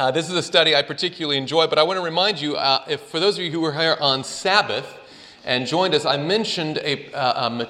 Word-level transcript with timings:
Uh, 0.00 0.10
this 0.10 0.30
is 0.30 0.34
a 0.34 0.42
study 0.42 0.74
I 0.74 0.80
particularly 0.80 1.36
enjoy, 1.36 1.66
but 1.66 1.78
I 1.78 1.82
want 1.82 1.98
to 1.98 2.02
remind 2.02 2.40
you 2.40 2.56
uh, 2.56 2.82
if 2.88 3.02
for 3.02 3.20
those 3.20 3.36
of 3.36 3.44
you 3.44 3.50
who 3.50 3.60
were 3.60 3.74
here 3.74 3.98
on 4.00 4.24
Sabbath 4.24 4.98
and 5.44 5.66
joined 5.66 5.94
us, 5.94 6.06
I 6.06 6.16
mentioned 6.16 6.78
a, 6.78 7.12
uh, 7.12 7.46
um, 7.46 7.60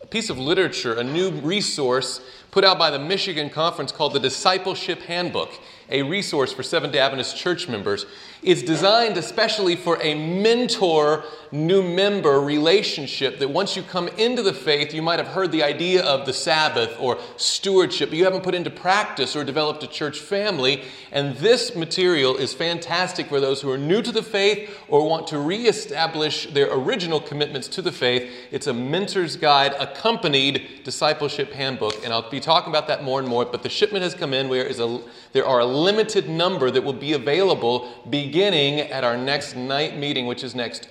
a 0.00 0.06
piece 0.06 0.30
of 0.30 0.38
literature, 0.38 0.94
a 0.94 1.02
new 1.02 1.32
resource 1.32 2.20
put 2.52 2.62
out 2.62 2.78
by 2.78 2.90
the 2.90 3.00
Michigan 3.00 3.50
Conference 3.50 3.90
called 3.90 4.12
the 4.12 4.20
Discipleship 4.20 5.00
Handbook, 5.00 5.50
a 5.90 6.04
resource 6.04 6.52
for 6.52 6.62
Seventh 6.62 6.92
day 6.92 7.00
Adventist 7.00 7.36
church 7.36 7.68
members. 7.68 8.06
It's 8.42 8.62
designed 8.62 9.16
especially 9.18 9.76
for 9.76 10.02
a 10.02 10.14
mentor 10.16 11.22
new 11.52 11.82
member 11.82 12.40
relationship 12.40 13.38
that 13.38 13.48
once 13.48 13.76
you 13.76 13.82
come 13.82 14.08
into 14.08 14.42
the 14.42 14.54
faith, 14.54 14.92
you 14.92 15.02
might 15.02 15.20
have 15.20 15.28
heard 15.28 15.52
the 15.52 15.62
idea 15.62 16.02
of 16.02 16.26
the 16.26 16.32
Sabbath 16.32 16.96
or 16.98 17.18
stewardship, 17.36 18.08
but 18.08 18.18
you 18.18 18.24
haven't 18.24 18.42
put 18.42 18.54
into 18.54 18.70
practice 18.70 19.36
or 19.36 19.44
developed 19.44 19.84
a 19.84 19.86
church 19.86 20.18
family. 20.18 20.82
And 21.12 21.36
this 21.36 21.76
material 21.76 22.36
is 22.36 22.52
fantastic 22.52 23.28
for 23.28 23.38
those 23.38 23.60
who 23.60 23.70
are 23.70 23.78
new 23.78 24.02
to 24.02 24.10
the 24.10 24.22
faith 24.22 24.76
or 24.88 25.06
want 25.06 25.28
to 25.28 25.38
reestablish 25.38 26.46
their 26.46 26.72
original 26.72 27.20
commitments 27.20 27.68
to 27.68 27.82
the 27.82 27.92
faith. 27.92 28.28
It's 28.50 28.66
a 28.66 28.72
mentor's 28.72 29.36
guide 29.36 29.74
accompanied 29.78 30.80
discipleship 30.82 31.52
handbook. 31.52 32.02
And 32.02 32.12
I'll 32.12 32.28
be 32.28 32.40
talking 32.40 32.72
about 32.72 32.88
that 32.88 33.04
more 33.04 33.20
and 33.20 33.28
more, 33.28 33.44
but 33.44 33.62
the 33.62 33.68
shipment 33.68 34.02
has 34.02 34.14
come 34.14 34.34
in. 34.34 34.48
Where 34.48 34.64
is 34.64 34.80
a, 34.80 35.00
there 35.32 35.46
are 35.46 35.60
a 35.60 35.66
limited 35.66 36.28
number 36.28 36.70
that 36.70 36.82
will 36.82 36.92
be 36.92 37.12
available 37.12 38.02
beginning 38.08 38.31
at 38.36 39.04
our 39.04 39.16
next 39.16 39.56
night 39.56 39.96
meeting, 39.96 40.26
which 40.26 40.42
is 40.42 40.54
next 40.54 40.88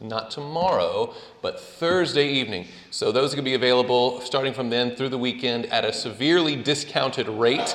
not 0.00 0.30
tomorrow, 0.30 1.14
but 1.40 1.58
Thursday 1.58 2.28
evening. 2.28 2.66
So 2.90 3.12
those 3.12 3.32
are 3.32 3.36
going 3.36 3.44
to 3.44 3.50
be 3.50 3.54
available 3.54 4.20
starting 4.20 4.52
from 4.52 4.68
then 4.68 4.94
through 4.94 5.08
the 5.08 5.18
weekend 5.18 5.66
at 5.66 5.84
a 5.84 5.92
severely 5.92 6.54
discounted 6.54 7.28
rate. 7.28 7.74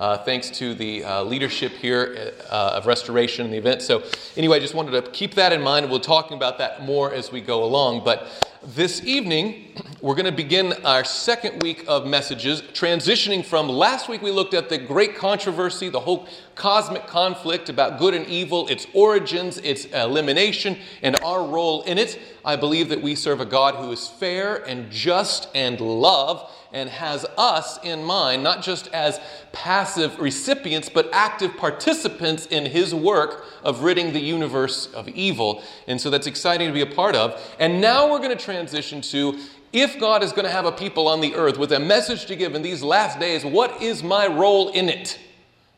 Uh, 0.00 0.16
thanks 0.16 0.48
to 0.50 0.74
the 0.74 1.04
uh, 1.04 1.22
leadership 1.22 1.70
here 1.72 2.32
uh, 2.50 2.72
of 2.74 2.86
restoration 2.86 3.44
and 3.44 3.52
the 3.52 3.58
event. 3.58 3.82
So, 3.82 4.02
anyway, 4.36 4.56
I 4.56 4.60
just 4.60 4.74
wanted 4.74 4.92
to 4.92 5.10
keep 5.10 5.34
that 5.34 5.52
in 5.52 5.60
mind. 5.60 5.88
We'll 5.90 6.00
talking 6.00 6.36
about 6.36 6.58
that 6.58 6.82
more 6.82 7.12
as 7.12 7.30
we 7.30 7.40
go 7.40 7.62
along. 7.62 8.02
But 8.02 8.26
this 8.64 9.04
evening, 9.04 9.78
we're 10.00 10.14
going 10.14 10.24
to 10.26 10.32
begin 10.32 10.72
our 10.84 11.04
second 11.04 11.62
week 11.62 11.84
of 11.86 12.06
messages, 12.06 12.62
transitioning 12.62 13.44
from 13.44 13.68
last 13.68 14.08
week 14.08 14.22
we 14.22 14.30
looked 14.30 14.54
at 14.54 14.70
the 14.70 14.78
great 14.78 15.14
controversy, 15.14 15.90
the 15.90 16.00
whole 16.00 16.26
cosmic 16.54 17.06
conflict 17.06 17.68
about 17.68 17.98
good 17.98 18.14
and 18.14 18.26
evil, 18.26 18.66
its 18.68 18.86
origins, 18.94 19.58
its 19.58 19.84
elimination, 19.86 20.78
and 21.02 21.16
our 21.22 21.46
role 21.46 21.82
in 21.82 21.98
it. 21.98 22.18
I 22.44 22.56
believe 22.56 22.88
that 22.88 23.02
we 23.02 23.14
serve 23.14 23.40
a 23.40 23.46
God 23.46 23.74
who 23.74 23.92
is 23.92 24.08
fair 24.08 24.56
and 24.66 24.90
just 24.90 25.48
and 25.54 25.80
love 25.80 26.50
and 26.72 26.88
has 26.88 27.26
us 27.36 27.78
in 27.82 28.02
mind, 28.02 28.42
not 28.42 28.62
just 28.62 28.88
as 28.88 29.20
passive 29.52 30.18
recipients, 30.18 30.88
but 30.88 31.08
active 31.12 31.56
participants 31.56 32.46
in 32.46 32.66
his 32.66 32.94
work 32.94 33.44
of 33.62 33.82
ridding 33.82 34.12
the 34.12 34.20
universe 34.20 34.86
of 34.94 35.08
evil. 35.08 35.62
And 35.86 36.00
so 36.00 36.10
that's 36.10 36.26
exciting 36.26 36.68
to 36.68 36.72
be 36.72 36.80
a 36.80 36.86
part 36.86 37.14
of. 37.14 37.40
And 37.58 37.80
now 37.80 38.10
we're 38.10 38.18
going 38.18 38.36
to 38.36 38.44
transition 38.44 39.00
to 39.02 39.38
if 39.72 39.98
God 39.98 40.22
is 40.22 40.32
going 40.32 40.44
to 40.44 40.50
have 40.50 40.66
a 40.66 40.72
people 40.72 41.08
on 41.08 41.20
the 41.20 41.34
earth 41.34 41.58
with 41.58 41.72
a 41.72 41.80
message 41.80 42.26
to 42.26 42.36
give 42.36 42.54
in 42.54 42.62
these 42.62 42.82
last 42.82 43.18
days, 43.18 43.44
what 43.44 43.80
is 43.82 44.02
my 44.02 44.26
role 44.26 44.68
in 44.70 44.88
it? 44.88 45.18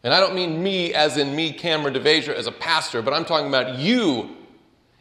And 0.02 0.12
I 0.12 0.20
don't 0.20 0.34
mean 0.34 0.62
me 0.62 0.92
as 0.92 1.16
in 1.16 1.34
me, 1.34 1.52
Kameron 1.56 1.96
DeVasher, 1.96 2.34
as 2.34 2.46
a 2.46 2.52
pastor, 2.52 3.02
but 3.02 3.14
I'm 3.14 3.24
talking 3.24 3.48
about 3.48 3.78
you 3.78 4.36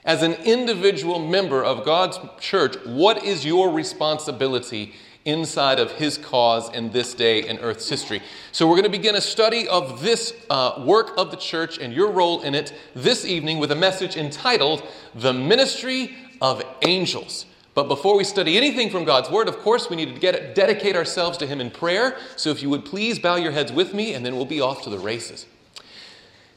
as 0.06 0.22
an 0.22 0.34
individual 0.46 1.20
member 1.20 1.64
of 1.64 1.86
God's 1.86 2.20
church. 2.40 2.76
What 2.86 3.24
is 3.24 3.46
your 3.46 3.72
responsibility 3.72 4.94
inside 5.26 5.80
of 5.80 5.92
his 5.94 6.18
cause 6.18 6.70
in 6.74 6.92
this 6.92 7.14
day 7.14 7.48
in 7.48 7.58
Earth's 7.60 7.88
history. 7.88 8.22
So, 8.52 8.68
we're 8.68 8.76
going 8.76 8.84
to 8.84 8.90
begin 8.90 9.16
a 9.16 9.22
study 9.22 9.68
of 9.68 10.02
this 10.02 10.34
uh, 10.50 10.84
work 10.86 11.14
of 11.18 11.32
the 11.32 11.38
church 11.38 11.78
and 11.78 11.94
your 11.94 12.12
role 12.12 12.42
in 12.42 12.54
it 12.54 12.74
this 12.94 13.26
evening 13.26 13.60
with 13.60 13.72
a 13.72 13.76
message 13.76 14.18
entitled 14.18 14.84
The 15.16 15.34
Ministry 15.34 16.16
of 16.42 16.64
Angels. 16.82 17.46
But 17.74 17.88
before 17.88 18.18
we 18.18 18.24
study 18.24 18.58
anything 18.58 18.90
from 18.90 19.04
God's 19.04 19.32
Word, 19.32 19.48
of 19.48 19.58
course, 19.60 19.90
we 19.90 19.96
need 19.96 20.14
to 20.14 20.20
get, 20.20 20.54
dedicate 20.54 20.96
ourselves 20.96 21.38
to 21.40 21.48
Him 21.48 21.62
in 21.62 21.72
prayer. 21.72 22.18
So, 22.36 22.50
if 22.50 22.62
you 22.62 22.70
would 22.70 22.86
please 22.86 23.18
bow 23.18 23.36
your 23.38 23.54
heads 23.54 23.72
with 23.72 23.94
me, 23.94 24.14
and 24.14 24.26
then 24.26 24.36
we'll 24.36 24.46
be 24.46 24.62
off 24.62 24.84
to 24.84 24.90
the 24.90 25.00
races. 25.00 25.46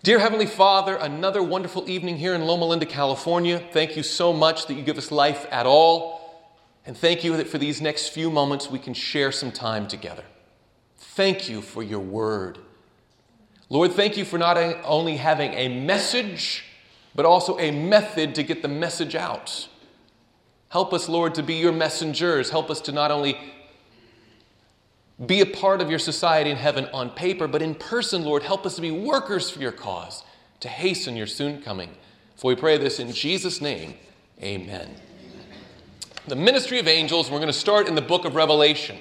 Dear 0.02 0.18
Heavenly 0.18 0.46
Father, 0.46 0.96
another 0.96 1.42
wonderful 1.42 1.88
evening 1.88 2.16
here 2.16 2.34
in 2.34 2.42
Loma 2.42 2.66
Linda, 2.66 2.86
California. 2.86 3.60
Thank 3.72 3.96
you 3.96 4.02
so 4.02 4.32
much 4.32 4.66
that 4.66 4.74
you 4.74 4.82
give 4.82 4.98
us 4.98 5.10
life 5.10 5.46
at 5.50 5.66
all. 5.66 6.25
And 6.86 6.96
thank 6.96 7.24
you 7.24 7.36
that 7.36 7.48
for 7.48 7.58
these 7.58 7.82
next 7.82 8.10
few 8.10 8.30
moments 8.30 8.70
we 8.70 8.78
can 8.78 8.94
share 8.94 9.32
some 9.32 9.50
time 9.50 9.88
together. 9.88 10.22
Thank 10.96 11.48
you 11.48 11.60
for 11.60 11.82
your 11.82 12.00
word. 12.00 12.58
Lord, 13.68 13.92
thank 13.92 14.16
you 14.16 14.24
for 14.24 14.38
not 14.38 14.56
only 14.84 15.16
having 15.16 15.52
a 15.54 15.68
message, 15.68 16.64
but 17.14 17.26
also 17.26 17.58
a 17.58 17.72
method 17.72 18.36
to 18.36 18.44
get 18.44 18.62
the 18.62 18.68
message 18.68 19.16
out. 19.16 19.68
Help 20.68 20.92
us, 20.92 21.08
Lord, 21.08 21.34
to 21.34 21.42
be 21.42 21.54
your 21.54 21.72
messengers. 21.72 22.50
Help 22.50 22.70
us 22.70 22.80
to 22.82 22.92
not 22.92 23.10
only 23.10 23.36
be 25.24 25.40
a 25.40 25.46
part 25.46 25.80
of 25.80 25.90
your 25.90 25.98
society 25.98 26.50
in 26.50 26.56
heaven 26.56 26.86
on 26.92 27.10
paper, 27.10 27.48
but 27.48 27.62
in 27.62 27.74
person, 27.74 28.22
Lord. 28.24 28.42
Help 28.42 28.64
us 28.66 28.76
to 28.76 28.82
be 28.82 28.90
workers 28.90 29.50
for 29.50 29.60
your 29.60 29.72
cause, 29.72 30.22
to 30.60 30.68
hasten 30.68 31.16
your 31.16 31.26
soon 31.26 31.62
coming. 31.62 31.90
For 32.36 32.48
we 32.48 32.56
pray 32.56 32.78
this 32.78 33.00
in 33.00 33.10
Jesus' 33.12 33.60
name. 33.60 33.94
Amen 34.42 35.05
the 36.26 36.36
ministry 36.36 36.80
of 36.80 36.88
angels. 36.88 37.30
We're 37.30 37.38
going 37.38 37.46
to 37.46 37.52
start 37.52 37.88
in 37.88 37.94
the 37.94 38.02
book 38.02 38.24
of 38.24 38.34
Revelation. 38.34 38.98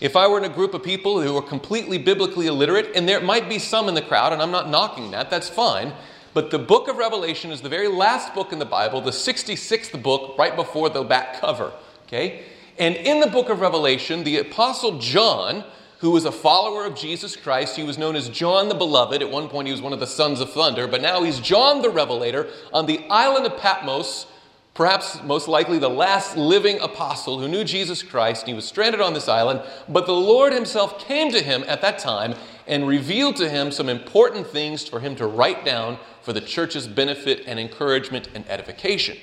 If 0.00 0.16
I 0.16 0.28
were 0.28 0.38
in 0.38 0.44
a 0.44 0.48
group 0.48 0.74
of 0.74 0.82
people 0.82 1.20
who 1.20 1.36
are 1.36 1.42
completely 1.42 1.98
biblically 1.98 2.46
illiterate, 2.46 2.90
and 2.94 3.08
there 3.08 3.20
might 3.20 3.48
be 3.48 3.58
some 3.58 3.88
in 3.88 3.94
the 3.94 4.02
crowd, 4.02 4.32
and 4.32 4.40
I'm 4.40 4.50
not 4.50 4.68
knocking 4.68 5.10
that, 5.10 5.28
that's 5.28 5.48
fine. 5.48 5.92
But 6.34 6.50
the 6.50 6.58
book 6.58 6.88
of 6.88 6.96
Revelation 6.96 7.50
is 7.50 7.60
the 7.60 7.68
very 7.68 7.88
last 7.88 8.34
book 8.34 8.52
in 8.52 8.58
the 8.58 8.64
Bible, 8.64 9.00
the 9.00 9.10
66th 9.10 10.00
book, 10.02 10.38
right 10.38 10.54
before 10.54 10.88
the 10.88 11.02
back 11.02 11.40
cover. 11.40 11.72
Okay? 12.06 12.44
And 12.78 12.94
in 12.96 13.20
the 13.20 13.26
book 13.26 13.48
of 13.48 13.60
Revelation, 13.60 14.24
the 14.24 14.38
Apostle 14.38 14.98
John, 14.98 15.64
who 15.98 16.10
was 16.10 16.24
a 16.24 16.32
follower 16.32 16.84
of 16.84 16.94
Jesus 16.94 17.36
Christ, 17.36 17.76
he 17.76 17.84
was 17.84 17.98
known 17.98 18.16
as 18.16 18.28
John 18.28 18.68
the 18.68 18.74
Beloved. 18.74 19.20
At 19.20 19.30
one 19.30 19.48
point, 19.48 19.66
he 19.66 19.72
was 19.72 19.82
one 19.82 19.92
of 19.92 20.00
the 20.00 20.06
sons 20.06 20.40
of 20.40 20.52
thunder, 20.52 20.86
but 20.88 21.02
now 21.02 21.22
he's 21.22 21.38
John 21.38 21.82
the 21.82 21.90
Revelator 21.90 22.48
on 22.72 22.86
the 22.86 23.04
island 23.08 23.46
of 23.46 23.58
Patmos 23.58 24.26
perhaps 24.74 25.22
most 25.22 25.48
likely 25.48 25.78
the 25.78 25.88
last 25.88 26.36
living 26.36 26.80
apostle 26.80 27.38
who 27.38 27.48
knew 27.48 27.64
Jesus 27.64 28.02
Christ. 28.02 28.42
And 28.42 28.48
he 28.48 28.54
was 28.54 28.64
stranded 28.64 29.00
on 29.00 29.14
this 29.14 29.28
island, 29.28 29.62
but 29.88 30.06
the 30.06 30.12
Lord 30.12 30.52
Himself 30.52 30.98
came 30.98 31.30
to 31.32 31.42
him 31.42 31.64
at 31.66 31.82
that 31.82 31.98
time 31.98 32.34
and 32.66 32.86
revealed 32.86 33.36
to 33.36 33.48
him 33.48 33.70
some 33.70 33.88
important 33.88 34.46
things 34.46 34.88
for 34.88 35.00
him 35.00 35.16
to 35.16 35.26
write 35.26 35.64
down 35.64 35.98
for 36.22 36.32
the 36.32 36.40
church's 36.40 36.86
benefit 36.86 37.42
and 37.46 37.58
encouragement 37.58 38.28
and 38.34 38.48
edification. 38.48 39.16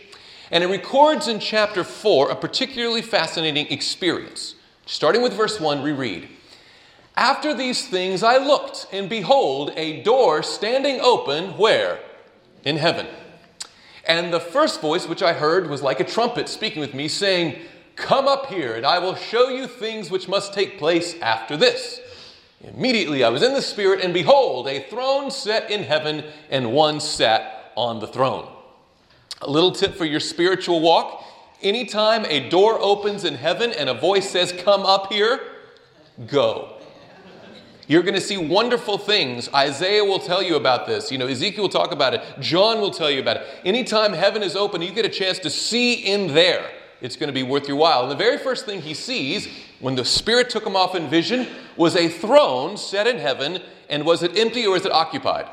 And 0.51 0.63
it 0.63 0.67
records 0.67 1.27
in 1.27 1.39
chapter 1.39 1.83
4 1.83 2.31
a 2.31 2.35
particularly 2.35 3.01
fascinating 3.01 3.67
experience. 3.67 4.55
Starting 4.85 5.21
with 5.21 5.33
verse 5.33 5.59
1, 5.59 5.81
we 5.81 5.91
read 5.91 6.27
After 7.15 7.53
these 7.53 7.87
things 7.87 8.23
I 8.23 8.37
looked, 8.37 8.87
and 8.91 9.07
behold, 9.07 9.71
a 9.75 10.03
door 10.03 10.43
standing 10.43 10.99
open 10.99 11.57
where? 11.57 11.99
In 12.63 12.77
heaven. 12.77 13.07
And 14.07 14.33
the 14.33 14.39
first 14.39 14.81
voice 14.81 15.07
which 15.07 15.23
I 15.23 15.33
heard 15.33 15.69
was 15.69 15.81
like 15.81 15.99
a 15.99 16.03
trumpet 16.03 16.49
speaking 16.49 16.79
with 16.79 16.93
me, 16.93 17.07
saying, 17.07 17.57
Come 17.95 18.27
up 18.27 18.47
here, 18.47 18.75
and 18.75 18.85
I 18.85 18.99
will 18.99 19.15
show 19.15 19.49
you 19.49 19.67
things 19.67 20.09
which 20.09 20.27
must 20.27 20.53
take 20.53 20.79
place 20.79 21.15
after 21.21 21.57
this. 21.57 21.99
Immediately 22.61 23.23
I 23.23 23.29
was 23.29 23.43
in 23.43 23.53
the 23.53 23.61
Spirit, 23.61 24.03
and 24.03 24.13
behold, 24.13 24.67
a 24.67 24.83
throne 24.89 25.31
set 25.31 25.69
in 25.69 25.83
heaven, 25.83 26.23
and 26.49 26.71
one 26.71 26.99
sat 26.99 27.71
on 27.75 27.99
the 27.99 28.07
throne. 28.07 28.49
A 29.41 29.49
little 29.49 29.71
tip 29.71 29.95
for 29.95 30.05
your 30.05 30.19
spiritual 30.19 30.81
walk 30.81 31.23
anytime 31.61 32.25
a 32.25 32.49
door 32.49 32.77
opens 32.79 33.23
in 33.23 33.35
heaven 33.35 33.71
and 33.71 33.89
a 33.89 33.93
voice 33.93 34.29
says, 34.29 34.51
Come 34.51 34.85
up 34.85 35.11
here, 35.11 35.39
go. 36.27 36.78
You're 37.89 38.03
going 38.03 38.13
to 38.13 38.21
see 38.21 38.37
wonderful 38.37 38.99
things. 38.99 39.49
Isaiah 39.51 40.05
will 40.05 40.19
tell 40.19 40.43
you 40.43 40.57
about 40.57 40.85
this. 40.85 41.11
You 41.11 41.17
know, 41.17 41.25
Ezekiel 41.25 41.63
will 41.63 41.69
talk 41.69 41.91
about 41.91 42.13
it. 42.13 42.21
John 42.39 42.81
will 42.81 42.91
tell 42.91 43.09
you 43.09 43.19
about 43.19 43.37
it. 43.37 43.47
Anytime 43.65 44.13
heaven 44.13 44.43
is 44.43 44.55
open, 44.55 44.83
you 44.83 44.91
get 44.91 45.05
a 45.05 45.09
chance 45.09 45.39
to 45.39 45.49
see 45.49 45.95
in 45.95 46.27
there. 46.35 46.69
It's 47.01 47.15
going 47.15 47.29
to 47.29 47.33
be 47.33 47.41
worth 47.41 47.67
your 47.67 47.77
while. 47.77 48.03
And 48.03 48.11
the 48.11 48.15
very 48.15 48.37
first 48.37 48.67
thing 48.67 48.83
he 48.83 48.93
sees 48.93 49.47
when 49.79 49.95
the 49.95 50.05
Spirit 50.05 50.51
took 50.51 50.67
him 50.67 50.75
off 50.75 50.93
in 50.93 51.09
vision 51.09 51.47
was 51.77 51.95
a 51.95 52.09
throne 52.09 52.77
set 52.77 53.07
in 53.07 53.17
heaven. 53.17 53.59
And 53.89 54.05
was 54.05 54.21
it 54.21 54.37
empty 54.37 54.67
or 54.67 54.73
was 54.73 54.85
it 54.85 54.91
occupied? 54.91 55.47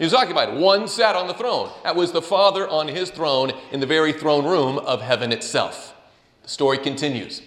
It 0.00 0.04
was 0.04 0.12
occupied. 0.12 0.58
One 0.58 0.88
sat 0.88 1.14
on 1.14 1.28
the 1.28 1.34
throne. 1.34 1.70
That 1.84 1.94
was 1.94 2.10
the 2.10 2.20
Father 2.20 2.68
on 2.68 2.88
his 2.88 3.10
throne 3.10 3.52
in 3.70 3.78
the 3.78 3.86
very 3.86 4.12
throne 4.12 4.44
room 4.44 4.78
of 4.78 5.02
heaven 5.02 5.30
itself. 5.30 5.94
The 6.42 6.48
story 6.48 6.78
continues. 6.78 7.42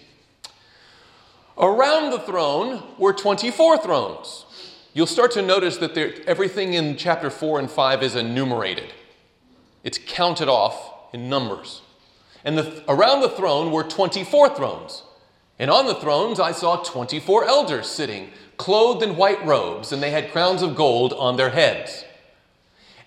Around 1.60 2.12
the 2.12 2.20
throne 2.20 2.84
were 2.98 3.12
24 3.12 3.80
thrones. 3.80 4.46
You'll 4.94 5.08
start 5.08 5.32
to 5.32 5.42
notice 5.42 5.78
that 5.78 5.94
there, 5.94 6.14
everything 6.26 6.74
in 6.74 6.96
chapter 6.96 7.30
4 7.30 7.60
and 7.60 7.70
5 7.70 8.02
is 8.02 8.16
enumerated, 8.16 8.94
it's 9.84 10.00
counted 10.08 10.48
off 10.48 10.94
in 11.14 11.30
numbers. 11.30 11.82
And 12.46 12.58
the, 12.58 12.84
around 12.88 13.20
the 13.22 13.30
throne 13.30 13.72
were 13.72 13.84
24 13.84 14.56
thrones. 14.56 15.04
And 15.58 15.70
on 15.70 15.88
the 15.88 15.96
thrones 15.96 16.40
I 16.40 16.54
saw 16.54 16.78
24 16.78 17.46
elders 17.46 17.88
sitting, 17.88 18.30
clothed 18.56 19.04
in 19.04 19.18
white 19.18 19.46
robes, 19.46 19.92
and 19.92 20.02
they 20.02 20.12
had 20.12 20.32
crowns 20.32 20.62
of 20.62 20.76
gold 20.76 21.12
on 21.14 21.36
their 21.36 21.50
heads. 21.50 22.06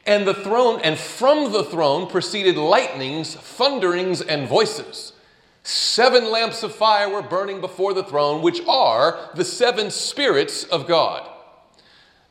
And 0.04 0.26
the 0.26 0.34
throne, 0.34 0.81
and 0.84 0.99
from 0.99 1.52
the 1.52 1.64
throne 1.64 2.08
proceeded 2.10 2.56
lightnings, 2.56 3.34
thunderings, 3.34 4.20
and 4.20 4.46
voices. 4.46 5.12
Seven 5.62 6.31
lamps 6.31 6.62
of 6.62 6.75
fire 6.75 7.09
were 7.09 7.23
burning 7.23 7.61
before 7.61 7.94
the 7.94 8.03
throne, 8.03 8.43
which 8.43 8.61
are 8.67 9.31
the 9.35 9.44
seven 9.44 9.91
spirits 9.91 10.64
of 10.64 10.88
God. 10.88 11.29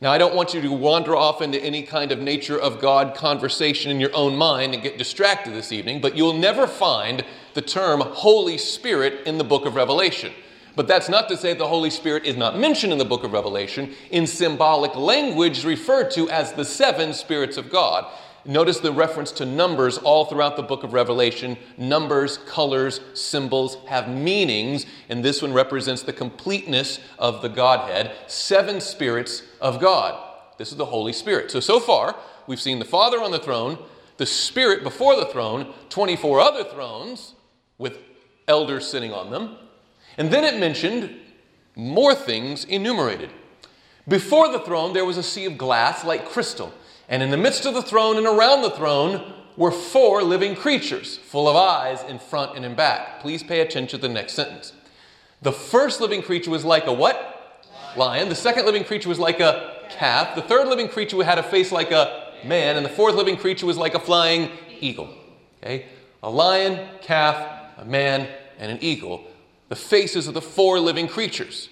Now, 0.02 0.12
I 0.12 0.18
don't 0.18 0.34
want 0.34 0.56
you 0.56 0.62
to 0.62 0.72
wander 0.72 1.16
off 1.16 1.44
into 1.44 1.64
any 1.64 1.84
kind 1.84 2.12
of 2.12 2.20
nature 2.20 2.60
of 2.60 2.82
God 2.82 3.16
conversation 3.16 3.92
in 3.92 4.00
your 4.00 4.14
own 4.16 4.36
mind 4.36 4.74
and 4.74 4.82
get 4.82 4.98
distracted 4.98 5.54
this 5.54 5.72
evening, 5.72 6.02
but 6.02 6.18
you'll 6.18 6.34
never 6.34 6.66
find 6.66 7.24
the 7.54 7.62
term 7.62 8.02
Holy 8.02 8.58
Spirit 8.58 9.28
in 9.28 9.38
the 9.38 9.44
book 9.44 9.66
of 9.66 9.76
Revelation. 9.76 10.34
But 10.76 10.88
that's 10.88 11.08
not 11.08 11.30
to 11.30 11.38
say 11.38 11.54
the 11.54 11.68
Holy 11.68 11.92
Spirit 11.92 12.26
is 12.26 12.36
not 12.36 12.58
mentioned 12.58 12.92
in 12.92 12.98
the 12.98 13.06
book 13.06 13.24
of 13.24 13.34
Revelation 13.34 13.94
in 14.10 14.26
symbolic 14.26 14.96
language 14.96 15.64
referred 15.66 16.10
to 16.12 16.30
as 16.30 16.54
the 16.54 16.66
seven 16.66 17.14
spirits 17.14 17.58
of 17.58 17.70
God. 17.70 18.12
Notice 18.44 18.80
the 18.80 18.92
reference 18.92 19.32
to 19.34 19.46
numbers 19.46 20.00
all 20.00 20.26
throughout 20.26 20.56
the 20.56 20.64
book 20.64 20.84
of 20.84 20.94
Revelation. 20.94 21.58
Numbers, 21.78 22.40
colors, 22.40 23.00
symbols 23.14 23.78
have 23.88 24.10
meanings, 24.10 24.88
and 25.10 25.24
this 25.24 25.42
one 25.42 25.54
represents 25.54 26.02
the 26.02 26.14
completeness 26.14 27.00
of 27.20 27.44
the 27.44 27.50
Godhead. 27.50 28.16
Seven 28.28 28.82
spirits 28.82 29.44
of 29.60 29.80
God. 29.80 30.20
This 30.58 30.72
is 30.72 30.78
the 30.78 30.86
Holy 30.86 31.14
Spirit. 31.14 31.52
So, 31.52 31.60
so 31.60 31.80
far, 31.80 32.16
we've 32.48 32.60
seen 32.60 32.80
the 32.80 32.86
Father 32.86 33.22
on 33.22 33.32
the 33.32 33.40
throne, 33.40 33.78
the 34.18 34.26
Spirit 34.26 34.84
before 34.84 35.16
the 35.16 35.26
throne, 35.26 35.74
24 35.90 36.40
other 36.40 36.64
thrones 36.64 37.36
with 37.78 38.00
elders 38.48 38.88
sitting 38.88 39.14
on 39.14 39.30
them. 39.30 39.58
And 40.18 40.32
then 40.32 40.44
it 40.44 40.60
mentioned 40.60 41.16
more 41.76 42.16
things 42.16 42.66
enumerated. 42.66 43.30
Before 44.08 44.52
the 44.52 44.60
throne, 44.60 44.94
there 44.94 45.06
was 45.06 45.18
a 45.18 45.24
sea 45.24 45.46
of 45.46 45.58
glass 45.58 46.04
like 46.04 46.26
crystal. 46.26 46.74
And 47.08 47.22
in 47.22 47.30
the 47.30 47.38
midst 47.38 47.66
of 47.66 47.74
the 47.74 47.82
throne 47.82 48.18
and 48.18 48.26
around 48.26 48.62
the 48.62 48.70
throne 48.72 49.34
were 49.58 49.72
four 49.72 50.24
living 50.24 50.56
creatures, 50.56 51.18
full 51.18 51.48
of 51.48 51.56
eyes 51.56 52.04
in 52.04 52.20
front 52.20 52.56
and 52.56 52.66
in 52.66 52.74
back. 52.74 53.20
Please 53.20 53.44
pay 53.44 53.62
attention 53.62 54.00
to 54.00 54.08
the 54.08 54.14
next 54.14 54.34
sentence. 54.34 54.74
The 55.42 55.52
first 55.52 56.02
living 56.02 56.22
creature 56.22 56.52
was 56.52 56.64
like 56.64 56.88
a 56.88 56.94
what? 56.94 57.68
Lion. 57.98 58.30
The 58.30 58.36
second 58.36 58.66
living 58.66 58.84
creature 58.84 59.10
was 59.10 59.20
like 59.20 59.40
a 59.40 59.86
calf. 59.90 60.36
The 60.36 60.42
third 60.42 60.68
living 60.68 60.88
creature 60.88 61.22
had 61.24 61.38
a 61.38 61.44
face 61.44 61.72
like 61.72 61.92
a 61.92 62.32
man. 62.46 62.78
And 62.78 62.86
the 62.86 62.90
fourth 62.90 63.16
living 63.16 63.38
creature 63.38 63.66
was 63.66 63.78
like 63.78 63.94
a 63.94 64.00
flying 64.00 64.50
eagle. 64.80 65.10
Okay? 65.62 65.88
A 66.24 66.30
lion, 66.30 66.88
calf, 67.02 67.76
a 67.78 67.86
man, 67.86 68.28
and 68.58 68.72
an 68.72 68.78
eagle. 68.82 69.26
The 69.70 69.76
faces 69.76 70.28
of 70.28 70.34
the 70.34 70.42
four 70.42 70.80
living 70.80 71.08
creatures. 71.08 71.70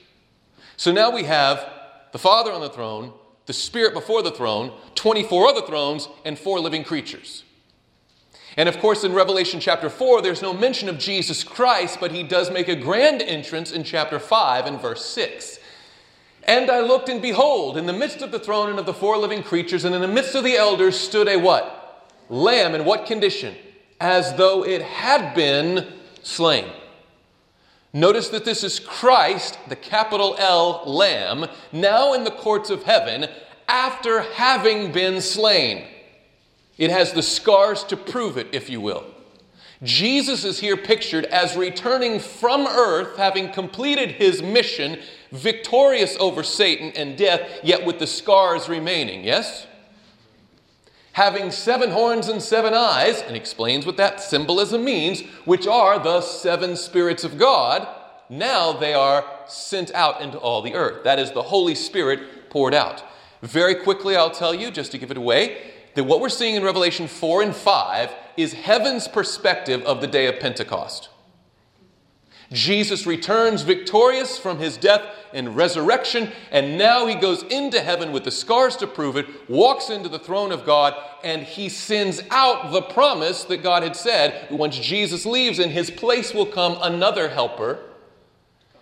So 0.75 0.91
now 0.91 1.11
we 1.11 1.23
have 1.23 1.78
the 2.11 2.19
Father 2.19 2.51
on 2.51 2.61
the 2.61 2.69
throne, 2.69 3.13
the 3.45 3.53
Spirit 3.53 3.93
before 3.93 4.21
the 4.21 4.31
throne, 4.31 4.71
24 4.95 5.47
other 5.47 5.61
thrones, 5.61 6.07
and 6.25 6.37
four 6.37 6.59
living 6.59 6.83
creatures. 6.83 7.43
And 8.57 8.67
of 8.67 8.79
course, 8.79 9.03
in 9.03 9.13
Revelation 9.13 9.59
chapter 9.59 9.89
4, 9.89 10.21
there's 10.21 10.41
no 10.41 10.53
mention 10.53 10.89
of 10.89 10.97
Jesus 10.97 11.43
Christ, 11.43 11.99
but 11.99 12.11
he 12.11 12.23
does 12.23 12.51
make 12.51 12.67
a 12.67 12.75
grand 12.75 13.21
entrance 13.21 13.71
in 13.71 13.83
chapter 13.83 14.19
5 14.19 14.65
and 14.65 14.81
verse 14.81 15.05
6. 15.05 15.59
And 16.43 16.69
I 16.71 16.79
looked, 16.79 17.09
and 17.09 17.21
behold, 17.21 17.77
in 17.77 17.85
the 17.85 17.93
midst 17.93 18.21
of 18.21 18.31
the 18.31 18.39
throne 18.39 18.69
and 18.69 18.79
of 18.79 18.85
the 18.85 18.93
four 18.93 19.17
living 19.17 19.43
creatures, 19.43 19.85
and 19.85 19.93
in 19.93 20.01
the 20.01 20.07
midst 20.07 20.35
of 20.35 20.43
the 20.43 20.57
elders, 20.57 20.99
stood 20.99 21.27
a 21.27 21.37
what? 21.37 22.07
Lamb. 22.27 22.75
In 22.75 22.85
what 22.85 23.05
condition? 23.05 23.55
As 24.01 24.33
though 24.35 24.65
it 24.65 24.81
had 24.81 25.35
been 25.35 25.93
slain. 26.23 26.65
Notice 27.91 28.29
that 28.29 28.45
this 28.45 28.63
is 28.63 28.79
Christ, 28.79 29.57
the 29.67 29.75
capital 29.75 30.35
L 30.37 30.83
Lamb, 30.85 31.47
now 31.71 32.13
in 32.13 32.23
the 32.23 32.31
courts 32.31 32.69
of 32.69 32.83
heaven 32.83 33.27
after 33.67 34.21
having 34.21 34.91
been 34.91 35.21
slain. 35.21 35.85
It 36.77 36.91
has 36.91 37.13
the 37.13 37.23
scars 37.23 37.83
to 37.85 37.97
prove 37.97 38.37
it, 38.37 38.47
if 38.53 38.69
you 38.69 38.79
will. 38.79 39.05
Jesus 39.81 40.43
is 40.43 40.59
here 40.59 40.77
pictured 40.77 41.25
as 41.25 41.55
returning 41.55 42.19
from 42.19 42.67
earth, 42.67 43.17
having 43.17 43.51
completed 43.51 44.11
his 44.11 44.41
mission, 44.41 44.99
victorious 45.31 46.17
over 46.19 46.43
Satan 46.43 46.91
and 46.95 47.17
death, 47.17 47.61
yet 47.63 47.85
with 47.85 47.97
the 47.97 48.07
scars 48.07 48.67
remaining. 48.67 49.23
Yes? 49.23 49.67
Having 51.19 51.51
seven 51.51 51.91
horns 51.91 52.29
and 52.29 52.41
seven 52.41 52.73
eyes, 52.73 53.21
and 53.23 53.35
explains 53.35 53.85
what 53.85 53.97
that 53.97 54.21
symbolism 54.21 54.85
means, 54.85 55.19
which 55.43 55.67
are 55.67 55.99
the 55.99 56.21
seven 56.21 56.77
spirits 56.77 57.25
of 57.25 57.37
God. 57.37 57.85
Now 58.29 58.71
they 58.71 58.93
are 58.93 59.25
sent 59.45 59.93
out 59.93 60.21
into 60.21 60.37
all 60.37 60.61
the 60.61 60.75
earth. 60.75 61.03
That 61.03 61.19
is 61.19 61.33
the 61.33 61.41
Holy 61.41 61.75
Spirit 61.75 62.49
poured 62.49 62.73
out. 62.73 63.03
Very 63.41 63.75
quickly, 63.75 64.15
I'll 64.15 64.31
tell 64.31 64.53
you, 64.53 64.71
just 64.71 64.93
to 64.93 64.97
give 64.97 65.11
it 65.11 65.17
away, 65.17 65.73
that 65.95 66.05
what 66.05 66.21
we're 66.21 66.29
seeing 66.29 66.55
in 66.55 66.63
Revelation 66.63 67.05
4 67.05 67.41
and 67.41 67.53
5 67.53 68.11
is 68.37 68.53
heaven's 68.53 69.09
perspective 69.09 69.81
of 69.83 69.99
the 69.99 70.07
day 70.07 70.27
of 70.27 70.39
Pentecost. 70.39 71.09
Jesus 72.51 73.05
returns 73.05 73.61
victorious 73.61 74.39
from 74.39 74.57
his 74.57 74.75
death 74.75 75.03
and 75.33 75.55
resurrection, 75.55 76.31
and 76.51 76.77
now 76.77 77.05
he 77.05 77.13
goes 77.13 77.43
into 77.43 77.79
heaven 77.79 78.11
with 78.11 78.23
the 78.23 78.31
scars 78.31 78.75
to 78.77 78.87
prove 78.87 79.17
it, 79.17 79.27
walks 79.47 79.91
into 79.91 80.09
the 80.09 80.17
throne 80.17 80.51
of 80.51 80.65
God, 80.65 80.95
and 81.23 81.43
he 81.43 81.69
sends 81.69 82.23
out 82.31 82.71
the 82.71 82.81
promise 82.81 83.43
that 83.43 83.57
God 83.57 83.83
had 83.83 83.95
said 83.95 84.49
once 84.49 84.79
Jesus 84.79 85.27
leaves, 85.27 85.59
in 85.59 85.69
his 85.69 85.91
place 85.91 86.33
will 86.33 86.47
come 86.47 86.77
another 86.81 87.29
helper. 87.29 87.79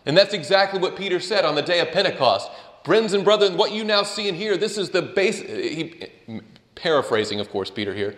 And 0.06 0.16
that's 0.16 0.34
exactly 0.34 0.80
what 0.80 0.96
Peter 0.96 1.19
said 1.19 1.44
on 1.44 1.56
the 1.56 1.62
day 1.62 1.81
of 1.81 1.92
Pentecost. 1.92 2.50
Friends 2.86 3.12
and 3.12 3.25
brethren, 3.25 3.58
what 3.58 3.74
you 3.74 3.84
now 3.84 4.04
see 4.04 4.30
and 4.30 4.38
hear, 4.38 4.56
this 4.56 4.78
is 4.78 4.92
the 4.92 5.02
base. 5.02 5.42
He, 5.42 6.08
paraphrasing, 6.75 7.42
of 7.42 7.50
course, 7.50 7.69
Peter 7.69 7.94
here. 7.94 8.18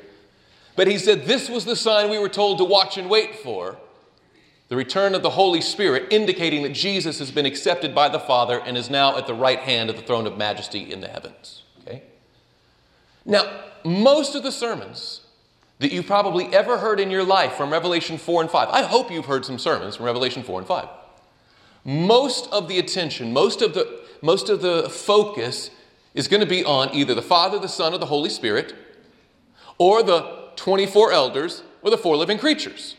But 0.75 0.85
he 0.85 0.99
said, 0.99 1.25
This 1.25 1.49
was 1.49 1.65
the 1.65 1.75
sign 1.75 2.11
we 2.11 2.19
were 2.19 2.29
told 2.29 2.59
to 2.59 2.63
watch 2.63 2.99
and 2.99 3.09
wait 3.09 3.37
for 3.37 3.79
the 4.69 4.75
return 4.75 5.15
of 5.15 5.23
the 5.23 5.31
Holy 5.31 5.61
Spirit, 5.61 6.07
indicating 6.11 6.61
that 6.61 6.73
Jesus 6.73 7.17
has 7.19 7.31
been 7.31 7.47
accepted 7.47 7.93
by 7.93 8.07
the 8.07 8.19
Father 8.19 8.61
and 8.63 8.77
is 8.77 8.89
now 8.89 9.17
at 9.17 9.25
the 9.25 9.33
right 9.33 9.59
hand 9.59 9.89
of 9.89 9.95
the 9.95 10.03
throne 10.03 10.27
of 10.27 10.37
majesty 10.37 10.91
in 10.91 11.01
the 11.01 11.07
heavens. 11.07 11.63
Okay? 11.81 12.03
Now, 13.25 13.61
most 13.83 14.35
of 14.35 14.43
the 14.43 14.51
sermons 14.51 15.21
that 15.79 15.91
you've 15.91 16.05
probably 16.05 16.53
ever 16.53 16.77
heard 16.77 16.99
in 16.99 17.09
your 17.09 17.23
life 17.23 17.53
from 17.53 17.71
Revelation 17.71 18.19
4 18.19 18.43
and 18.43 18.51
5, 18.51 18.69
I 18.69 18.83
hope 18.83 19.11
you've 19.11 19.25
heard 19.25 19.43
some 19.43 19.57
sermons 19.57 19.95
from 19.95 20.05
Revelation 20.05 20.43
4 20.43 20.59
and 20.59 20.67
5. 20.67 20.87
Most 21.83 22.47
of 22.51 22.67
the 22.67 22.77
attention, 22.77 23.33
most 23.33 23.63
of 23.63 23.73
the, 23.73 24.01
most 24.21 24.49
of 24.49 24.61
the 24.61 24.87
focus 24.87 25.71
is 26.13 26.27
going 26.27 26.41
to 26.41 26.47
be 26.47 26.63
on 26.63 26.93
either 26.93 27.15
the 27.15 27.23
Father, 27.23 27.57
the 27.57 27.67
Son, 27.67 27.93
or 27.93 27.97
the 27.97 28.05
Holy 28.05 28.29
Spirit, 28.29 28.75
or 29.79 30.03
the 30.03 30.49
24 30.57 31.11
elders, 31.11 31.63
or 31.81 31.89
the 31.89 31.97
four 31.97 32.17
living 32.17 32.37
creatures 32.37 32.95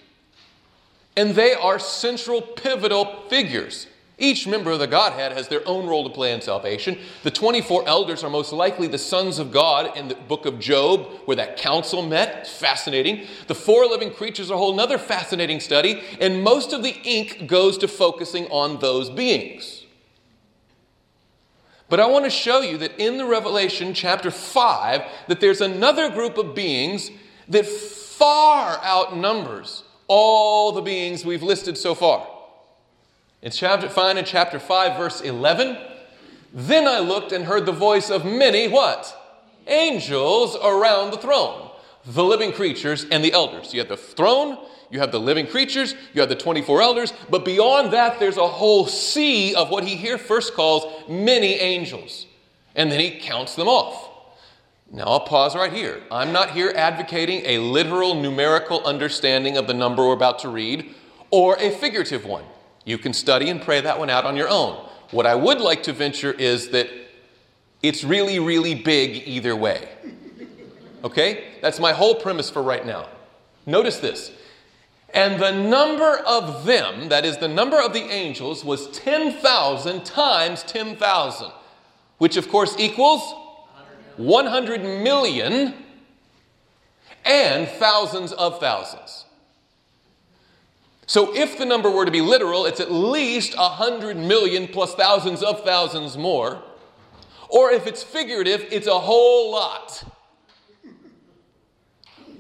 and 1.16 1.34
they 1.34 1.54
are 1.54 1.78
central, 1.78 2.40
pivotal 2.40 3.24
figures. 3.28 3.86
Each 4.20 4.46
member 4.46 4.70
of 4.70 4.78
the 4.78 4.86
Godhead 4.86 5.32
has 5.32 5.48
their 5.48 5.66
own 5.66 5.86
role 5.86 6.04
to 6.04 6.10
play 6.10 6.32
in 6.32 6.42
salvation. 6.42 6.98
The 7.22 7.30
24 7.30 7.88
elders 7.88 8.22
are 8.22 8.28
most 8.28 8.52
likely 8.52 8.86
the 8.86 8.98
sons 8.98 9.38
of 9.38 9.50
God 9.50 9.96
in 9.96 10.08
the 10.08 10.14
book 10.14 10.44
of 10.44 10.60
Job, 10.60 11.06
where 11.24 11.38
that 11.38 11.56
council 11.56 12.02
met. 12.02 12.40
It's 12.40 12.52
fascinating. 12.54 13.26
The 13.46 13.54
four 13.54 13.86
living 13.86 14.12
creatures 14.12 14.50
are 14.50 14.54
a 14.54 14.58
whole 14.58 14.78
other 14.78 14.98
fascinating 14.98 15.58
study, 15.58 16.02
and 16.20 16.44
most 16.44 16.74
of 16.74 16.82
the 16.82 16.94
ink 17.02 17.46
goes 17.46 17.78
to 17.78 17.88
focusing 17.88 18.46
on 18.48 18.78
those 18.80 19.08
beings. 19.08 19.86
But 21.88 21.98
I 21.98 22.06
want 22.06 22.26
to 22.26 22.30
show 22.30 22.60
you 22.60 22.76
that 22.78 23.00
in 23.00 23.16
the 23.16 23.24
Revelation 23.24 23.94
chapter 23.94 24.30
5, 24.30 25.02
that 25.28 25.40
there's 25.40 25.62
another 25.62 26.10
group 26.10 26.36
of 26.36 26.54
beings 26.54 27.10
that 27.48 27.66
far 27.66 28.78
outnumbers 28.84 29.82
all 30.10 30.72
the 30.72 30.82
beings 30.82 31.24
we've 31.24 31.42
listed 31.42 31.78
so 31.78 31.94
far. 31.94 32.26
It's 33.42 33.56
chapter, 33.56 33.88
find 33.88 34.18
in 34.18 34.24
chapter 34.24 34.58
5, 34.58 34.98
verse 34.98 35.20
11. 35.20 35.78
Then 36.52 36.88
I 36.88 36.98
looked 36.98 37.30
and 37.30 37.44
heard 37.44 37.64
the 37.64 37.70
voice 37.70 38.10
of 38.10 38.24
many 38.24 38.66
what? 38.66 39.16
Angels 39.68 40.56
around 40.56 41.12
the 41.12 41.16
throne, 41.16 41.70
the 42.04 42.24
living 42.24 42.52
creatures 42.52 43.06
and 43.12 43.22
the 43.24 43.32
elders. 43.32 43.72
You 43.72 43.78
have 43.78 43.88
the 43.88 43.96
throne, 43.96 44.58
you 44.90 44.98
have 44.98 45.12
the 45.12 45.20
living 45.20 45.46
creatures, 45.46 45.94
you 46.12 46.20
have 46.20 46.28
the 46.28 46.34
24 46.34 46.82
elders, 46.82 47.12
but 47.30 47.44
beyond 47.44 47.92
that, 47.92 48.18
there's 48.18 48.36
a 48.36 48.48
whole 48.48 48.88
sea 48.88 49.54
of 49.54 49.70
what 49.70 49.84
he 49.84 49.94
here 49.94 50.18
first 50.18 50.54
calls 50.54 51.08
many 51.08 51.54
angels. 51.54 52.26
And 52.74 52.90
then 52.90 52.98
he 52.98 53.20
counts 53.20 53.54
them 53.54 53.68
off. 53.68 54.09
Now, 54.92 55.04
I'll 55.04 55.20
pause 55.20 55.54
right 55.54 55.72
here. 55.72 56.02
I'm 56.10 56.32
not 56.32 56.50
here 56.50 56.72
advocating 56.74 57.42
a 57.44 57.58
literal 57.58 58.14
numerical 58.16 58.84
understanding 58.84 59.56
of 59.56 59.68
the 59.68 59.74
number 59.74 60.04
we're 60.04 60.14
about 60.14 60.40
to 60.40 60.48
read 60.48 60.94
or 61.30 61.56
a 61.56 61.70
figurative 61.70 62.24
one. 62.24 62.44
You 62.84 62.98
can 62.98 63.12
study 63.12 63.50
and 63.50 63.62
pray 63.62 63.80
that 63.80 64.00
one 64.00 64.10
out 64.10 64.24
on 64.24 64.36
your 64.36 64.48
own. 64.48 64.84
What 65.12 65.26
I 65.26 65.36
would 65.36 65.60
like 65.60 65.84
to 65.84 65.92
venture 65.92 66.32
is 66.32 66.70
that 66.70 66.88
it's 67.82 68.02
really, 68.02 68.40
really 68.40 68.74
big 68.74 69.28
either 69.28 69.54
way. 69.54 69.88
Okay? 71.04 71.44
That's 71.62 71.78
my 71.78 71.92
whole 71.92 72.16
premise 72.16 72.50
for 72.50 72.62
right 72.62 72.84
now. 72.84 73.08
Notice 73.66 73.98
this. 73.98 74.32
And 75.14 75.40
the 75.40 75.52
number 75.52 76.18
of 76.26 76.64
them, 76.66 77.08
that 77.08 77.24
is, 77.24 77.38
the 77.38 77.48
number 77.48 77.80
of 77.80 77.92
the 77.92 78.02
angels, 78.02 78.64
was 78.64 78.88
10,000 78.90 80.04
times 80.04 80.62
10,000, 80.64 81.52
which 82.18 82.36
of 82.36 82.48
course 82.48 82.76
equals 82.78 83.34
100 84.20 84.82
million 84.82 85.74
and 87.24 87.68
thousands 87.68 88.32
of 88.32 88.60
thousands. 88.60 89.24
So 91.06 91.34
if 91.34 91.58
the 91.58 91.64
number 91.64 91.90
were 91.90 92.04
to 92.04 92.10
be 92.10 92.20
literal, 92.20 92.66
it's 92.66 92.78
at 92.78 92.92
least 92.92 93.56
100 93.58 94.16
million 94.16 94.68
plus 94.68 94.94
thousands 94.94 95.42
of 95.42 95.64
thousands 95.64 96.16
more. 96.16 96.62
Or 97.48 97.72
if 97.72 97.86
it's 97.86 98.02
figurative, 98.02 98.64
it's 98.70 98.86
a 98.86 98.98
whole 98.98 99.50
lot. 99.50 100.04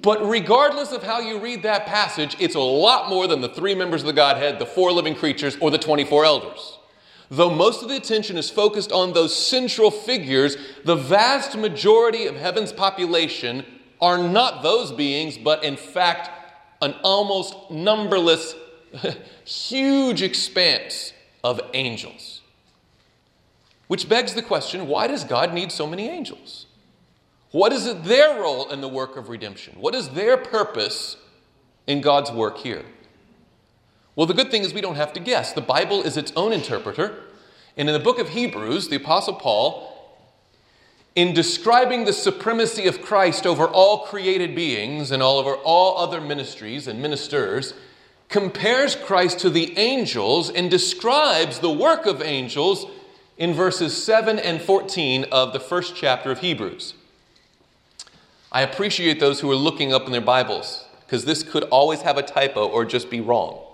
But 0.02 0.26
regardless 0.26 0.92
of 0.92 1.02
how 1.02 1.20
you 1.20 1.38
read 1.40 1.62
that 1.64 1.86
passage, 1.86 2.36
it's 2.38 2.54
a 2.54 2.60
lot 2.60 3.10
more 3.10 3.26
than 3.26 3.40
the 3.40 3.48
three 3.48 3.74
members 3.74 4.02
of 4.02 4.06
the 4.06 4.12
Godhead, 4.12 4.58
the 4.58 4.66
four 4.66 4.92
living 4.92 5.14
creatures, 5.14 5.56
or 5.60 5.70
the 5.70 5.78
24 5.78 6.24
elders. 6.24 6.78
Though 7.30 7.50
most 7.50 7.82
of 7.82 7.88
the 7.88 7.96
attention 7.96 8.36
is 8.36 8.50
focused 8.50 8.90
on 8.90 9.12
those 9.12 9.34
central 9.34 9.92
figures, 9.92 10.56
the 10.84 10.96
vast 10.96 11.56
majority 11.56 12.26
of 12.26 12.34
heaven's 12.34 12.72
population 12.72 13.64
are 14.00 14.18
not 14.18 14.62
those 14.62 14.90
beings, 14.90 15.38
but 15.38 15.62
in 15.62 15.76
fact, 15.76 16.30
an 16.82 16.94
almost 17.04 17.70
numberless, 17.70 18.54
huge 19.44 20.22
expanse 20.22 21.12
of 21.44 21.60
angels. 21.72 22.40
Which 23.86 24.08
begs 24.08 24.34
the 24.34 24.42
question 24.42 24.88
why 24.88 25.06
does 25.06 25.22
God 25.22 25.54
need 25.54 25.70
so 25.70 25.86
many 25.86 26.08
angels? 26.08 26.66
What 27.52 27.72
is 27.72 27.92
their 28.02 28.40
role 28.40 28.70
in 28.70 28.80
the 28.80 28.88
work 28.88 29.16
of 29.16 29.28
redemption? 29.28 29.76
What 29.80 29.94
is 29.94 30.08
their 30.10 30.36
purpose 30.36 31.16
in 31.86 32.00
God's 32.00 32.30
work 32.30 32.58
here? 32.58 32.84
Well, 34.20 34.26
the 34.26 34.34
good 34.34 34.50
thing 34.50 34.64
is 34.64 34.74
we 34.74 34.82
don't 34.82 34.96
have 34.96 35.14
to 35.14 35.20
guess. 35.20 35.54
The 35.54 35.62
Bible 35.62 36.02
is 36.02 36.18
its 36.18 36.30
own 36.36 36.52
interpreter. 36.52 37.14
And 37.74 37.88
in 37.88 37.94
the 37.94 38.04
book 38.04 38.18
of 38.18 38.28
Hebrews, 38.28 38.88
the 38.88 38.96
Apostle 38.96 39.32
Paul, 39.32 40.14
in 41.14 41.32
describing 41.32 42.04
the 42.04 42.12
supremacy 42.12 42.86
of 42.86 43.00
Christ 43.00 43.46
over 43.46 43.66
all 43.66 44.04
created 44.04 44.54
beings 44.54 45.10
and 45.10 45.22
all 45.22 45.38
over 45.38 45.54
all 45.54 45.96
other 45.96 46.20
ministries 46.20 46.86
and 46.86 47.00
ministers, 47.00 47.72
compares 48.28 48.94
Christ 48.94 49.38
to 49.38 49.48
the 49.48 49.78
angels 49.78 50.50
and 50.50 50.70
describes 50.70 51.60
the 51.60 51.72
work 51.72 52.04
of 52.04 52.20
angels 52.20 52.84
in 53.38 53.54
verses 53.54 54.04
7 54.04 54.38
and 54.38 54.60
14 54.60 55.24
of 55.32 55.54
the 55.54 55.60
first 55.60 55.96
chapter 55.96 56.30
of 56.30 56.40
Hebrews. 56.40 56.92
I 58.52 58.60
appreciate 58.60 59.18
those 59.18 59.40
who 59.40 59.50
are 59.50 59.56
looking 59.56 59.94
up 59.94 60.04
in 60.04 60.12
their 60.12 60.20
Bibles 60.20 60.84
because 61.06 61.24
this 61.24 61.42
could 61.42 61.62
always 61.70 62.02
have 62.02 62.18
a 62.18 62.22
typo 62.22 62.68
or 62.68 62.84
just 62.84 63.08
be 63.08 63.22
wrong. 63.22 63.64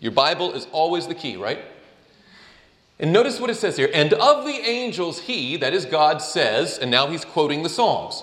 Your 0.00 0.12
Bible 0.12 0.52
is 0.52 0.66
always 0.72 1.06
the 1.06 1.14
key, 1.14 1.36
right? 1.36 1.58
And 2.98 3.12
notice 3.12 3.40
what 3.40 3.50
it 3.50 3.56
says 3.56 3.76
here. 3.76 3.90
And 3.92 4.12
of 4.14 4.44
the 4.44 4.54
angels, 4.54 5.20
he, 5.20 5.56
that 5.58 5.74
is 5.74 5.84
God, 5.84 6.22
says, 6.22 6.78
and 6.78 6.90
now 6.90 7.08
he's 7.08 7.24
quoting 7.24 7.62
the 7.62 7.68
Psalms, 7.68 8.22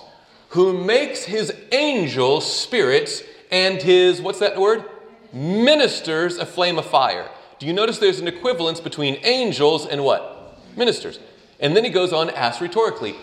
who 0.50 0.74
makes 0.74 1.24
his 1.24 1.54
angels 1.72 2.52
spirits 2.52 3.24
and 3.52 3.82
his, 3.82 4.22
what's 4.22 4.40
that 4.40 4.60
word? 4.60 4.84
Ministers 5.32 6.38
a 6.38 6.46
flame 6.46 6.78
of 6.78 6.86
fire. 6.86 7.30
Do 7.60 7.68
you 7.68 7.74
notice 7.74 8.00
there's 8.00 8.20
an 8.20 8.28
equivalence 8.28 8.80
between 8.80 9.20
angels 9.24 9.86
and 9.86 10.04
what? 10.04 10.60
Ministers. 10.76 11.20
And 11.60 11.76
then 11.76 11.84
he 11.84 11.90
goes 11.90 12.12
on 12.12 12.28
to 12.28 12.38
ask 12.38 12.60
rhetorically, 12.60 13.16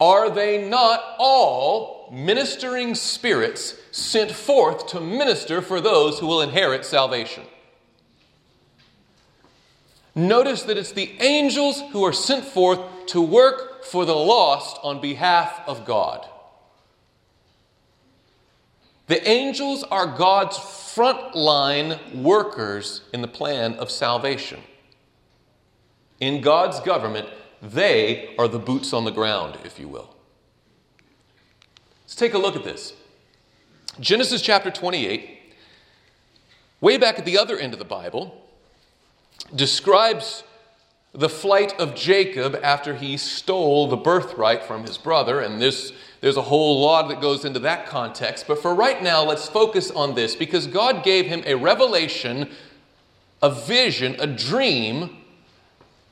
are 0.00 0.28
they 0.28 0.68
not 0.68 1.02
all 1.18 2.08
ministering 2.12 2.94
spirits 2.94 3.74
sent 3.90 4.30
forth 4.30 4.88
to 4.88 5.00
minister 5.00 5.62
for 5.62 5.80
those 5.80 6.18
who 6.18 6.26
will 6.26 6.42
inherit 6.42 6.84
salvation? 6.84 7.44
Notice 10.16 10.62
that 10.62 10.78
it's 10.78 10.92
the 10.92 11.12
angels 11.20 11.82
who 11.92 12.02
are 12.02 12.12
sent 12.12 12.46
forth 12.46 12.80
to 13.08 13.20
work 13.20 13.84
for 13.84 14.06
the 14.06 14.16
lost 14.16 14.78
on 14.82 14.98
behalf 14.98 15.60
of 15.66 15.84
God. 15.84 16.26
The 19.08 19.28
angels 19.28 19.84
are 19.84 20.06
God's 20.06 20.56
frontline 20.56 22.14
workers 22.14 23.02
in 23.12 23.20
the 23.20 23.28
plan 23.28 23.74
of 23.74 23.90
salvation. 23.90 24.60
In 26.18 26.40
God's 26.40 26.80
government, 26.80 27.28
they 27.60 28.34
are 28.38 28.48
the 28.48 28.58
boots 28.58 28.94
on 28.94 29.04
the 29.04 29.10
ground, 29.10 29.58
if 29.64 29.78
you 29.78 29.86
will. 29.86 30.16
Let's 32.04 32.16
take 32.16 32.32
a 32.32 32.38
look 32.38 32.56
at 32.56 32.64
this. 32.64 32.94
Genesis 34.00 34.40
chapter 34.40 34.70
28, 34.70 35.54
way 36.80 36.96
back 36.96 37.18
at 37.18 37.26
the 37.26 37.36
other 37.36 37.58
end 37.58 37.74
of 37.74 37.78
the 37.78 37.84
Bible, 37.84 38.45
describes 39.54 40.42
the 41.12 41.28
flight 41.28 41.78
of 41.80 41.94
Jacob 41.94 42.58
after 42.62 42.94
he 42.94 43.16
stole 43.16 43.88
the 43.88 43.96
birthright 43.96 44.62
from 44.62 44.84
his 44.84 44.98
brother, 44.98 45.40
and 45.40 45.60
this, 45.60 45.92
there's 46.20 46.36
a 46.36 46.42
whole 46.42 46.80
lot 46.80 47.08
that 47.08 47.20
goes 47.20 47.44
into 47.44 47.60
that 47.60 47.86
context. 47.86 48.46
But 48.46 48.60
for 48.60 48.74
right 48.74 49.02
now, 49.02 49.24
let's 49.24 49.48
focus 49.48 49.90
on 49.90 50.14
this 50.14 50.36
because 50.36 50.66
God 50.66 51.02
gave 51.02 51.26
him 51.26 51.42
a 51.46 51.54
revelation, 51.54 52.50
a 53.42 53.50
vision, 53.50 54.16
a 54.18 54.26
dream 54.26 55.16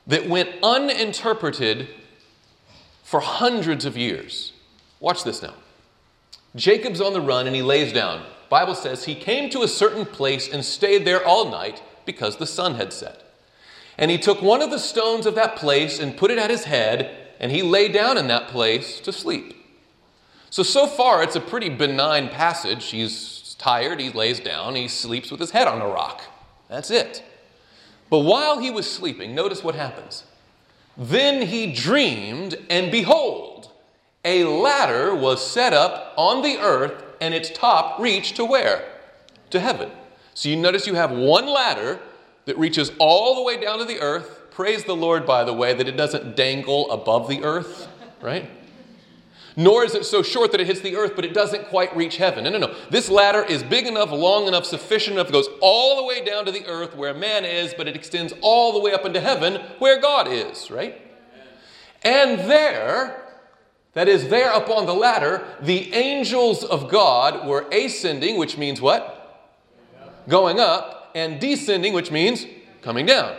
that 0.07 0.29
went 0.29 0.51
uninterpreted 0.63 1.89
for 3.03 3.21
hundreds 3.21 3.85
of 3.85 3.97
years. 3.97 4.53
Watch 5.01 5.23
this 5.25 5.43
now. 5.43 5.55
Jacob's 6.57 7.01
on 7.01 7.13
the 7.13 7.21
run 7.21 7.47
and 7.47 7.55
he 7.55 7.63
lays 7.63 7.93
down. 7.93 8.25
Bible 8.49 8.75
says 8.75 9.05
he 9.05 9.15
came 9.15 9.51
to 9.51 9.63
a 9.63 9.69
certain 9.69 10.07
place 10.07 10.49
and 10.51 10.65
stayed 10.65 11.05
there 11.05 11.27
all 11.27 11.51
night 11.51 11.83
because 12.07 12.37
the 12.37 12.47
sun 12.47 12.75
had 12.75 12.93
set. 12.93 13.23
And 13.97 14.11
he 14.11 14.19
took 14.19 14.43
one 14.43 14.63
of 14.63 14.71
the 14.71 14.79
stones 14.79 15.27
of 15.27 15.35
that 15.37 15.57
place 15.57 15.99
and 15.99 16.17
put 16.17 16.31
it 16.31 16.39
at 16.39 16.51
his 16.51 16.65
head, 16.65 17.17
and 17.39 17.53
he 17.53 17.63
lay 17.63 17.89
down 17.89 18.19
in 18.19 18.29
that 18.29 18.49
place 18.49 19.01
to 19.01 19.13
sleep. 19.13 19.55
So, 20.51 20.63
so 20.63 20.87
far, 20.87 21.23
it's 21.23 21.37
a 21.37 21.41
pretty 21.41 21.69
benign 21.69 22.29
passage. 22.29 22.87
He's 22.87 23.57
tired, 23.59 24.01
he 24.01 24.11
lays 24.11 24.41
down, 24.41 24.75
he 24.75 24.89
sleeps 24.89 25.31
with 25.31 25.41
his 25.41 25.51
head 25.51 25.67
on 25.67 25.81
a 25.81 25.87
rock. 25.87 26.23
That's 26.69 26.91
it. 26.91 27.23
But 28.11 28.21
while 28.21 28.59
he 28.59 28.71
was 28.71 28.91
sleeping, 28.91 29.35
notice 29.35 29.65
what 29.65 29.75
happens. 29.75 30.25
Then 30.97 31.49
he 31.49 31.73
dreamed, 31.73 32.57
and 32.71 32.93
behold, 32.93 33.71
a 34.25 34.45
ladder 34.45 35.15
was 35.15 35.45
set 35.45 35.73
up 35.73 36.15
on 36.17 36.43
the 36.43 36.59
earth, 36.59 37.03
and 37.21 37.35
its 37.35 37.51
top 37.51 37.99
reached 37.99 38.37
to 38.37 38.45
where? 38.45 38.89
To 39.51 39.61
heaven. 39.61 39.91
So 40.35 40.49
you 40.49 40.57
notice 40.57 40.87
you 40.87 40.95
have 40.95 41.11
one 41.11 41.47
ladder 41.47 42.01
that 42.45 42.59
reaches 42.59 42.93
all 42.99 43.37
the 43.37 43.43
way 43.43 43.61
down 43.61 43.79
to 43.79 43.85
the 43.85 44.01
earth. 44.01 44.51
Praise 44.51 44.85
the 44.85 44.95
Lord, 44.95 45.25
by 45.27 45.45
the 45.45 45.53
way, 45.53 45.75
that 45.75 45.89
it 45.89 45.97
doesn't 45.97 46.37
dangle 46.37 46.91
above 46.91 47.29
the 47.29 47.43
earth, 47.43 47.89
right? 48.21 48.51
Nor 49.57 49.85
is 49.85 49.95
it 49.95 50.05
so 50.05 50.23
short 50.23 50.51
that 50.51 50.61
it 50.61 50.67
hits 50.67 50.81
the 50.81 50.97
earth, 50.97 51.13
but 51.15 51.25
it 51.25 51.33
doesn't 51.33 51.69
quite 51.69 51.97
reach 51.97 52.17
heaven. 52.17 52.45
No, 52.45 52.51
no, 52.51 52.59
no. 52.59 52.75
This 52.91 53.09
ladder 53.09 53.43
is 53.43 53.63
big 53.63 53.87
enough, 53.87 54.11
long 54.11 54.49
enough, 54.49 54.65
sufficient 54.65 55.15
enough, 55.15 55.29
it 55.29 55.33
goes 55.33 55.49
all 55.61 55.97
the 55.97 56.05
way 56.05 56.25
down 56.25 56.45
to 56.47 56.53
the 56.53 56.67
earth 56.67 56.97
where 56.97 57.15
man 57.15 57.45
is, 57.45 57.73
but 57.75 57.87
it 57.87 57.95
extends 57.95 58.35
all 58.41 58.73
the 58.73 58.81
way 58.81 58.93
up 58.93 59.05
into 59.05 59.21
heaven 59.21 59.63
where 59.79 60.01
God 60.01 60.27
is, 60.29 60.71
right? 60.71 61.01
And 62.03 62.41
there, 62.51 63.23
that 63.93 64.09
is, 64.09 64.29
there 64.29 64.53
upon 64.53 64.87
the 64.87 64.95
ladder, 64.95 65.47
the 65.61 65.95
angels 65.95 66.65
of 66.65 66.91
God 66.91 67.47
were 67.47 67.67
ascending, 67.71 68.37
which 68.37 68.59
means 68.59 68.81
what? 68.81 69.14
Going 70.29 70.59
up, 70.59 71.05
and 71.15 71.41
descending, 71.41 71.93
which 71.93 72.11
means 72.11 72.47
coming 72.83 73.07
down. 73.07 73.37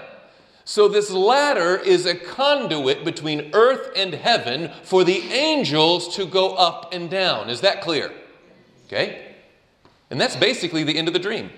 So, 0.67 0.87
this 0.87 1.11
ladder 1.11 1.75
is 1.75 2.07
a 2.07 2.15
conduit 2.15 3.05
between 3.05 3.51
earth 3.53 3.91
and 3.95 4.13
heaven 4.15 4.71
for 4.81 5.03
the 5.03 5.19
angels 5.31 6.15
to 6.15 6.25
go 6.25 6.55
up 6.55 6.91
and 6.91 7.07
down. 7.07 7.51
Is 7.51 7.61
that 7.61 7.81
clear? 7.81 8.11
Okay? 8.87 9.35
And 10.09 10.19
that's 10.19 10.35
basically 10.35 10.83
the 10.83 10.97
end 10.97 11.07
of 11.07 11.13
the 11.13 11.19
dream. 11.19 11.51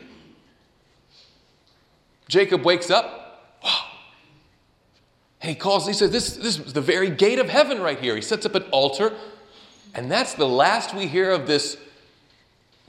Jacob 2.28 2.66
wakes 2.66 2.90
up. 2.90 3.54
Wow. 3.64 3.86
And 5.42 5.50
he 5.50 5.56
calls, 5.56 5.88
he 5.88 5.94
says, 5.94 6.12
this, 6.12 6.36
this 6.36 6.60
is 6.60 6.74
the 6.74 6.82
very 6.82 7.10
gate 7.10 7.40
of 7.40 7.48
heaven 7.48 7.80
right 7.80 8.00
here. 8.00 8.16
He 8.16 8.22
sets 8.22 8.46
up 8.46 8.56
an 8.56 8.64
altar. 8.64 9.14
And 9.96 10.12
that's 10.12 10.34
the 10.34 10.48
last 10.48 10.94
we 10.94 11.08
hear 11.08 11.32
of 11.32 11.48
this 11.48 11.78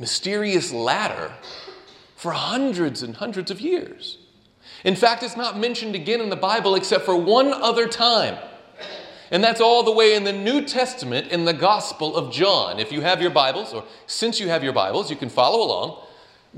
mysterious 0.01 0.73
ladder 0.73 1.33
for 2.19 2.33
hundreds 2.33 3.01
and 3.01 3.15
hundreds 3.15 3.49
of 3.49 3.61
years. 3.61 4.19
In 4.83 4.97
fact, 4.97 5.23
it's 5.23 5.37
not 5.37 5.57
mentioned 5.57 5.95
again 5.95 6.21
in 6.21 6.31
the 6.31 6.37
Bible 6.37 6.75
except 6.75 7.05
for 7.05 7.17
one 7.17 7.53
other 7.53 7.87
time. 7.87 8.37
And 9.31 9.45
that's 9.45 9.61
all 9.61 9.85
the 9.85 9.93
way 9.93 10.17
in 10.17 10.25
the 10.25 10.33
New 10.33 10.65
Testament 10.65 11.29
in 11.29 11.45
the 11.45 11.53
Gospel 11.53 12.17
of 12.17 12.33
John. 12.33 12.81
If 12.81 12.91
you 12.91 13.03
have 13.03 13.23
your 13.23 13.31
Bibles, 13.31 13.73
or 13.73 13.85
since 14.09 14.41
you 14.41 14.49
have 14.49 14.65
your 14.65 14.73
Bibles, 14.73 15.11
you 15.11 15.17
can 15.17 15.29
follow 15.29 15.65
along. 15.65 16.03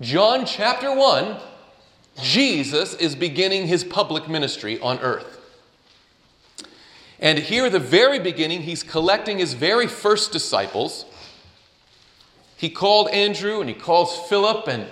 John 0.01 0.47
chapter 0.47 0.95
1, 0.95 1.37
Jesus 2.23 2.95
is 2.95 3.15
beginning 3.15 3.67
his 3.67 3.85
public 3.85 4.31
ministry 4.31 4.81
on 4.81 4.99
earth. 5.01 5.41
And 7.19 7.39
here, 7.39 7.67
at 7.67 7.73
the 7.73 7.79
very 7.79 8.19
beginning, 8.19 8.63
he's 8.63 8.83
collecting 8.83 9.39
his 9.39 9.53
very 9.53 9.87
first 9.87 10.33
disciples. 10.33 11.05
He 12.57 12.71
called 12.71 13.09
Andrew 13.11 13.61
and 13.61 13.69
he 13.69 13.75
calls 13.75 14.27
Philip 14.29 14.67
and 14.67 14.87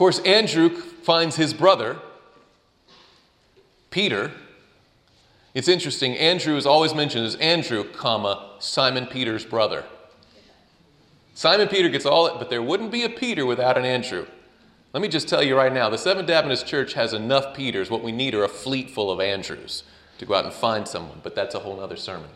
course, 0.00 0.18
Andrew 0.20 0.70
finds 0.70 1.36
his 1.36 1.52
brother, 1.52 1.98
Peter. 3.90 4.32
It's 5.52 5.68
interesting, 5.68 6.16
Andrew 6.16 6.56
is 6.56 6.64
always 6.64 6.94
mentioned 6.94 7.26
as 7.26 7.34
Andrew, 7.34 7.84
comma, 7.84 8.52
Simon 8.60 9.04
Peter's 9.04 9.44
brother. 9.44 9.84
Simon 11.34 11.68
Peter 11.68 11.90
gets 11.90 12.06
all 12.06 12.26
it, 12.28 12.38
but 12.38 12.48
there 12.48 12.62
wouldn't 12.62 12.90
be 12.90 13.02
a 13.02 13.10
Peter 13.10 13.44
without 13.44 13.76
an 13.76 13.84
Andrew. 13.84 14.24
Let 14.94 15.02
me 15.02 15.08
just 15.08 15.28
tell 15.28 15.42
you 15.42 15.54
right 15.54 15.70
now 15.70 15.90
the 15.90 15.98
Seventh 15.98 16.30
Adventist 16.30 16.66
Church 16.66 16.94
has 16.94 17.12
enough 17.12 17.54
Peters. 17.54 17.90
What 17.90 18.02
we 18.02 18.10
need 18.10 18.34
are 18.34 18.44
a 18.44 18.48
fleet 18.48 18.88
full 18.88 19.10
of 19.10 19.20
Andrews 19.20 19.82
to 20.16 20.24
go 20.24 20.32
out 20.32 20.46
and 20.46 20.54
find 20.54 20.88
someone, 20.88 21.20
but 21.22 21.34
that's 21.34 21.54
a 21.54 21.58
whole 21.58 21.78
other 21.78 21.96
sermon. 21.96 22.30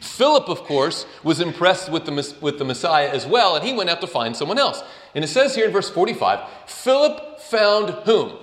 Philip, 0.00 0.48
of 0.48 0.60
course, 0.60 1.04
was 1.24 1.40
impressed 1.40 1.90
with 1.90 2.04
the, 2.04 2.34
with 2.40 2.58
the 2.58 2.64
Messiah 2.64 3.08
as 3.08 3.26
well, 3.26 3.56
and 3.56 3.66
he 3.66 3.72
went 3.72 3.90
out 3.90 4.00
to 4.02 4.06
find 4.06 4.36
someone 4.36 4.58
else. 4.58 4.84
And 5.14 5.24
it 5.24 5.28
says 5.28 5.54
here 5.54 5.66
in 5.66 5.72
verse 5.72 5.90
45 5.90 6.40
Philip 6.66 7.40
found 7.40 7.90
whom? 8.04 8.36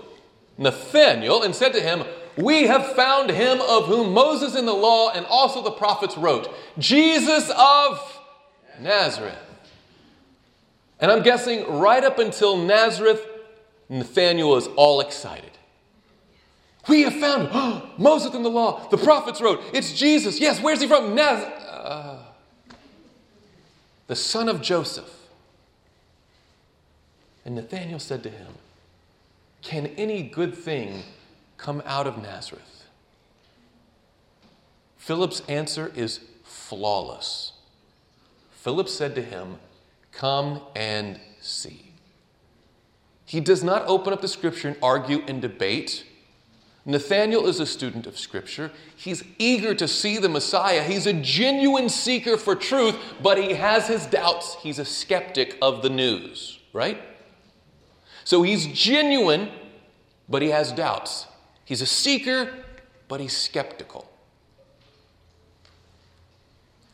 Nathanael, 0.57 1.43
and 1.43 1.53
said 1.53 1.73
to 1.73 1.81
him, 1.81 2.03
We 2.37 2.63
have 2.67 2.93
found 2.93 3.29
him 3.29 3.59
of 3.61 3.85
whom 3.87 4.13
Moses 4.13 4.55
in 4.55 4.65
the 4.65 4.73
law 4.73 5.11
and 5.11 5.25
also 5.25 5.61
the 5.61 5.71
prophets 5.71 6.17
wrote, 6.17 6.49
Jesus 6.77 7.51
of 7.57 8.19
Nazareth. 8.79 9.37
And 10.99 11.11
I'm 11.11 11.23
guessing 11.23 11.69
right 11.79 12.03
up 12.03 12.19
until 12.19 12.57
Nazareth, 12.57 13.25
Nathanael 13.89 14.55
is 14.55 14.67
all 14.75 15.01
excited. 15.01 15.51
We 16.87 17.01
have 17.01 17.15
found 17.15 17.49
oh, 17.51 17.89
Moses 17.97 18.33
in 18.33 18.43
the 18.43 18.49
law, 18.49 18.87
the 18.89 18.97
prophets 18.97 19.41
wrote, 19.41 19.61
it's 19.73 19.93
Jesus. 19.93 20.39
Yes, 20.39 20.61
where's 20.61 20.81
he 20.81 20.87
from? 20.87 21.15
Nazareth. 21.15 21.63
Uh, 21.69 22.17
the 24.07 24.15
son 24.15 24.47
of 24.47 24.61
Joseph. 24.61 25.09
And 27.45 27.55
Nathanael 27.55 27.99
said 27.99 28.23
to 28.23 28.29
him, 28.29 28.53
Can 29.61 29.87
any 29.97 30.23
good 30.23 30.55
thing 30.55 31.03
come 31.57 31.81
out 31.85 32.07
of 32.07 32.21
Nazareth? 32.21 32.87
Philip's 34.97 35.41
answer 35.47 35.91
is 35.95 36.21
flawless. 36.43 37.53
Philip 38.49 38.89
said 38.89 39.13
to 39.15 39.21
him, 39.21 39.57
Come 40.11 40.61
and 40.75 41.19
see. 41.39 41.91
He 43.25 43.39
does 43.39 43.63
not 43.63 43.83
open 43.85 44.13
up 44.13 44.21
the 44.21 44.27
scripture 44.27 44.69
and 44.69 44.77
argue 44.81 45.21
and 45.27 45.41
debate. 45.41 46.05
Nathanael 46.85 47.47
is 47.47 47.59
a 47.59 47.65
student 47.65 48.05
of 48.05 48.15
Scripture. 48.15 48.71
He's 48.95 49.23
eager 49.39 49.73
to 49.73 49.87
see 49.87 50.19
the 50.19 50.29
Messiah. 50.29 50.83
He's 50.83 51.07
a 51.07 51.13
genuine 51.13 51.89
seeker 51.89 52.37
for 52.37 52.55
truth, 52.55 52.95
but 53.23 53.39
he 53.39 53.55
has 53.55 53.87
his 53.87 54.05
doubts. 54.05 54.55
He's 54.61 54.77
a 54.77 54.85
skeptic 54.85 55.57
of 55.63 55.81
the 55.81 55.89
news, 55.89 56.59
right? 56.73 57.01
So 58.25 58.41
he's 58.41 58.67
genuine, 58.67 59.49
but 60.27 60.41
he 60.41 60.49
has 60.49 60.73
doubts. 60.73 61.27
He's 61.63 61.81
a 61.81 61.85
seeker, 61.85 62.51
but 63.07 63.21
he's 63.21 63.37
skeptical. 63.37 64.11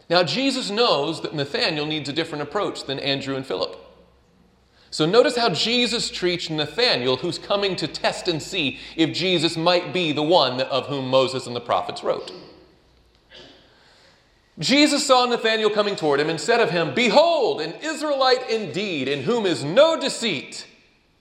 Now, 0.09 0.23
Jesus 0.23 0.69
knows 0.69 1.21
that 1.21 1.33
Nathanael 1.33 1.85
needs 1.85 2.09
a 2.09 2.13
different 2.13 2.41
approach 2.41 2.83
than 2.83 2.99
Andrew 2.99 3.35
and 3.35 3.45
Philip. 3.45 3.77
So 4.89 5.05
notice 5.05 5.37
how 5.37 5.47
Jesus 5.49 6.11
treats 6.11 6.49
Nathanael, 6.49 7.15
who's 7.15 7.39
coming 7.39 7.77
to 7.77 7.87
test 7.87 8.27
and 8.27 8.43
see 8.43 8.77
if 8.97 9.13
Jesus 9.15 9.55
might 9.55 9.93
be 9.93 10.11
the 10.11 10.21
one 10.21 10.59
of 10.59 10.87
whom 10.87 11.07
Moses 11.07 11.47
and 11.47 11.55
the 11.55 11.61
prophets 11.61 12.03
wrote. 12.03 12.33
Jesus 14.59 15.07
saw 15.07 15.25
Nathanael 15.25 15.69
coming 15.69 15.95
toward 15.95 16.19
him 16.19 16.29
and 16.29 16.39
said 16.39 16.59
of 16.59 16.71
him, 16.71 16.93
Behold, 16.93 17.61
an 17.61 17.73
Israelite 17.81 18.49
indeed, 18.49 19.07
in 19.07 19.23
whom 19.23 19.45
is 19.45 19.63
no 19.63 19.97
deceit. 19.97 20.67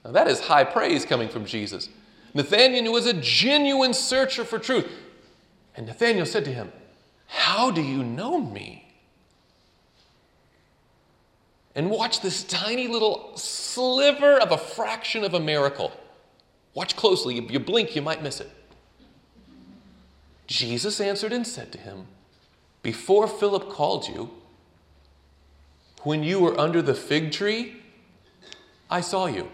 Now 0.03 0.11
that 0.11 0.27
is 0.27 0.41
high 0.41 0.63
praise 0.63 1.05
coming 1.05 1.29
from 1.29 1.45
Jesus. 1.45 1.89
Nathanael 2.33 2.91
was 2.91 3.05
a 3.05 3.13
genuine 3.13 3.93
searcher 3.93 4.43
for 4.43 4.57
truth. 4.59 4.89
And 5.75 5.87
Nathanael 5.87 6.25
said 6.25 6.45
to 6.45 6.53
him, 6.53 6.71
How 7.27 7.71
do 7.71 7.81
you 7.81 8.03
know 8.03 8.39
me? 8.39 8.91
and 11.75 11.89
watch 11.89 12.21
this 12.21 12.43
tiny 12.43 12.87
little 12.87 13.31
sliver 13.35 14.37
of 14.39 14.51
a 14.51 14.57
fraction 14.57 15.23
of 15.23 15.33
a 15.33 15.39
miracle. 15.39 15.91
Watch 16.73 16.95
closely. 16.95 17.37
If 17.37 17.51
you 17.51 17.59
blink, 17.59 17.95
you 17.95 18.01
might 18.01 18.21
miss 18.21 18.39
it. 18.39 18.49
Jesus 20.47 20.99
answered 20.99 21.31
and 21.31 21.47
said 21.47 21.71
to 21.71 21.77
him, 21.77 22.07
Before 22.83 23.27
Philip 23.27 23.69
called 23.69 24.07
you, 24.07 24.31
when 26.03 26.23
you 26.23 26.39
were 26.39 26.59
under 26.59 26.81
the 26.81 26.93
fig 26.93 27.31
tree, 27.31 27.81
I 28.89 29.01
saw 29.01 29.27
you. 29.27 29.49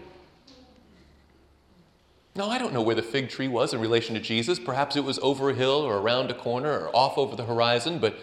Now, 2.38 2.50
I 2.50 2.58
don't 2.58 2.72
know 2.72 2.82
where 2.82 2.94
the 2.94 3.02
fig 3.02 3.30
tree 3.30 3.48
was 3.48 3.74
in 3.74 3.80
relation 3.80 4.14
to 4.14 4.20
Jesus. 4.20 4.60
Perhaps 4.60 4.94
it 4.94 5.02
was 5.02 5.18
over 5.18 5.50
a 5.50 5.54
hill 5.54 5.82
or 5.82 5.98
around 5.98 6.30
a 6.30 6.34
corner 6.34 6.70
or 6.70 6.94
off 6.94 7.18
over 7.18 7.34
the 7.36 7.44
horizon, 7.44 7.98
but 7.98 8.16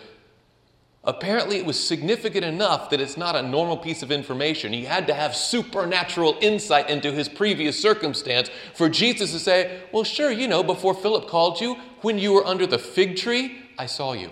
Apparently, 1.07 1.57
it 1.57 1.65
was 1.67 1.79
significant 1.79 2.43
enough 2.43 2.89
that 2.89 2.99
it's 2.99 3.15
not 3.15 3.35
a 3.35 3.41
normal 3.43 3.77
piece 3.77 4.01
of 4.01 4.11
information. 4.11 4.73
He 4.73 4.85
had 4.85 5.05
to 5.05 5.13
have 5.13 5.35
supernatural 5.35 6.35
insight 6.41 6.89
into 6.89 7.11
his 7.11 7.29
previous 7.29 7.79
circumstance 7.79 8.49
for 8.73 8.89
Jesus 8.89 9.31
to 9.31 9.37
say, 9.37 9.81
Well, 9.91 10.03
sure, 10.03 10.31
you 10.31 10.47
know, 10.47 10.63
before 10.63 10.95
Philip 10.95 11.27
called 11.27 11.61
you, 11.61 11.75
when 12.01 12.17
you 12.17 12.33
were 12.33 12.43
under 12.43 12.65
the 12.65 12.79
fig 12.79 13.17
tree, 13.17 13.55
I 13.77 13.85
saw 13.85 14.13
you. 14.13 14.31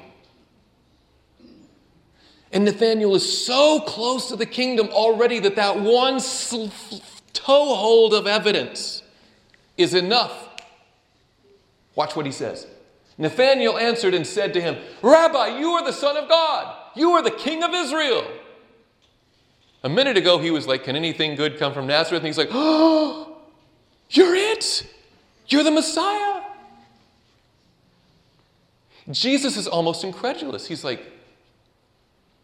And 2.51 2.65
Nathanael 2.65 3.13
is 3.13 3.45
so 3.45 3.79
close 3.81 4.29
to 4.29 4.35
the 4.35 4.47
kingdom 4.47 4.89
already 4.89 5.37
that 5.41 5.55
that 5.57 5.79
one 5.79 6.19
sl- 6.19 6.69
toehold 7.33 8.15
of 8.15 8.25
evidence 8.25 9.02
is 9.77 9.93
enough. 9.93 10.49
Watch 11.95 12.15
what 12.15 12.25
he 12.25 12.31
says. 12.31 12.67
Nathanael 13.17 13.77
answered 13.77 14.13
and 14.13 14.25
said 14.25 14.53
to 14.53 14.61
him, 14.61 14.77
Rabbi, 15.01 15.59
you 15.59 15.69
are 15.71 15.85
the 15.85 15.93
Son 15.93 16.17
of 16.17 16.27
God. 16.27 16.75
You 16.95 17.11
are 17.11 17.21
the 17.21 17.31
King 17.31 17.63
of 17.63 17.73
Israel. 17.73 18.25
A 19.83 19.89
minute 19.89 20.17
ago, 20.17 20.39
he 20.39 20.49
was 20.49 20.65
like, 20.65 20.85
Can 20.85 20.95
anything 20.95 21.35
good 21.35 21.59
come 21.59 21.73
from 21.73 21.87
Nazareth? 21.87 22.21
And 22.21 22.27
he's 22.27 22.37
like, 22.37 22.49
Oh, 22.51 23.37
you're 24.09 24.35
it. 24.35 24.87
You're 25.47 25.63
the 25.63 25.71
Messiah. 25.71 26.41
Jesus 29.11 29.57
is 29.57 29.67
almost 29.67 30.03
incredulous. 30.03 30.67
He's 30.67 30.83
like, 30.83 31.11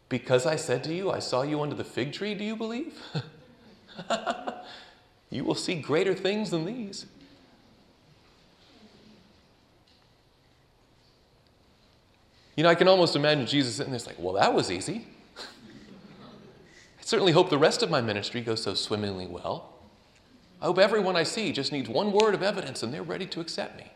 Because 0.09 0.45
I 0.45 0.57
said 0.57 0.83
to 0.83 0.93
you, 0.93 1.09
I 1.09 1.19
saw 1.19 1.43
you 1.43 1.61
under 1.61 1.75
the 1.75 1.85
fig 1.85 2.11
tree, 2.11 2.35
do 2.35 2.43
you 2.43 2.55
believe? 2.55 3.01
you 5.29 5.45
will 5.45 5.55
see 5.55 5.75
greater 5.75 6.13
things 6.13 6.51
than 6.51 6.65
these. 6.65 7.05
You 12.59 12.63
know, 12.63 12.69
I 12.69 12.75
can 12.75 12.89
almost 12.89 13.15
imagine 13.15 13.45
Jesus 13.45 13.75
sitting 13.75 13.93
there, 13.93 14.01
like, 14.05 14.19
well, 14.19 14.33
that 14.33 14.53
was 14.53 14.69
easy. 14.69 15.07
I 15.37 17.01
certainly 17.01 17.31
hope 17.31 17.49
the 17.49 17.57
rest 17.57 17.81
of 17.83 17.89
my 17.89 18.01
ministry 18.01 18.41
goes 18.41 18.61
so 18.61 18.73
swimmingly 18.73 19.27
well. 19.27 19.75
I 20.61 20.65
hope 20.65 20.77
everyone 20.77 21.15
I 21.15 21.23
see 21.23 21.53
just 21.53 21.71
needs 21.71 21.87
one 21.87 22.11
word 22.11 22.35
of 22.35 22.43
evidence 22.43 22.83
and 22.83 22.93
they're 22.93 23.01
ready 23.01 23.25
to 23.27 23.39
accept 23.39 23.77
me. 23.77 23.89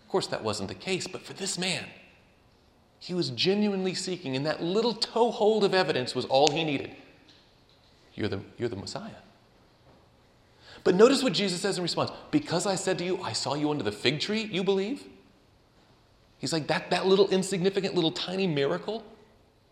Of 0.00 0.08
course, 0.08 0.26
that 0.26 0.42
wasn't 0.42 0.68
the 0.68 0.74
case, 0.74 1.06
but 1.06 1.22
for 1.22 1.32
this 1.34 1.56
man, 1.56 1.84
he 2.98 3.14
was 3.14 3.30
genuinely 3.30 3.94
seeking, 3.94 4.34
and 4.34 4.44
that 4.46 4.60
little 4.60 4.94
toehold 4.94 5.62
of 5.62 5.72
evidence 5.72 6.12
was 6.12 6.24
all 6.24 6.50
he 6.50 6.64
needed. 6.64 6.96
You're 8.14 8.26
the, 8.26 8.40
you're 8.58 8.68
the 8.68 8.74
Messiah. 8.74 9.10
But 10.82 10.96
notice 10.96 11.22
what 11.22 11.34
Jesus 11.34 11.60
says 11.60 11.76
in 11.76 11.84
response 11.84 12.10
Because 12.32 12.66
I 12.66 12.74
said 12.74 12.98
to 12.98 13.04
you, 13.04 13.22
I 13.22 13.32
saw 13.32 13.54
you 13.54 13.70
under 13.70 13.84
the 13.84 13.92
fig 13.92 14.18
tree, 14.18 14.42
you 14.42 14.64
believe? 14.64 15.04
He's 16.42 16.52
like, 16.52 16.66
that, 16.66 16.90
that 16.90 17.06
little 17.06 17.28
insignificant, 17.28 17.94
little 17.94 18.10
tiny 18.10 18.48
miracle 18.48 19.04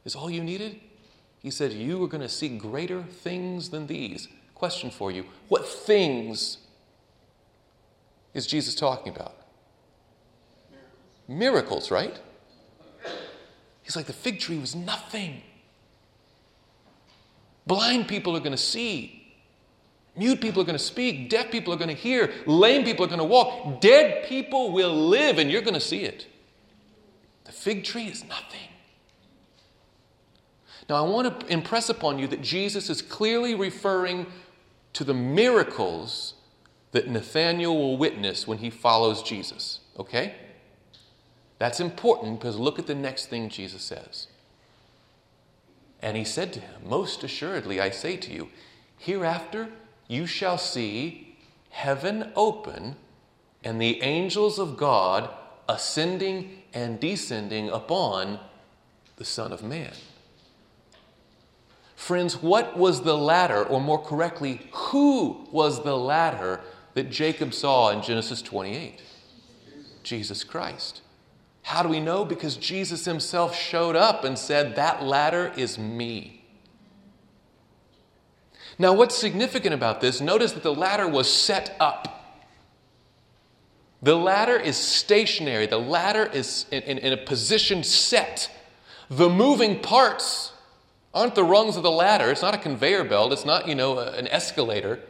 is 0.04 0.14
all 0.14 0.30
you 0.30 0.44
needed? 0.44 0.78
He 1.40 1.50
said, 1.50 1.72
You 1.72 2.02
are 2.04 2.06
going 2.06 2.20
to 2.20 2.28
see 2.28 2.48
greater 2.48 3.02
things 3.02 3.70
than 3.70 3.88
these. 3.88 4.28
Question 4.54 4.88
for 4.88 5.10
you 5.10 5.24
What 5.48 5.66
things 5.66 6.58
is 8.34 8.46
Jesus 8.46 8.76
talking 8.76 9.12
about? 9.12 9.34
Miracles, 11.26 11.90
right? 11.90 12.16
He's 13.82 13.96
like, 13.96 14.06
The 14.06 14.12
fig 14.12 14.38
tree 14.38 14.58
was 14.58 14.76
nothing. 14.76 15.42
Blind 17.66 18.06
people 18.06 18.36
are 18.36 18.40
going 18.40 18.52
to 18.52 18.56
see. 18.56 19.34
Mute 20.14 20.40
people 20.40 20.62
are 20.62 20.66
going 20.66 20.78
to 20.78 20.84
speak. 20.84 21.30
Deaf 21.30 21.50
people 21.50 21.74
are 21.74 21.76
going 21.76 21.88
to 21.88 21.94
hear. 21.94 22.32
Lame 22.46 22.84
people 22.84 23.04
are 23.04 23.08
going 23.08 23.18
to 23.18 23.24
walk. 23.24 23.80
Dead 23.80 24.24
people 24.28 24.70
will 24.70 24.94
live, 24.94 25.38
and 25.38 25.50
you're 25.50 25.62
going 25.62 25.74
to 25.74 25.80
see 25.80 26.04
it. 26.04 26.26
Fig 27.60 27.84
tree 27.84 28.06
is 28.06 28.24
nothing. 28.24 28.70
Now, 30.88 31.04
I 31.04 31.06
want 31.06 31.40
to 31.40 31.52
impress 31.52 31.90
upon 31.90 32.18
you 32.18 32.26
that 32.28 32.40
Jesus 32.40 32.88
is 32.88 33.02
clearly 33.02 33.54
referring 33.54 34.26
to 34.94 35.04
the 35.04 35.12
miracles 35.12 36.34
that 36.92 37.06
Nathanael 37.06 37.76
will 37.76 37.98
witness 37.98 38.46
when 38.46 38.58
he 38.58 38.70
follows 38.70 39.22
Jesus. 39.22 39.80
Okay? 39.98 40.36
That's 41.58 41.80
important 41.80 42.40
because 42.40 42.56
look 42.56 42.78
at 42.78 42.86
the 42.86 42.94
next 42.94 43.26
thing 43.26 43.50
Jesus 43.50 43.82
says. 43.82 44.28
And 46.00 46.16
he 46.16 46.24
said 46.24 46.54
to 46.54 46.60
him, 46.60 46.80
Most 46.88 47.22
assuredly, 47.22 47.78
I 47.78 47.90
say 47.90 48.16
to 48.16 48.32
you, 48.32 48.48
hereafter 48.96 49.68
you 50.08 50.24
shall 50.24 50.56
see 50.56 51.36
heaven 51.68 52.32
open 52.34 52.96
and 53.62 53.78
the 53.78 54.02
angels 54.02 54.58
of 54.58 54.78
God 54.78 55.28
ascending 55.70 56.62
and 56.72 57.00
descending 57.00 57.70
upon 57.70 58.38
the 59.16 59.24
Son 59.24 59.52
of 59.52 59.62
Man. 59.62 59.92
Friends, 61.96 62.42
what 62.42 62.78
was 62.78 63.02
the 63.02 63.16
ladder, 63.16 63.62
or 63.62 63.80
more 63.80 64.02
correctly, 64.02 64.62
who 64.72 65.46
was 65.52 65.84
the 65.84 65.96
ladder 65.96 66.60
that 66.94 67.10
Jacob 67.10 67.52
saw 67.52 67.90
in 67.90 68.02
Genesis 68.02 68.40
28? 68.40 69.02
Jesus 70.02 70.42
Christ. 70.42 71.02
How 71.62 71.82
do 71.82 71.88
we 71.88 72.00
know? 72.00 72.24
Because 72.24 72.56
Jesus 72.56 73.04
himself 73.04 73.54
showed 73.54 73.96
up 73.96 74.24
and 74.24 74.38
said, 74.38 74.76
That 74.76 75.02
ladder 75.02 75.52
is 75.56 75.78
me. 75.78 76.44
Now, 78.78 78.94
what's 78.94 79.14
significant 79.14 79.74
about 79.74 80.00
this? 80.00 80.22
Notice 80.22 80.52
that 80.52 80.62
the 80.62 80.74
ladder 80.74 81.06
was 81.06 81.30
set 81.30 81.76
up. 81.78 82.19
The 84.02 84.16
ladder 84.16 84.56
is 84.56 84.76
stationary, 84.76 85.66
the 85.66 85.78
ladder 85.78 86.24
is 86.24 86.66
in, 86.70 86.82
in, 86.82 86.98
in, 86.98 87.12
a 87.12 87.18
position 87.18 87.84
set. 87.84 88.50
The 89.10 89.28
moving 89.28 89.80
parts 89.80 90.52
aren't 91.12 91.34
the 91.34 91.44
rungs 91.44 91.76
of 91.76 91.82
the 91.82 91.90
ladder. 91.90 92.30
It's 92.30 92.40
not 92.40 92.54
a 92.54 92.58
conveyor 92.58 93.04
belt, 93.04 93.32
it's 93.32 93.44
not, 93.44 93.68
you 93.68 93.74
know, 93.74 93.98
an 93.98 94.26
escalator. 94.28 95.00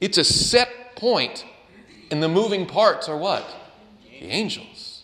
It's 0.00 0.16
a 0.16 0.24
set 0.24 0.94
point, 0.94 1.44
and 2.10 2.22
the 2.22 2.28
moving 2.28 2.66
parts 2.66 3.08
are 3.08 3.16
what? 3.16 3.48
The 4.04 4.26
angels. 4.26 5.02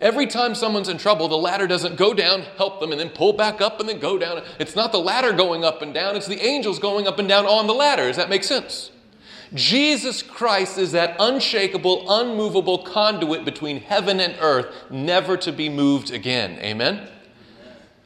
Every 0.00 0.26
time 0.26 0.54
someone's 0.54 0.88
in 0.88 0.96
trouble, 0.96 1.28
the 1.28 1.36
ladder 1.36 1.66
doesn't 1.66 1.96
go 1.96 2.14
down, 2.14 2.42
help 2.56 2.80
them, 2.80 2.92
and 2.92 3.00
then 3.00 3.10
pull 3.10 3.32
back 3.32 3.60
up 3.60 3.80
and 3.80 3.88
then 3.88 3.98
go 3.98 4.16
down. 4.16 4.42
It's 4.58 4.74
not 4.74 4.92
the 4.92 4.98
ladder 4.98 5.32
going 5.32 5.64
up 5.64 5.82
and 5.82 5.92
down, 5.92 6.16
it's 6.16 6.28
the 6.28 6.40
angels 6.40 6.78
going 6.78 7.08
up 7.08 7.18
and 7.18 7.28
down 7.28 7.46
on 7.46 7.66
the 7.66 7.74
ladder. 7.74 8.06
Does 8.06 8.16
that 8.16 8.30
make 8.30 8.44
sense? 8.44 8.90
Jesus 9.54 10.22
Christ 10.22 10.78
is 10.78 10.92
that 10.92 11.16
unshakable, 11.18 12.06
unmovable 12.08 12.78
conduit 12.78 13.44
between 13.44 13.80
heaven 13.80 14.20
and 14.20 14.36
earth, 14.40 14.66
never 14.90 15.36
to 15.38 15.52
be 15.52 15.68
moved 15.68 16.10
again. 16.12 16.58
Amen? 16.60 17.08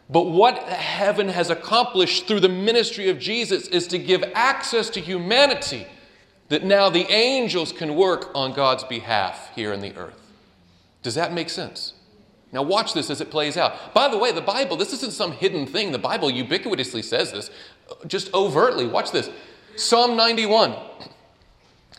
But 0.08 0.22
what 0.22 0.58
heaven 0.58 1.28
has 1.28 1.50
accomplished 1.50 2.26
through 2.26 2.40
the 2.40 2.48
ministry 2.48 3.08
of 3.08 3.18
Jesus 3.18 3.68
is 3.68 3.86
to 3.88 3.98
give 3.98 4.22
access 4.34 4.90
to 4.90 5.00
humanity 5.00 5.86
that 6.48 6.64
now 6.64 6.90
the 6.90 7.10
angels 7.10 7.72
can 7.72 7.94
work 7.94 8.30
on 8.34 8.52
God's 8.52 8.84
behalf 8.84 9.50
here 9.54 9.72
in 9.72 9.80
the 9.80 9.94
earth. 9.96 10.20
Does 11.02 11.14
that 11.14 11.32
make 11.32 11.50
sense? 11.50 11.94
Now, 12.52 12.62
watch 12.62 12.94
this 12.94 13.10
as 13.10 13.20
it 13.20 13.30
plays 13.30 13.56
out. 13.56 13.92
By 13.92 14.08
the 14.08 14.16
way, 14.16 14.30
the 14.30 14.40
Bible, 14.40 14.76
this 14.76 14.92
isn't 14.92 15.12
some 15.12 15.32
hidden 15.32 15.66
thing. 15.66 15.90
The 15.90 15.98
Bible 15.98 16.30
ubiquitously 16.30 17.02
says 17.02 17.32
this, 17.32 17.50
just 18.06 18.32
overtly. 18.32 18.86
Watch 18.86 19.10
this 19.10 19.28
Psalm 19.76 20.16
91. 20.16 20.76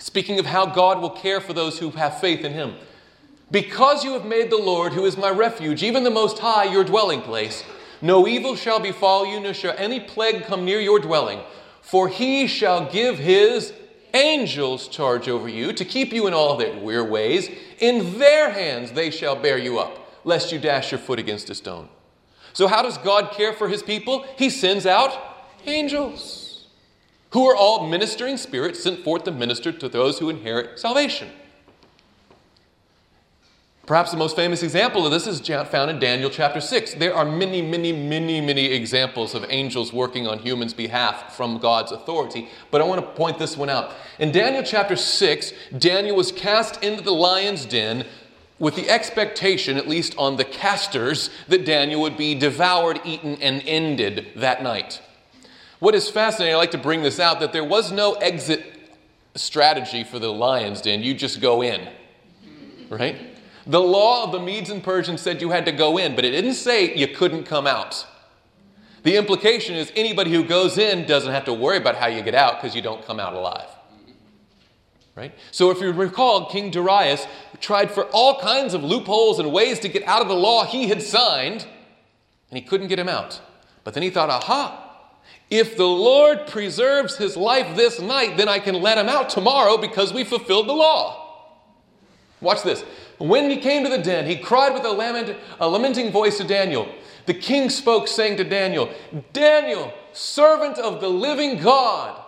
Speaking 0.06 0.38
of 0.38 0.46
how 0.46 0.68
God 0.68 1.02
will 1.02 1.10
care 1.10 1.42
for 1.42 1.54
those 1.54 1.80
who 1.80 1.90
have 1.90 2.20
faith 2.20 2.46
in 2.46 2.54
Him. 2.54 2.76
Because 3.50 4.04
you 4.04 4.14
have 4.14 4.24
made 4.24 4.52
the 4.52 4.56
Lord, 4.56 4.94
who 4.94 5.04
is 5.04 5.18
my 5.18 5.32
refuge, 5.32 5.82
even 5.82 6.04
the 6.04 6.12
Most 6.12 6.38
High, 6.38 6.66
your 6.66 6.84
dwelling 6.84 7.24
place, 7.24 7.64
no 8.04 8.28
evil 8.28 8.56
shall 8.56 8.80
befall 8.80 9.26
you, 9.26 9.40
nor 9.40 9.56
shall 9.56 9.74
any 9.80 10.00
plague 10.00 10.44
come 10.44 10.64
near 10.64 10.80
your 10.80 11.00
dwelling. 11.00 11.40
For 11.82 12.08
he 12.08 12.46
shall 12.46 12.88
give 12.88 13.18
his 13.18 13.74
angels 14.14 14.88
charge 14.90 15.28
over 15.28 15.50
you 15.50 15.74
to 15.74 15.84
keep 15.84 16.14
you 16.14 16.28
in 16.28 16.36
all 16.36 16.56
their 16.56 17.04
ways. 17.04 17.50
In 17.80 18.20
their 18.20 18.52
hands 18.52 18.92
they 18.92 19.10
shall 19.10 19.36
bear 19.36 19.58
you 19.58 19.80
up, 19.80 20.22
lest 20.24 20.52
you 20.52 20.60
dash 20.60 20.92
your 20.92 21.00
foot 21.00 21.18
against 21.18 21.50
a 21.50 21.56
stone. 21.56 21.90
So, 22.54 22.68
how 22.68 22.84
does 22.84 23.00
God 23.00 23.32
care 23.32 23.54
for 23.54 23.70
his 23.70 23.82
people? 23.82 24.24
He 24.38 24.52
sends 24.52 24.86
out 24.86 25.20
angels 25.66 26.45
who 27.36 27.46
are 27.50 27.56
all 27.56 27.86
ministering 27.86 28.38
spirits 28.38 28.82
sent 28.82 29.04
forth 29.04 29.26
to 29.26 29.32
minister 29.32 29.70
to 29.70 29.90
those 29.90 30.20
who 30.20 30.30
inherit 30.30 30.80
salvation. 30.80 31.30
Perhaps 33.86 34.12
the 34.12 34.16
most 34.18 34.38
famous 34.38 34.64
example 34.64 35.06
of 35.06 35.12
this 35.12 35.28
is 35.28 35.42
found 35.68 35.92
in 35.92 36.00
Daniel 36.00 36.30
chapter 36.30 36.62
6. 36.62 36.94
There 36.94 37.14
are 37.14 37.26
many, 37.26 37.62
many, 37.62 37.92
many, 37.92 38.40
many 38.40 38.68
examples 38.68 39.36
of 39.36 39.46
angels 39.50 39.92
working 39.92 40.26
on 40.26 40.40
humans' 40.40 40.74
behalf 40.74 41.36
from 41.36 41.58
God's 41.58 41.92
authority, 41.92 42.48
but 42.72 42.80
I 42.80 42.86
want 42.86 43.02
to 43.02 43.12
point 43.18 43.38
this 43.38 43.58
one 43.58 43.70
out. 43.70 43.92
In 44.18 44.32
Daniel 44.32 44.64
chapter 44.64 44.96
6, 44.96 45.52
Daniel 45.78 46.16
was 46.16 46.32
cast 46.32 46.82
into 46.82 47.04
the 47.04 47.12
lion's 47.12 47.66
den 47.66 48.06
with 48.60 48.78
the 48.78 48.90
expectation, 48.90 49.76
at 49.76 49.90
least 49.90 50.16
on 50.18 50.38
the 50.38 50.46
casters, 50.46 51.30
that 51.50 51.66
Daniel 51.66 52.00
would 52.00 52.16
be 52.16 52.34
devoured, 52.34 53.02
eaten, 53.04 53.36
and 53.42 53.62
ended 53.66 54.28
that 54.38 54.64
night. 54.64 55.02
What 55.86 55.94
is 55.94 56.10
fascinating, 56.10 56.56
I 56.56 56.58
like 56.58 56.72
to 56.72 56.80
bring 56.80 57.04
this 57.04 57.20
out, 57.20 57.40
that 57.42 57.54
there 57.54 57.64
was 57.64 57.92
no 57.92 58.14
exit 58.14 58.66
strategy 59.36 60.04
for 60.04 60.18
the 60.18 60.34
lion's 60.34 60.82
den. 60.82 61.04
You 61.04 61.14
just 61.14 61.42
go 61.42 61.62
in, 61.62 61.88
right? 62.90 63.16
The 63.68 63.80
law 63.80 64.24
of 64.24 64.32
the 64.32 64.40
Medes 64.40 64.72
and 64.72 64.84
Persians 64.84 65.22
said 65.22 65.42
you 65.42 65.52
had 65.52 65.64
to 65.66 65.72
go 65.72 66.00
in, 66.00 66.16
but 66.16 66.26
it 66.26 66.32
didn't 66.32 66.56
say 66.56 66.96
you 66.96 67.10
couldn't 67.10 67.44
come 67.44 67.68
out. 67.68 68.04
The 69.04 69.16
implication 69.16 69.76
is 69.76 69.92
anybody 69.96 70.32
who 70.32 70.44
goes 70.44 70.80
in 70.80 71.06
doesn't 71.06 71.32
have 71.32 71.46
to 71.46 71.54
worry 71.54 71.78
about 71.78 71.98
how 71.98 72.08
you 72.08 72.24
get 72.24 72.34
out 72.34 72.60
because 72.60 72.76
you 72.76 72.82
don't 72.82 73.06
come 73.06 73.20
out 73.20 73.36
alive. 73.36 73.70
Right? 75.14 75.36
So 75.52 75.70
if 75.70 75.82
you 75.82 75.92
recall, 75.92 76.50
King 76.50 76.72
Darius 76.72 77.28
tried 77.62 77.92
for 77.92 78.06
all 78.06 78.40
kinds 78.40 78.74
of 78.74 78.84
loopholes 78.84 79.38
and 79.38 79.52
ways 79.54 79.80
to 79.82 79.88
get 79.88 80.02
out 80.08 80.24
of 80.24 80.30
the 80.30 80.34
law 80.34 80.66
he 80.66 80.88
had 80.88 81.04
signed, 81.04 81.68
and 82.50 82.58
he 82.58 82.62
couldn't 82.64 82.88
get 82.88 82.98
him 82.98 83.08
out. 83.08 83.40
But 83.84 83.94
then 83.94 84.02
he 84.02 84.10
thought, 84.10 84.32
aha, 84.32 84.82
if 85.58 85.78
the 85.78 85.88
Lord 85.88 86.48
preserves 86.48 87.18
his 87.18 87.38
life 87.38 87.76
this 87.76 88.00
night, 88.00 88.38
then 88.38 88.50
I 88.50 88.60
can 88.60 88.76
let 88.82 88.98
him 88.98 89.10
out 89.10 89.30
tomorrow 89.30 89.78
because 89.78 90.14
we 90.14 90.24
fulfilled 90.24 90.68
the 90.68 90.74
law. 90.74 91.26
Watch 92.42 92.64
this. 92.64 92.84
When 93.18 93.50
he 93.50 93.58
came 93.58 93.84
to 93.84 93.90
the 93.90 94.02
den, 94.02 94.26
he 94.26 94.38
cried 94.38 94.74
with 94.74 94.84
a, 94.84 94.92
lament, 94.92 95.38
a 95.60 95.68
lamenting 95.68 96.12
voice 96.12 96.38
to 96.38 96.44
Daniel. 96.44 96.88
The 97.26 97.34
king 97.34 97.70
spoke, 97.70 98.08
saying 98.08 98.38
to 98.38 98.44
Daniel, 98.44 98.90
Daniel, 99.34 99.94
servant 100.14 100.78
of 100.78 101.02
the 101.02 101.10
living 101.10 101.58
God, 101.60 102.22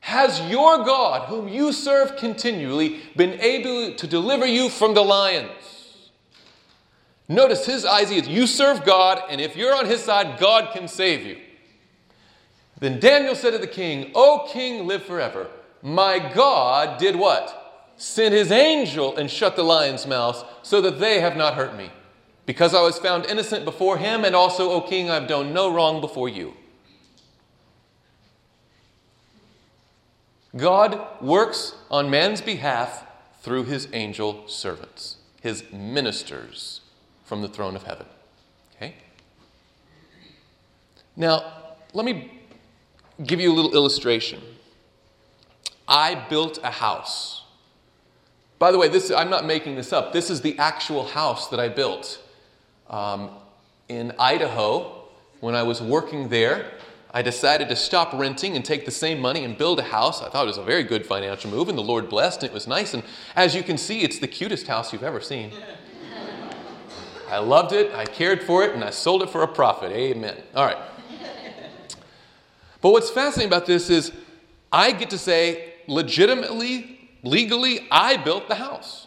has 0.00 0.40
your 0.50 0.84
God, 0.84 1.28
whom 1.28 1.48
you 1.48 1.72
serve 1.72 2.16
continually, 2.16 3.00
been 3.16 3.40
able 3.40 3.94
to 3.94 4.06
deliver 4.06 4.46
you 4.46 4.68
from 4.68 4.94
the 4.94 5.02
lions? 5.02 6.10
Notice 7.28 7.64
his 7.64 7.86
idea 7.86 8.20
is 8.20 8.28
you 8.28 8.46
serve 8.46 8.84
God, 8.84 9.22
and 9.30 9.40
if 9.40 9.56
you're 9.56 9.74
on 9.74 9.86
his 9.86 10.02
side, 10.02 10.38
God 10.38 10.72
can 10.74 10.88
save 10.88 11.24
you. 11.26 11.38
Then 12.78 13.00
Daniel 13.00 13.34
said 13.34 13.52
to 13.52 13.58
the 13.58 13.66
king, 13.66 14.10
O 14.14 14.48
king, 14.50 14.86
live 14.86 15.04
forever. 15.04 15.48
My 15.82 16.18
God 16.18 16.98
did 16.98 17.16
what? 17.16 17.92
Sent 17.96 18.34
his 18.34 18.50
angel 18.50 19.16
and 19.16 19.30
shut 19.30 19.54
the 19.54 19.62
lions' 19.62 20.06
mouths 20.06 20.44
so 20.62 20.80
that 20.80 20.98
they 20.98 21.20
have 21.20 21.36
not 21.36 21.54
hurt 21.54 21.76
me. 21.76 21.90
Because 22.46 22.74
I 22.74 22.82
was 22.82 22.98
found 22.98 23.26
innocent 23.26 23.64
before 23.64 23.96
him, 23.96 24.24
and 24.24 24.34
also, 24.34 24.70
O 24.70 24.80
king, 24.80 25.08
I 25.08 25.14
have 25.14 25.28
done 25.28 25.54
no 25.54 25.72
wrong 25.72 26.00
before 26.00 26.28
you. 26.28 26.54
God 30.56 31.00
works 31.20 31.74
on 31.90 32.10
man's 32.10 32.40
behalf 32.40 33.06
through 33.40 33.64
his 33.64 33.88
angel 33.92 34.46
servants, 34.46 35.16
his 35.40 35.64
ministers 35.72 36.80
from 37.24 37.42
the 37.42 37.48
throne 37.48 37.76
of 37.76 37.84
heaven. 37.84 38.06
Okay? 38.76 38.94
Now, 41.16 41.52
let 41.92 42.04
me 42.04 42.33
give 43.22 43.40
you 43.40 43.52
a 43.52 43.54
little 43.54 43.74
illustration. 43.74 44.40
I 45.86 46.14
built 46.14 46.58
a 46.62 46.70
house. 46.70 47.42
By 48.58 48.72
the 48.72 48.78
way, 48.78 48.88
this, 48.88 49.10
I'm 49.10 49.30
not 49.30 49.44
making 49.44 49.76
this 49.76 49.92
up. 49.92 50.12
This 50.12 50.30
is 50.30 50.40
the 50.40 50.58
actual 50.58 51.04
house 51.04 51.48
that 51.48 51.60
I 51.60 51.68
built. 51.68 52.20
Um, 52.88 53.30
in 53.88 54.12
Idaho, 54.18 55.04
when 55.40 55.54
I 55.54 55.62
was 55.62 55.82
working 55.82 56.28
there, 56.28 56.70
I 57.12 57.22
decided 57.22 57.68
to 57.68 57.76
stop 57.76 58.12
renting 58.12 58.56
and 58.56 58.64
take 58.64 58.84
the 58.84 58.90
same 58.90 59.20
money 59.20 59.44
and 59.44 59.56
build 59.56 59.78
a 59.78 59.84
house. 59.84 60.22
I 60.22 60.30
thought 60.30 60.44
it 60.44 60.48
was 60.48 60.58
a 60.58 60.64
very 60.64 60.82
good 60.82 61.06
financial 61.06 61.50
move, 61.50 61.68
and 61.68 61.78
the 61.78 61.82
Lord 61.82 62.08
blessed, 62.08 62.42
and 62.42 62.50
it 62.50 62.54
was 62.54 62.66
nice. 62.66 62.94
And 62.94 63.04
as 63.36 63.54
you 63.54 63.62
can 63.62 63.78
see, 63.78 64.00
it's 64.00 64.18
the 64.18 64.26
cutest 64.26 64.66
house 64.66 64.92
you've 64.92 65.04
ever 65.04 65.20
seen. 65.20 65.52
I 67.30 67.38
loved 67.38 67.72
it, 67.72 67.94
I 67.94 68.04
cared 68.04 68.42
for 68.42 68.64
it, 68.64 68.74
and 68.74 68.82
I 68.82 68.90
sold 68.90 69.22
it 69.22 69.30
for 69.30 69.42
a 69.42 69.48
profit. 69.48 69.92
Amen. 69.92 70.36
All 70.54 70.64
right. 70.64 70.78
But 72.84 72.90
what's 72.90 73.08
fascinating 73.08 73.48
about 73.48 73.64
this 73.64 73.88
is 73.88 74.12
I 74.70 74.92
get 74.92 75.08
to 75.08 75.16
say, 75.16 75.72
legitimately, 75.86 77.08
legally, 77.22 77.86
I 77.90 78.18
built 78.18 78.46
the 78.46 78.56
house. 78.56 79.06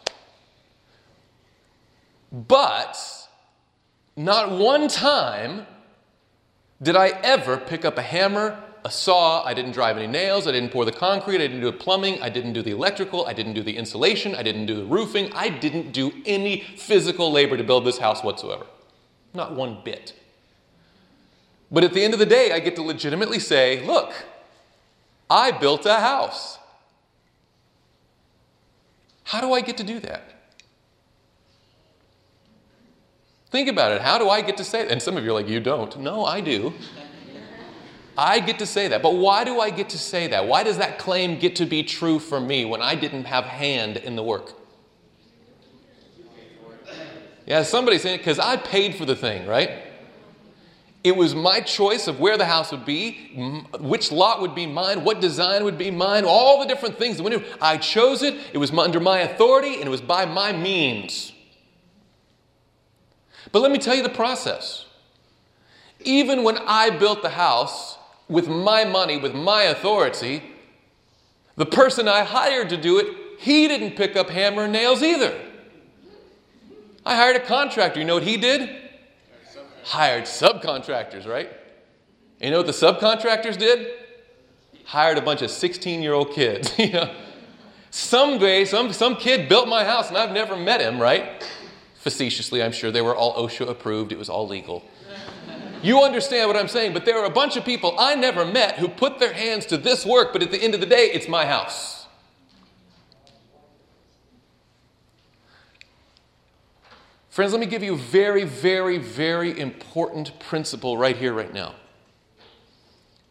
But 2.32 2.98
not 4.16 4.50
one 4.50 4.88
time 4.88 5.68
did 6.82 6.96
I 6.96 7.10
ever 7.22 7.58
pick 7.58 7.86
up 7.86 8.00
a 8.00 8.02
hammer, 8.02 8.60
a 8.84 8.90
saw. 8.90 9.44
I 9.44 9.54
didn't 9.54 9.74
drive 9.74 9.96
any 9.96 10.08
nails. 10.08 10.48
I 10.48 10.54
didn't 10.54 10.72
pour 10.72 10.84
the 10.84 10.92
concrete. 10.92 11.36
I 11.36 11.46
didn't 11.46 11.62
do 11.62 11.70
the 11.70 11.78
plumbing. 11.78 12.20
I 12.20 12.30
didn't 12.30 12.54
do 12.54 12.64
the 12.64 12.72
electrical. 12.72 13.28
I 13.28 13.34
didn't 13.34 13.54
do 13.54 13.62
the 13.62 13.78
insulation. 13.78 14.34
I 14.34 14.42
didn't 14.42 14.66
do 14.66 14.74
the 14.74 14.86
roofing. 14.86 15.32
I 15.36 15.50
didn't 15.50 15.92
do 15.92 16.12
any 16.26 16.62
physical 16.62 17.32
labor 17.32 17.56
to 17.56 17.64
build 17.64 17.86
this 17.86 18.00
house 18.00 18.24
whatsoever. 18.24 18.66
Not 19.36 19.54
one 19.54 19.82
bit. 19.86 20.16
But 21.72 21.84
at 21.84 21.94
the 21.94 22.04
end 22.04 22.14
of 22.14 22.20
the 22.20 22.26
day, 22.26 22.52
I 22.52 22.60
get 22.60 22.76
to 22.78 22.82
legitimately 22.82 23.40
say, 23.40 23.86
look, 23.86 24.14
I 25.30 25.52
built 25.52 25.86
a 25.86 25.96
house. 25.96 26.58
How 29.26 29.42
do 29.42 29.52
I 29.52 29.62
get 29.62 29.78
to 29.78 29.84
do 29.84 30.00
that? 30.00 30.24
Think 33.50 33.70
about 33.70 33.92
it. 33.92 34.02
How 34.02 34.18
do 34.18 34.30
I 34.30 34.42
get 34.42 34.58
to 34.58 34.64
say 34.64 34.84
that? 34.84 34.92
And 34.92 35.02
some 35.02 35.18
of 35.18 35.24
you 35.24 35.32
are 35.32 35.34
like, 35.34 35.48
you 35.48 35.60
don't. 35.60 35.98
No, 36.00 36.26
I 36.26 36.42
do. 36.42 36.74
I 38.18 38.40
get 38.40 38.60
to 38.60 38.66
say 38.66 38.88
that. 38.88 39.02
But 39.02 39.16
why 39.16 39.44
do 39.44 39.60
I 39.60 39.70
get 39.70 39.90
to 39.90 39.98
say 39.98 40.28
that? 40.28 40.48
Why 40.48 40.64
does 40.64 40.78
that 40.78 40.98
claim 40.98 41.38
get 41.38 41.56
to 41.58 41.66
be 41.66 41.84
true 41.84 42.20
for 42.20 42.40
me 42.40 42.66
when 42.66 42.82
I 42.82 42.96
didn't 42.96 43.26
have 43.26 43.46
hand 43.46 43.98
in 43.98 44.16
the 44.16 44.24
work? 44.24 44.54
Yeah, 47.46 47.64
somebody's 47.64 48.02
saying 48.02 48.16
it 48.16 48.18
because 48.20 48.40
I 48.40 48.58
paid 48.58 48.96
for 48.96 49.06
the 49.06 49.16
thing, 49.16 49.48
right? 49.48 49.87
It 51.08 51.16
was 51.16 51.34
my 51.34 51.62
choice 51.62 52.08
of 52.08 52.20
where 52.20 52.38
the 52.38 52.44
house 52.44 52.70
would 52.72 52.84
be, 52.84 53.14
which 53.80 54.12
lot 54.12 54.42
would 54.42 54.54
be 54.54 54.68
mine, 54.68 55.06
what 55.06 55.22
design 55.22 55.64
would 55.64 55.78
be 55.78 55.90
mine, 55.90 56.26
all 56.26 56.60
the 56.60 56.66
different 56.66 57.00
things. 57.00 57.22
I 57.62 57.78
chose 57.78 58.24
it, 58.24 58.36
it 58.52 58.58
was 58.58 58.72
under 58.72 59.00
my 59.00 59.20
authority, 59.20 59.76
and 59.76 59.86
it 59.86 59.90
was 59.90 60.02
by 60.02 60.26
my 60.26 60.52
means. 60.52 61.32
But 63.54 63.62
let 63.62 63.72
me 63.72 63.78
tell 63.78 63.96
you 63.96 64.04
the 64.04 64.10
process. 64.10 64.86
Even 66.02 66.44
when 66.44 66.58
I 66.58 66.90
built 66.90 67.22
the 67.22 67.30
house 67.30 67.98
with 68.28 68.50
my 68.50 68.84
money, 68.84 69.16
with 69.16 69.34
my 69.34 69.64
authority, 69.64 70.44
the 71.56 71.66
person 71.66 72.10
I 72.10 72.24
hired 72.24 72.68
to 72.70 72.76
do 72.76 73.00
it, 73.00 73.08
he 73.40 73.70
didn't 73.70 73.96
pick 73.96 74.18
up 74.18 74.30
hammer 74.30 74.64
and 74.64 74.74
nails 74.74 75.02
either. 75.02 75.34
I 77.06 77.16
hired 77.16 77.38
a 77.38 77.46
contractor. 77.46 78.02
You 78.02 78.06
know 78.06 78.16
what 78.16 78.24
he 78.24 78.36
did? 78.36 78.87
Hired 79.88 80.26
subcontractors, 80.26 81.26
right? 81.26 81.50
You 82.42 82.52
know 82.52 82.58
what 82.58 82.66
the 82.66 82.74
subcontractors 82.74 83.58
did? 83.58 83.88
Hired 84.84 85.18
a 85.18 85.22
bunch 85.22 85.42
of 85.42 85.50
16 85.50 86.02
year 86.02 86.12
old 86.12 86.34
kids. 86.34 86.74
you 86.78 86.92
know? 86.92 87.16
Someday, 87.90 88.66
some, 88.66 88.92
some 88.92 89.16
kid 89.16 89.48
built 89.48 89.70
my 89.70 89.86
house 89.86 90.10
and 90.10 90.18
I've 90.18 90.34
never 90.34 90.58
met 90.58 90.82
him, 90.82 91.00
right? 91.00 91.42
Facetiously, 92.00 92.62
I'm 92.62 92.74
sure 92.74 92.92
they 92.92 93.02
were 93.02 93.16
all 93.16 93.48
OSHA 93.48 93.70
approved, 93.70 94.12
it 94.12 94.18
was 94.18 94.28
all 94.28 94.46
legal. 94.46 94.84
You 95.82 96.04
understand 96.04 96.50
what 96.50 96.58
I'm 96.58 96.68
saying, 96.68 96.92
but 96.92 97.06
there 97.06 97.18
are 97.20 97.26
a 97.26 97.30
bunch 97.30 97.56
of 97.56 97.64
people 97.64 97.96
I 97.98 98.16
never 98.16 98.44
met 98.44 98.76
who 98.76 98.90
put 98.90 99.20
their 99.20 99.32
hands 99.32 99.66
to 99.68 99.78
this 99.78 100.06
work, 100.06 100.34
but 100.34 100.44
at 100.44 100.52
the 100.52 100.62
end 100.62 100.74
of 100.74 100.82
the 100.82 100.86
day, 100.86 101.12
it's 101.14 101.30
my 101.30 101.46
house. 101.46 101.97
Friends, 107.38 107.52
let 107.52 107.60
me 107.60 107.68
give 107.68 107.84
you 107.84 107.94
a 107.94 107.98
very, 107.98 108.46
very, 108.46 108.98
very 108.98 109.60
important 109.60 110.40
principle 110.40 110.98
right 110.98 111.16
here, 111.16 111.34
right 111.34 111.54
now. 111.54 111.76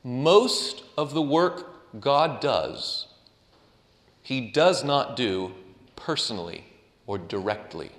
Most 0.05 0.85
of 0.97 1.13
the 1.13 1.21
work 1.21 1.99
God 1.99 2.41
does, 2.41 3.09
He 4.23 4.41
does 4.41 4.85
not 4.85 5.17
do 5.17 5.55
personally 5.97 6.67
or 7.09 7.19
directly. 7.19 7.91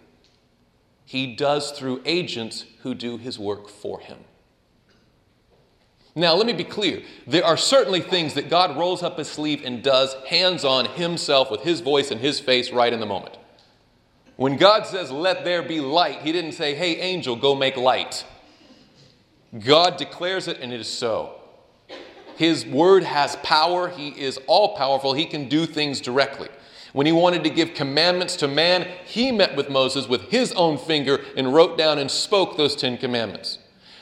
He 1.04 1.36
does 1.36 1.72
through 1.72 2.02
agents 2.06 2.64
who 2.84 2.96
do 2.96 3.18
His 3.18 3.38
work 3.38 3.68
for 3.68 4.00
Him. 4.00 4.20
Now, 6.16 6.36
let 6.36 6.48
me 6.48 6.54
be 6.54 6.64
clear. 6.64 7.02
There 7.28 7.44
are 7.44 7.58
certainly 7.58 8.00
things 8.00 8.34
that 8.36 8.50
God 8.50 8.78
rolls 8.78 9.04
up 9.04 9.18
his 9.18 9.28
sleeve 9.28 9.62
and 9.66 9.84
does 9.84 10.16
hands 10.30 10.64
on 10.64 10.86
himself 10.86 11.52
with 11.52 11.64
his 11.64 11.82
voice 11.82 12.12
and 12.12 12.22
his 12.22 12.40
face 12.40 12.72
right 12.72 12.94
in 12.94 13.02
the 13.02 13.06
moment. 13.06 13.38
When 14.38 14.56
God 14.56 14.86
says, 14.88 15.12
Let 15.12 15.44
there 15.44 15.62
be 15.62 15.82
light, 15.82 16.22
he 16.22 16.32
didn't 16.32 16.54
say, 16.54 16.74
Hey, 16.74 16.96
angel, 16.98 17.36
go 17.36 17.54
make 17.54 17.76
light. 17.76 18.26
God 19.60 19.98
declares 19.98 20.48
it, 20.48 20.60
and 20.62 20.72
it 20.72 20.80
is 20.80 20.88
so. 20.88 21.34
His 22.38 22.66
word 22.66 23.04
has 23.04 23.36
power. 23.38 23.90
He 23.90 24.10
is 24.10 24.40
all 24.46 24.76
powerful. 24.76 25.14
He 25.14 25.26
can 25.26 25.50
do 25.50 25.66
things 25.66 26.00
directly. 26.00 26.50
When 26.94 27.06
he 27.06 27.12
wanted 27.12 27.44
to 27.44 27.50
give 27.50 27.74
commandments 27.74 28.36
to 28.38 28.48
man, 28.48 28.88
he 29.06 29.32
met 29.32 29.56
with 29.56 29.70
Moses 29.70 30.08
with 30.08 30.30
his 30.30 30.52
own 30.54 30.78
finger 30.78 31.24
and 31.36 31.54
wrote 31.54 31.78
down 31.78 31.98
and 31.98 32.10
spoke 32.10 32.56
those 32.56 32.76
Ten 32.76 32.98
Commandments. 32.98 33.60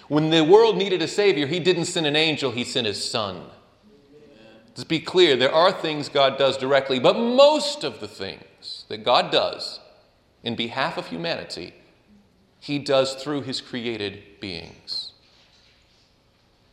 When 0.08 0.30
the 0.30 0.44
world 0.44 0.78
needed 0.78 1.02
a 1.02 1.08
Savior, 1.08 1.48
He 1.48 1.60
didn't 1.60 1.86
send 1.86 2.06
an 2.06 2.16
angel, 2.16 2.52
He 2.52 2.64
sent 2.64 2.86
His 2.86 3.04
Son. 3.04 3.44
Let's 4.70 4.84
be 4.84 5.00
clear 5.00 5.36
there 5.36 5.54
are 5.54 5.72
things 5.72 6.10
God 6.10 6.38
does 6.38 6.58
directly, 6.58 7.00
but 7.00 7.18
most 7.18 7.84
of 7.84 8.02
the 8.02 8.08
things 8.08 8.86
that 8.90 9.04
God 9.04 9.32
does 9.32 9.80
in 10.46 10.56
behalf 10.56 10.98
of 10.98 11.08
humanity, 11.08 11.74
He 12.62 12.80
does 12.80 13.16
through 13.16 13.42
His 13.42 13.60
created 13.60 14.24
beings. 14.40 15.12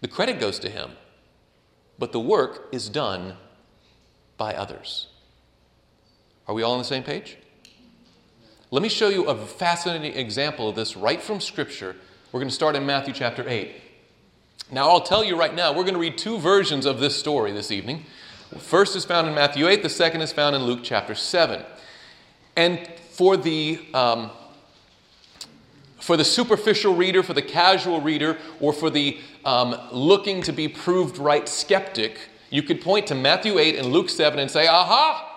The 0.00 0.08
credit 0.08 0.38
goes 0.38 0.60
to 0.60 0.70
Him, 0.70 0.92
but 1.98 2.12
the 2.12 2.20
work 2.20 2.68
is 2.70 2.88
done 2.88 3.34
by 4.36 4.54
others. 4.54 5.08
Are 6.46 6.54
we 6.54 6.62
all 6.62 6.72
on 6.72 6.78
the 6.78 6.84
same 6.84 7.02
page? 7.02 7.36
Let 8.70 8.82
me 8.82 8.88
show 8.88 9.08
you 9.08 9.24
a 9.24 9.36
fascinating 9.36 10.16
example 10.16 10.68
of 10.68 10.76
this 10.76 10.96
right 10.96 11.20
from 11.20 11.40
Scripture 11.40 11.96
we're 12.32 12.40
going 12.40 12.48
to 12.48 12.54
start 12.54 12.76
in 12.76 12.86
Matthew 12.86 13.12
chapter 13.12 13.46
8. 13.46 13.72
Now, 14.70 14.88
I'll 14.88 15.02
tell 15.02 15.22
you 15.22 15.36
right 15.36 15.54
now, 15.54 15.70
we're 15.70 15.82
going 15.82 15.92
to 15.92 16.00
read 16.00 16.16
two 16.16 16.38
versions 16.38 16.86
of 16.86 16.98
this 16.98 17.14
story 17.14 17.52
this 17.52 17.70
evening. 17.70 18.06
The 18.50 18.58
first 18.58 18.96
is 18.96 19.04
found 19.04 19.28
in 19.28 19.34
Matthew 19.34 19.68
8, 19.68 19.82
the 19.82 19.90
second 19.90 20.22
is 20.22 20.32
found 20.32 20.56
in 20.56 20.62
Luke 20.62 20.80
chapter 20.82 21.14
7. 21.14 21.62
And 22.56 22.88
for 23.12 23.36
the, 23.36 23.78
um, 23.92 24.30
for 26.00 26.16
the 26.16 26.24
superficial 26.24 26.94
reader, 26.94 27.22
for 27.22 27.34
the 27.34 27.42
casual 27.42 28.00
reader, 28.00 28.38
or 28.60 28.72
for 28.72 28.90
the 28.90 29.18
um, 29.44 29.76
looking 29.92 30.42
to 30.42 30.52
be 30.52 30.66
proved 30.66 31.18
right 31.18 31.48
skeptic, 31.48 32.18
you 32.50 32.62
could 32.62 32.80
point 32.80 33.06
to 33.08 33.14
Matthew 33.14 33.58
8 33.58 33.76
and 33.76 33.88
Luke 33.88 34.08
7 34.08 34.38
and 34.38 34.50
say, 34.50 34.66
aha, 34.66 35.28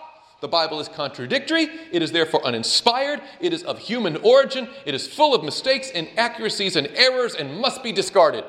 the 0.41 0.47
Bible 0.47 0.79
is 0.79 0.88
contradictory, 0.88 1.69
it 1.91 2.01
is 2.01 2.11
therefore 2.11 2.45
uninspired, 2.45 3.21
it 3.39 3.53
is 3.53 3.63
of 3.63 3.79
human 3.79 4.17
origin, 4.17 4.69
it 4.85 4.93
is 4.93 5.07
full 5.07 5.33
of 5.33 5.43
mistakes, 5.43 5.89
inaccuracies, 5.89 6.75
and 6.75 6.88
errors, 6.95 7.35
and 7.35 7.59
must 7.59 7.83
be 7.83 7.91
discarded. 7.91 8.45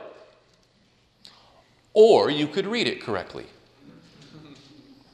Or 1.94 2.30
you 2.30 2.46
could 2.46 2.66
read 2.66 2.86
it 2.86 3.00
correctly. 3.00 3.46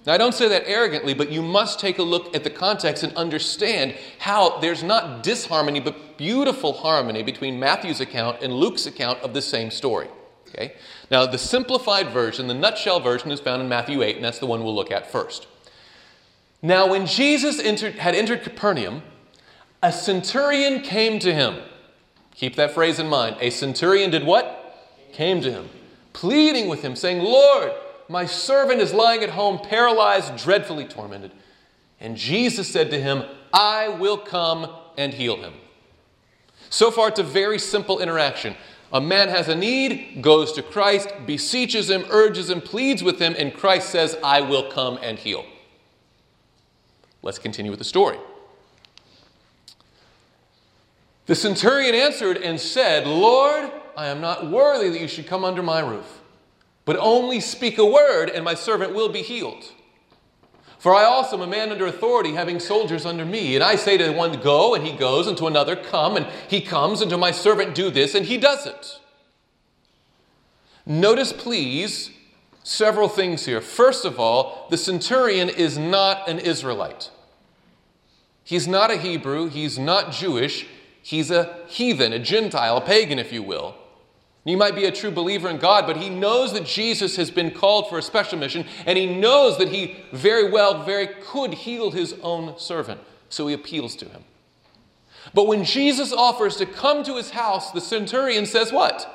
Now, 0.04 0.14
I 0.14 0.18
don't 0.18 0.34
say 0.34 0.48
that 0.48 0.64
arrogantly, 0.66 1.14
but 1.14 1.30
you 1.30 1.42
must 1.42 1.78
take 1.78 1.98
a 1.98 2.02
look 2.02 2.34
at 2.34 2.42
the 2.42 2.50
context 2.50 3.04
and 3.04 3.14
understand 3.16 3.94
how 4.18 4.58
there's 4.58 4.82
not 4.82 5.22
disharmony, 5.22 5.78
but 5.78 6.18
beautiful 6.18 6.72
harmony 6.72 7.22
between 7.22 7.60
Matthew's 7.60 8.00
account 8.00 8.42
and 8.42 8.52
Luke's 8.52 8.86
account 8.86 9.20
of 9.20 9.32
the 9.32 9.42
same 9.42 9.70
story. 9.70 10.08
Okay? 10.48 10.74
Now, 11.10 11.24
the 11.26 11.38
simplified 11.38 12.08
version, 12.08 12.48
the 12.48 12.54
nutshell 12.54 12.98
version, 12.98 13.30
is 13.30 13.38
found 13.38 13.62
in 13.62 13.68
Matthew 13.68 14.02
8, 14.02 14.16
and 14.16 14.24
that's 14.24 14.40
the 14.40 14.46
one 14.46 14.64
we'll 14.64 14.74
look 14.74 14.90
at 14.90 15.10
first. 15.10 15.46
Now, 16.62 16.88
when 16.88 17.06
Jesus 17.06 17.60
entered, 17.60 17.94
had 17.94 18.14
entered 18.14 18.42
Capernaum, 18.42 19.02
a 19.82 19.92
centurion 19.92 20.80
came 20.80 21.18
to 21.20 21.32
him. 21.32 21.60
Keep 22.34 22.56
that 22.56 22.72
phrase 22.72 22.98
in 22.98 23.08
mind. 23.08 23.36
A 23.40 23.50
centurion 23.50 24.10
did 24.10 24.24
what? 24.24 24.58
Came 25.12 25.40
to 25.42 25.50
him, 25.50 25.68
pleading 26.12 26.68
with 26.68 26.82
him, 26.82 26.96
saying, 26.96 27.22
Lord, 27.22 27.72
my 28.12 28.26
servant 28.26 28.80
is 28.80 28.92
lying 28.92 29.22
at 29.22 29.30
home, 29.30 29.58
paralyzed, 29.58 30.36
dreadfully 30.36 30.84
tormented. 30.84 31.32
And 31.98 32.16
Jesus 32.16 32.68
said 32.68 32.90
to 32.90 33.00
him, 33.00 33.24
I 33.52 33.88
will 33.88 34.18
come 34.18 34.70
and 34.96 35.14
heal 35.14 35.36
him. 35.36 35.54
So 36.70 36.90
far, 36.90 37.08
it's 37.08 37.18
a 37.18 37.24
very 37.24 37.58
simple 37.58 38.00
interaction. 38.00 38.54
A 38.92 39.00
man 39.00 39.28
has 39.28 39.48
a 39.48 39.54
need, 39.54 40.22
goes 40.22 40.52
to 40.52 40.62
Christ, 40.62 41.08
beseeches 41.26 41.88
him, 41.88 42.04
urges 42.10 42.50
him, 42.50 42.60
pleads 42.60 43.02
with 43.02 43.18
him, 43.18 43.34
and 43.38 43.54
Christ 43.54 43.88
says, 43.88 44.16
I 44.22 44.42
will 44.42 44.70
come 44.70 44.98
and 45.02 45.18
heal. 45.18 45.44
Let's 47.22 47.38
continue 47.38 47.70
with 47.70 47.78
the 47.78 47.84
story. 47.84 48.18
The 51.26 51.34
centurion 51.34 51.94
answered 51.94 52.36
and 52.36 52.60
said, 52.60 53.06
Lord, 53.06 53.70
I 53.96 54.08
am 54.08 54.20
not 54.20 54.50
worthy 54.50 54.88
that 54.90 55.00
you 55.00 55.08
should 55.08 55.26
come 55.26 55.44
under 55.44 55.62
my 55.62 55.80
roof, 55.80 56.21
but 56.84 56.96
only 56.98 57.40
speak 57.40 57.78
a 57.78 57.86
word, 57.86 58.28
and 58.30 58.44
my 58.44 58.54
servant 58.54 58.94
will 58.94 59.08
be 59.08 59.22
healed. 59.22 59.72
For 60.78 60.94
I 60.94 61.04
also 61.04 61.36
am 61.36 61.42
a 61.42 61.46
man 61.46 61.70
under 61.70 61.86
authority, 61.86 62.32
having 62.32 62.58
soldiers 62.58 63.06
under 63.06 63.24
me. 63.24 63.54
And 63.54 63.62
I 63.62 63.76
say 63.76 63.96
to 63.98 64.10
one, 64.10 64.40
Go, 64.40 64.74
and 64.74 64.84
he 64.84 64.92
goes, 64.92 65.28
and 65.28 65.38
to 65.38 65.46
another, 65.46 65.76
Come, 65.76 66.16
and 66.16 66.26
he 66.48 66.60
comes, 66.60 67.00
and 67.00 67.10
to 67.10 67.16
my 67.16 67.30
servant, 67.30 67.76
Do 67.76 67.88
this, 67.88 68.16
and 68.16 68.26
he 68.26 68.36
does 68.36 68.66
it. 68.66 68.98
Notice, 70.84 71.32
please, 71.32 72.10
several 72.64 73.08
things 73.08 73.46
here. 73.46 73.60
First 73.60 74.04
of 74.04 74.18
all, 74.18 74.66
the 74.70 74.76
centurion 74.76 75.48
is 75.48 75.78
not 75.78 76.28
an 76.28 76.40
Israelite. 76.40 77.10
He's 78.42 78.66
not 78.66 78.90
a 78.90 78.96
Hebrew, 78.96 79.48
he's 79.48 79.78
not 79.78 80.10
Jewish, 80.10 80.66
he's 81.00 81.30
a 81.30 81.58
heathen, 81.68 82.12
a 82.12 82.18
Gentile, 82.18 82.78
a 82.78 82.80
pagan, 82.80 83.20
if 83.20 83.32
you 83.32 83.44
will. 83.44 83.76
He 84.44 84.56
might 84.56 84.74
be 84.74 84.86
a 84.86 84.92
true 84.92 85.12
believer 85.12 85.48
in 85.48 85.58
God, 85.58 85.86
but 85.86 85.96
he 85.96 86.10
knows 86.10 86.52
that 86.52 86.66
Jesus 86.66 87.16
has 87.16 87.30
been 87.30 87.52
called 87.52 87.88
for 87.88 87.98
a 87.98 88.02
special 88.02 88.38
mission, 88.38 88.66
and 88.86 88.98
he 88.98 89.06
knows 89.06 89.56
that 89.58 89.68
he 89.68 89.96
very 90.12 90.50
well, 90.50 90.82
very 90.82 91.06
could 91.06 91.54
heal 91.54 91.92
his 91.92 92.14
own 92.22 92.58
servant. 92.58 93.00
So 93.28 93.46
he 93.46 93.54
appeals 93.54 93.94
to 93.96 94.04
him. 94.06 94.24
But 95.32 95.46
when 95.46 95.64
Jesus 95.64 96.12
offers 96.12 96.56
to 96.56 96.66
come 96.66 97.04
to 97.04 97.16
his 97.16 97.30
house, 97.30 97.70
the 97.70 97.80
centurion 97.80 98.44
says, 98.46 98.72
What? 98.72 99.08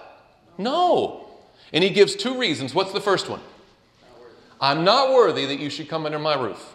No. 0.58 1.28
And 1.74 1.84
he 1.84 1.90
gives 1.90 2.16
two 2.16 2.40
reasons. 2.40 2.74
What's 2.74 2.94
the 2.94 3.02
first 3.02 3.30
one? 3.30 3.42
I'm 4.62 4.84
not 4.84 5.14
worthy 5.14 5.46
that 5.46 5.60
you 5.60 5.70
should 5.70 5.90
come 5.90 6.06
under 6.06 6.18
my 6.18 6.36
roof. 6.42 6.74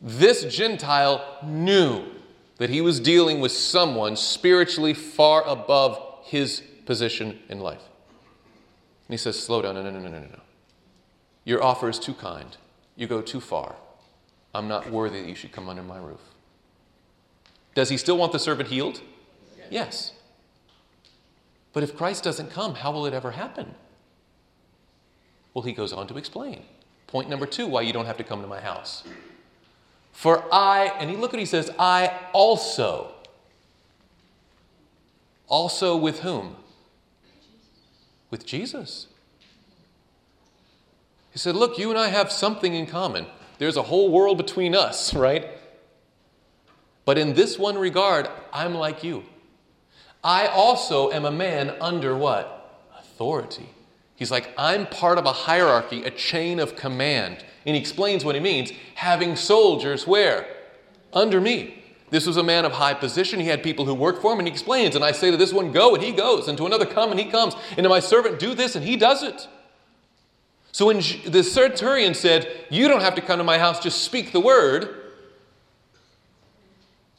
This 0.00 0.44
Gentile 0.44 1.38
knew 1.44 2.04
that 2.56 2.70
he 2.70 2.80
was 2.80 3.00
dealing 3.00 3.40
with 3.40 3.52
someone 3.52 4.16
spiritually 4.16 4.94
far 4.94 5.42
above 5.46 6.00
his 6.22 6.62
position 6.90 7.38
in 7.48 7.60
life. 7.60 7.82
he 9.08 9.16
says, 9.16 9.40
Slow 9.40 9.62
down. 9.62 9.76
No, 9.76 9.82
no, 9.84 9.90
no, 9.90 10.00
no, 10.00 10.08
no, 10.08 10.18
no. 10.18 10.40
Your 11.44 11.62
offer 11.62 11.88
is 11.88 12.00
too 12.00 12.14
kind. 12.14 12.56
You 12.96 13.06
go 13.06 13.22
too 13.22 13.40
far. 13.40 13.76
I'm 14.52 14.66
not 14.66 14.90
worthy 14.90 15.22
that 15.22 15.28
you 15.28 15.36
should 15.36 15.52
come 15.52 15.68
under 15.68 15.84
my 15.84 15.98
roof. 15.98 16.20
Does 17.76 17.90
he 17.90 17.96
still 17.96 18.18
want 18.18 18.32
the 18.32 18.40
servant 18.40 18.70
healed? 18.70 19.02
Yes. 19.70 20.14
But 21.72 21.84
if 21.84 21.96
Christ 21.96 22.24
doesn't 22.24 22.50
come, 22.50 22.74
how 22.74 22.90
will 22.90 23.06
it 23.06 23.14
ever 23.14 23.30
happen? 23.30 23.76
Well, 25.54 25.62
he 25.62 25.72
goes 25.72 25.92
on 25.92 26.08
to 26.08 26.18
explain. 26.18 26.64
Point 27.06 27.28
number 27.28 27.46
two 27.46 27.68
why 27.68 27.82
you 27.82 27.92
don't 27.92 28.06
have 28.06 28.16
to 28.16 28.24
come 28.24 28.42
to 28.42 28.48
my 28.48 28.60
house. 28.60 29.04
For 30.10 30.52
I, 30.52 30.86
and 30.98 31.08
he 31.08 31.14
look 31.16 31.32
what 31.32 31.38
he 31.38 31.46
says, 31.46 31.70
I 31.78 32.10
also. 32.32 33.12
Also 35.46 35.96
with 35.96 36.20
whom? 36.20 36.56
With 38.30 38.46
Jesus. 38.46 39.08
He 41.32 41.38
said, 41.38 41.56
Look, 41.56 41.78
you 41.78 41.90
and 41.90 41.98
I 41.98 42.08
have 42.08 42.30
something 42.30 42.74
in 42.74 42.86
common. 42.86 43.26
There's 43.58 43.76
a 43.76 43.82
whole 43.82 44.10
world 44.10 44.38
between 44.38 44.74
us, 44.74 45.14
right? 45.14 45.46
But 47.04 47.18
in 47.18 47.34
this 47.34 47.58
one 47.58 47.76
regard, 47.76 48.28
I'm 48.52 48.74
like 48.74 49.02
you. 49.02 49.24
I 50.22 50.46
also 50.46 51.10
am 51.10 51.24
a 51.24 51.30
man 51.30 51.70
under 51.80 52.14
what? 52.16 52.86
Authority. 52.98 53.68
He's 54.16 54.30
like, 54.30 54.52
I'm 54.58 54.86
part 54.86 55.16
of 55.16 55.24
a 55.24 55.32
hierarchy, 55.32 56.04
a 56.04 56.10
chain 56.10 56.60
of 56.60 56.76
command. 56.76 57.42
And 57.64 57.74
he 57.74 57.80
explains 57.80 58.24
what 58.24 58.34
he 58.34 58.40
means 58.40 58.70
having 58.94 59.34
soldiers 59.34 60.06
where? 60.06 60.46
Under 61.12 61.40
me. 61.40 61.79
This 62.10 62.26
was 62.26 62.36
a 62.36 62.42
man 62.42 62.64
of 62.64 62.72
high 62.72 62.94
position. 62.94 63.40
He 63.40 63.46
had 63.46 63.62
people 63.62 63.84
who 63.84 63.94
worked 63.94 64.20
for 64.20 64.32
him, 64.32 64.40
and 64.40 64.48
he 64.48 64.52
explains, 64.52 64.96
and 64.96 65.04
I 65.04 65.12
say 65.12 65.30
to 65.30 65.36
this 65.36 65.52
one, 65.52 65.72
go, 65.72 65.94
and 65.94 66.02
he 66.02 66.12
goes, 66.12 66.48
and 66.48 66.58
to 66.58 66.66
another, 66.66 66.84
come, 66.84 67.10
and 67.10 67.20
he 67.20 67.26
comes, 67.26 67.54
and 67.76 67.84
to 67.84 67.88
my 67.88 68.00
servant, 68.00 68.38
do 68.38 68.54
this, 68.54 68.74
and 68.74 68.84
he 68.84 68.96
does 68.96 69.22
it. 69.22 69.46
So 70.72 70.86
when 70.86 71.02
the 71.26 71.42
centurion 71.42 72.14
said, 72.14 72.48
You 72.68 72.88
don't 72.88 73.00
have 73.00 73.14
to 73.16 73.20
come 73.20 73.38
to 73.38 73.44
my 73.44 73.58
house, 73.58 73.80
just 73.80 74.02
speak 74.02 74.32
the 74.32 74.40
word, 74.40 74.94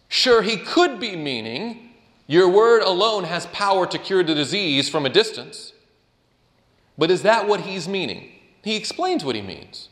sure, 0.08 0.42
he 0.42 0.58
could 0.58 1.00
be 1.00 1.16
meaning, 1.16 1.92
Your 2.28 2.50
word 2.50 2.82
alone 2.82 3.26
has 3.26 3.46
power 3.48 3.86
to 3.88 3.98
cure 3.98 4.24
the 4.24 4.36
disease 4.36 4.90
from 4.90 5.06
a 5.06 5.10
distance. 5.10 5.74
But 6.98 7.12
is 7.12 7.24
that 7.24 7.48
what 7.48 7.62
he's 7.62 7.88
meaning? 7.88 8.30
He 8.64 8.76
explains 8.76 9.26
what 9.26 9.36
he 9.36 9.42
means. 9.42 9.90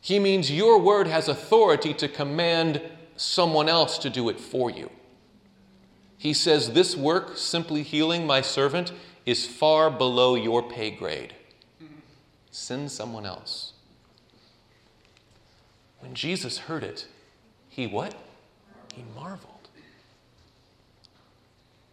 He 0.00 0.18
means 0.18 0.52
your 0.52 0.78
word 0.78 1.08
has 1.08 1.28
authority 1.28 1.92
to 1.94 2.06
command 2.06 2.80
someone 3.16 3.68
else 3.68 3.98
to 3.98 4.10
do 4.10 4.28
it 4.28 4.38
for 4.38 4.70
you. 4.70 4.90
He 6.18 6.32
says, 6.32 6.72
This 6.72 6.96
work, 6.96 7.36
simply 7.36 7.82
healing 7.82 8.26
my 8.26 8.40
servant, 8.40 8.92
is 9.24 9.46
far 9.46 9.90
below 9.90 10.34
your 10.34 10.62
pay 10.62 10.90
grade. 10.90 11.34
Send 12.50 12.90
someone 12.90 13.26
else. 13.26 13.74
When 16.00 16.14
Jesus 16.14 16.58
heard 16.58 16.84
it, 16.84 17.06
he 17.68 17.86
what? 17.86 18.14
He 18.94 19.04
marveled. 19.14 19.52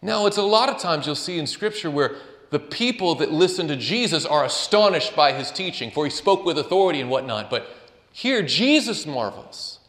Now, 0.01 0.25
it's 0.25 0.37
a 0.37 0.43
lot 0.43 0.69
of 0.69 0.79
times 0.79 1.05
you'll 1.05 1.15
see 1.15 1.39
in 1.39 1.47
Scripture 1.47 1.89
where 1.89 2.15
the 2.49 2.59
people 2.59 3.15
that 3.15 3.31
listen 3.31 3.67
to 3.69 3.75
Jesus 3.75 4.25
are 4.25 4.45
astonished 4.45 5.15
by 5.15 5.33
his 5.33 5.49
teaching, 5.49 5.89
for 5.89 6.05
he 6.05 6.11
spoke 6.11 6.45
with 6.45 6.57
authority 6.57 7.01
and 7.01 7.09
whatnot. 7.09 7.49
But 7.49 7.67
here, 8.11 8.43
Jesus 8.43 9.05
marvels. 9.05 9.79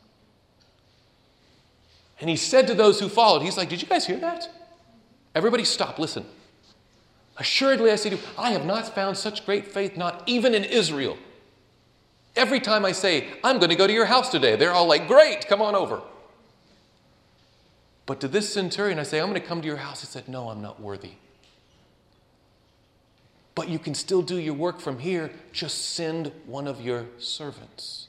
And 2.20 2.30
he 2.30 2.36
said 2.36 2.66
to 2.68 2.74
those 2.74 3.00
who 3.00 3.08
followed, 3.08 3.42
He's 3.42 3.56
like, 3.56 3.68
Did 3.68 3.82
you 3.82 3.88
guys 3.88 4.06
hear 4.06 4.18
that? 4.18 4.48
Everybody 5.34 5.64
stop, 5.64 5.98
listen. 5.98 6.24
Assuredly, 7.36 7.90
I 7.90 7.96
say 7.96 8.10
to 8.10 8.16
you, 8.16 8.22
I 8.38 8.52
have 8.52 8.64
not 8.64 8.94
found 8.94 9.16
such 9.16 9.44
great 9.44 9.66
faith, 9.66 9.96
not 9.96 10.22
even 10.26 10.54
in 10.54 10.62
Israel. 10.62 11.18
Every 12.36 12.60
time 12.60 12.84
I 12.84 12.92
say, 12.92 13.28
I'm 13.42 13.58
going 13.58 13.70
to 13.70 13.76
go 13.76 13.86
to 13.86 13.92
your 13.92 14.06
house 14.06 14.30
today, 14.30 14.56
they're 14.56 14.72
all 14.72 14.86
like, 14.86 15.08
Great, 15.08 15.46
come 15.48 15.60
on 15.60 15.74
over. 15.74 16.02
But 18.06 18.20
to 18.20 18.28
this 18.28 18.52
centurion, 18.52 18.98
I 18.98 19.02
say, 19.02 19.18
I'm 19.18 19.28
going 19.28 19.40
to 19.40 19.46
come 19.46 19.62
to 19.62 19.66
your 19.66 19.78
house. 19.78 20.00
He 20.00 20.06
said, 20.06 20.28
No, 20.28 20.50
I'm 20.50 20.62
not 20.62 20.80
worthy. 20.80 21.12
But 23.54 23.68
you 23.68 23.78
can 23.78 23.94
still 23.94 24.22
do 24.22 24.36
your 24.36 24.54
work 24.54 24.80
from 24.80 24.98
here. 24.98 25.30
Just 25.52 25.94
send 25.94 26.32
one 26.46 26.66
of 26.66 26.80
your 26.80 27.06
servants. 27.18 28.08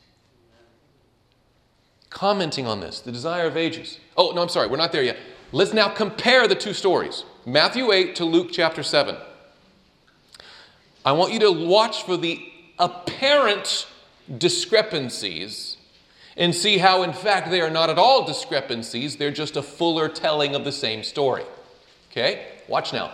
Commenting 2.16 2.66
on 2.66 2.80
this, 2.80 3.02
the 3.02 3.12
desire 3.12 3.46
of 3.46 3.58
ages. 3.58 4.00
Oh, 4.16 4.32
no, 4.32 4.42
I'm 4.42 4.48
sorry, 4.48 4.70
we're 4.70 4.78
not 4.78 4.94
there 4.94 5.04
yet. 5.04 5.18
Let's 5.52 5.74
now 5.74 5.90
compare 5.90 6.48
the 6.48 6.56
two 6.56 6.72
stories 6.72 7.26
Matthew 7.46 7.92
8 7.92 8.16
to 8.16 8.24
Luke 8.24 8.52
chapter 8.54 8.84
7. 8.84 9.18
I 11.04 11.12
want 11.12 11.34
you 11.34 11.40
to 11.40 11.52
watch 11.52 12.04
for 12.04 12.16
the 12.16 12.42
apparent 12.80 13.86
discrepancies 14.38 15.76
and 16.38 16.56
see 16.56 16.78
how, 16.78 17.04
in 17.04 17.12
fact, 17.12 17.52
they 17.52 17.60
are 17.60 17.70
not 17.70 17.90
at 17.90 18.00
all 18.00 18.26
discrepancies. 18.26 19.18
They're 19.18 19.30
just 19.30 19.58
a 19.58 19.62
fuller 19.62 20.08
telling 20.08 20.56
of 20.56 20.64
the 20.64 20.72
same 20.72 21.04
story. 21.04 21.44
Okay? 22.12 22.48
Watch 22.70 22.94
now. 22.94 23.12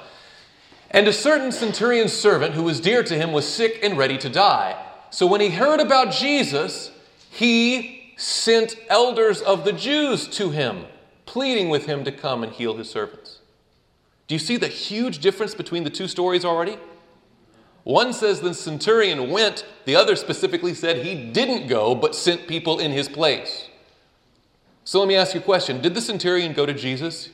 And 0.91 1.07
a 1.07 1.13
certain 1.13 1.51
centurion's 1.51 2.13
servant 2.13 2.53
who 2.53 2.61
was 2.61 2.79
dear 2.79 3.01
to 3.01 3.15
him 3.15 3.31
was 3.31 3.51
sick 3.51 3.79
and 3.81 3.97
ready 3.97 4.19
to 4.19 4.29
die. 4.29 4.79
So 5.09 5.25
when 5.25 5.41
he 5.41 5.49
heard 5.49 5.79
about 5.79 6.13
Jesus, 6.13 6.91
he 7.31 8.00
sent 8.21 8.75
elders 8.87 9.41
of 9.41 9.65
the 9.65 9.73
Jews 9.73 10.27
to 10.27 10.51
him, 10.51 10.85
pleading 11.25 11.69
with 11.69 11.87
him 11.87 12.03
to 12.03 12.11
come 12.11 12.43
and 12.43 12.53
heal 12.53 12.77
his 12.77 12.89
servants. 12.89 13.39
Do 14.27 14.35
you 14.35 14.39
see 14.39 14.57
the 14.57 14.67
huge 14.67 15.19
difference 15.19 15.55
between 15.55 15.83
the 15.83 15.89
two 15.89 16.07
stories 16.07 16.45
already? 16.45 16.77
One 17.83 18.13
says 18.13 18.41
the 18.41 18.53
centurion 18.53 19.31
went, 19.31 19.65
the 19.85 19.95
other 19.95 20.15
specifically 20.15 20.75
said 20.75 21.03
he 21.03 21.31
didn't 21.31 21.67
go, 21.67 21.95
but 21.95 22.15
sent 22.15 22.47
people 22.47 22.77
in 22.77 22.91
his 22.91 23.09
place. 23.09 23.69
So 24.83 24.99
let 24.99 25.07
me 25.07 25.15
ask 25.15 25.33
you 25.33 25.39
a 25.39 25.43
question 25.43 25.81
Did 25.81 25.95
the 25.95 26.01
centurion 26.01 26.53
go 26.53 26.67
to 26.67 26.73
Jesus? 26.73 27.29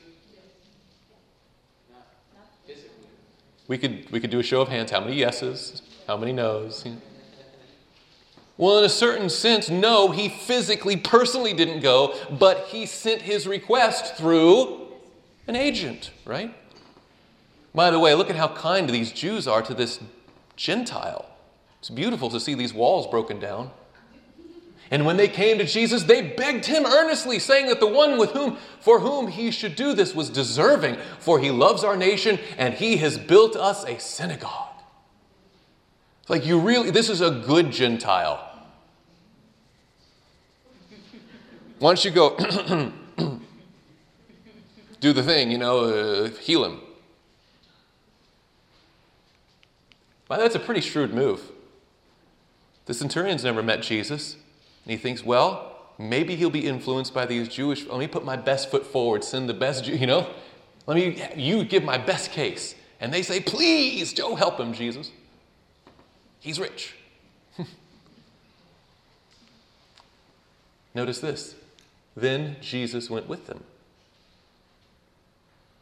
We 3.66 3.76
could, 3.76 4.10
we 4.10 4.20
could 4.20 4.30
do 4.30 4.38
a 4.38 4.42
show 4.42 4.62
of 4.62 4.68
hands. 4.68 4.90
How 4.90 5.00
many 5.00 5.16
yeses? 5.16 5.82
How 6.06 6.16
many 6.16 6.32
no's? 6.32 6.86
Well, 8.58 8.78
in 8.78 8.84
a 8.84 8.88
certain 8.88 9.30
sense, 9.30 9.70
no, 9.70 10.10
he 10.10 10.28
physically, 10.28 10.96
personally 10.96 11.54
didn't 11.54 11.78
go, 11.80 12.14
but 12.28 12.66
he 12.66 12.86
sent 12.86 13.22
his 13.22 13.46
request 13.46 14.16
through 14.16 14.88
an 15.46 15.54
agent, 15.54 16.10
right? 16.24 16.52
By 17.72 17.90
the 17.90 18.00
way, 18.00 18.14
look 18.14 18.30
at 18.30 18.36
how 18.36 18.48
kind 18.48 18.90
these 18.90 19.12
Jews 19.12 19.46
are 19.46 19.62
to 19.62 19.74
this 19.74 20.00
Gentile. 20.56 21.24
It's 21.78 21.88
beautiful 21.88 22.28
to 22.30 22.40
see 22.40 22.54
these 22.54 22.74
walls 22.74 23.06
broken 23.06 23.38
down. 23.38 23.70
And 24.90 25.06
when 25.06 25.16
they 25.16 25.28
came 25.28 25.58
to 25.58 25.64
Jesus, 25.64 26.02
they 26.02 26.22
begged 26.22 26.64
him 26.64 26.84
earnestly, 26.84 27.38
saying 27.38 27.68
that 27.68 27.78
the 27.78 27.86
one 27.86 28.18
with 28.18 28.32
whom, 28.32 28.56
for 28.80 28.98
whom 28.98 29.28
he 29.28 29.52
should 29.52 29.76
do 29.76 29.92
this 29.92 30.16
was 30.16 30.30
deserving, 30.30 30.96
for 31.20 31.38
he 31.38 31.52
loves 31.52 31.84
our 31.84 31.96
nation 31.96 32.40
and 32.56 32.74
he 32.74 32.96
has 32.96 33.18
built 33.18 33.54
us 33.54 33.84
a 33.84 34.00
synagogue. 34.00 34.82
It's 36.22 36.30
like 36.30 36.44
you 36.44 36.58
really, 36.58 36.90
this 36.90 37.08
is 37.08 37.20
a 37.20 37.30
good 37.30 37.70
Gentile. 37.70 38.47
Why 41.78 41.90
don't 41.90 42.04
you 42.04 42.10
go 42.10 42.36
do 45.00 45.12
the 45.12 45.22
thing, 45.22 45.50
you 45.50 45.58
know, 45.58 45.84
uh, 45.84 46.28
heal 46.40 46.64
him? 46.64 46.80
Well, 50.28 50.40
that's 50.40 50.56
a 50.56 50.60
pretty 50.60 50.80
shrewd 50.80 51.14
move. 51.14 51.52
The 52.86 52.94
centurion's 52.94 53.44
never 53.44 53.62
met 53.62 53.82
Jesus. 53.82 54.34
And 54.84 54.90
he 54.90 54.96
thinks, 54.96 55.24
well, 55.24 55.76
maybe 55.98 56.34
he'll 56.36 56.50
be 56.50 56.66
influenced 56.66 57.14
by 57.14 57.26
these 57.26 57.48
Jewish. 57.48 57.86
Let 57.86 57.98
me 57.98 58.08
put 58.08 58.24
my 58.24 58.36
best 58.36 58.70
foot 58.70 58.84
forward, 58.86 59.22
send 59.22 59.48
the 59.48 59.54
best, 59.54 59.86
you 59.86 60.06
know? 60.06 60.28
Let 60.86 60.96
me, 60.96 61.22
you 61.36 61.64
give 61.64 61.84
my 61.84 61.98
best 61.98 62.32
case. 62.32 62.74
And 63.00 63.12
they 63.12 63.22
say, 63.22 63.40
please, 63.40 64.12
Joe, 64.12 64.34
help 64.34 64.58
him, 64.58 64.72
Jesus. 64.72 65.12
He's 66.40 66.58
rich. 66.58 66.94
Notice 70.94 71.20
this. 71.20 71.54
Then 72.20 72.56
Jesus 72.60 73.08
went 73.08 73.28
with 73.28 73.46
them. 73.46 73.62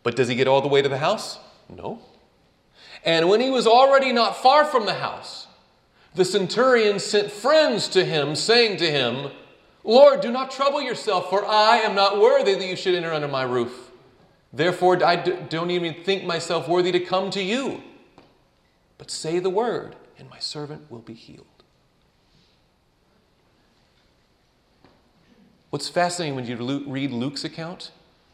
But 0.03 0.17
does 0.17 0.29
he 0.29 0.35
get 0.35 0.47
all 0.47 0.61
the 0.61 0.69
way 0.69 0.83
to 0.83 0.89
the 0.89 0.99
house? 0.99 1.39
No. 1.75 2.01
And 3.05 3.29
when 3.29 3.41
he 3.41 3.51
was 3.51 3.67
already 3.67 4.13
not 4.13 4.37
far 4.37 4.65
from 4.65 4.85
the 4.85 4.95
house, 4.95 5.47
the 6.15 6.25
centurion 6.25 6.99
sent 6.99 7.31
friends 7.31 7.89
to 7.89 8.05
him, 8.05 8.37
saying 8.37 8.77
to 8.79 8.91
him, 8.91 9.31
Lord, 9.83 10.21
do 10.21 10.31
not 10.31 10.51
trouble 10.51 10.83
yourself, 10.83 11.31
for 11.31 11.47
I 11.47 11.79
am 11.79 11.95
not 11.95 12.21
worthy 12.21 12.55
that 12.55 12.67
you 12.67 12.77
should 12.77 12.95
enter 12.95 13.13
under 13.13 13.29
my 13.29 13.43
roof. 13.43 13.91
Therefore, 14.53 15.03
I 15.05 15.17
don't 15.17 15.71
even 15.71 16.03
think 16.05 16.25
myself 16.25 16.69
worthy 16.69 16.93
to 16.93 17.01
come 17.01 17.31
to 17.31 17.43
you. 17.43 17.83
But 18.99 19.11
say 19.11 19.39
the 19.39 19.51
word, 19.51 19.97
and 20.19 20.29
my 20.29 20.39
servant 20.39 20.91
will 20.91 21.01
be 21.01 21.15
healed. 21.15 21.56
What's 25.77 25.91
fascinating 25.91 26.37
when 26.37 26.47
you 26.47 26.57
read 26.87 27.11
Luke's 27.11 27.45
account 27.45 27.91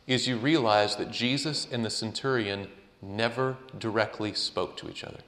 is 0.07 0.29
you 0.29 0.37
realize 0.37 0.95
that 0.95 1.11
Jesus 1.11 1.67
and 1.73 1.85
the 1.85 1.91
centurion 1.91 2.69
never 3.03 3.57
directly 3.77 4.33
spoke 4.33 4.77
to 4.77 4.89
each 4.89 5.03
other. 5.03 5.19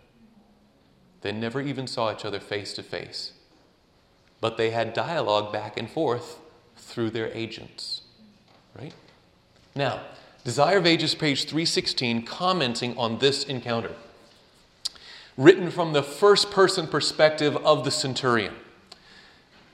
They 1.23 1.33
never 1.33 1.61
even 1.61 1.89
saw 1.89 2.13
each 2.13 2.25
other 2.25 2.39
face 2.39 2.73
to 2.75 2.85
face. 2.85 3.33
But 4.41 4.57
they 4.57 4.71
had 4.71 4.95
dialogue 4.95 5.53
back 5.53 5.77
and 5.77 5.91
forth 5.91 6.39
through 6.77 7.11
their 7.11 7.33
agents. 7.33 8.03
Right? 8.79 8.95
Now, 9.75 10.03
Desire 10.45 10.79
of 10.79 10.87
Ages, 10.87 11.17
page 11.17 11.47
316, 11.47 12.23
commenting 12.23 12.97
on 12.97 13.19
this 13.19 13.43
encounter. 13.43 13.91
Written 15.37 15.69
from 15.69 15.93
the 15.93 16.05
first 16.05 16.53
person 16.53 16.87
perspective 16.87 17.57
of 17.57 17.85
the 17.85 17.91
centurion. 17.91 18.55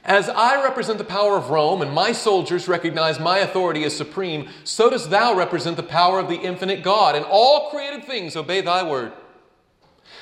As 0.04 0.30
I 0.30 0.62
represent 0.62 0.98
the 0.98 1.04
power 1.04 1.36
of 1.36 1.50
Rome 1.50 1.82
and 1.82 1.92
my 1.92 2.12
soldiers 2.12 2.68
recognize 2.68 3.20
my 3.20 3.38
authority 3.38 3.84
as 3.84 3.94
supreme, 3.94 4.48
so 4.64 4.88
dost 4.88 5.10
thou 5.10 5.34
represent 5.34 5.76
the 5.76 5.82
power 5.82 6.18
of 6.18 6.28
the 6.28 6.40
infinite 6.40 6.82
God, 6.82 7.14
and 7.14 7.24
all 7.26 7.70
created 7.70 8.04
things 8.04 8.34
obey 8.34 8.62
thy 8.62 8.82
word. 8.82 9.12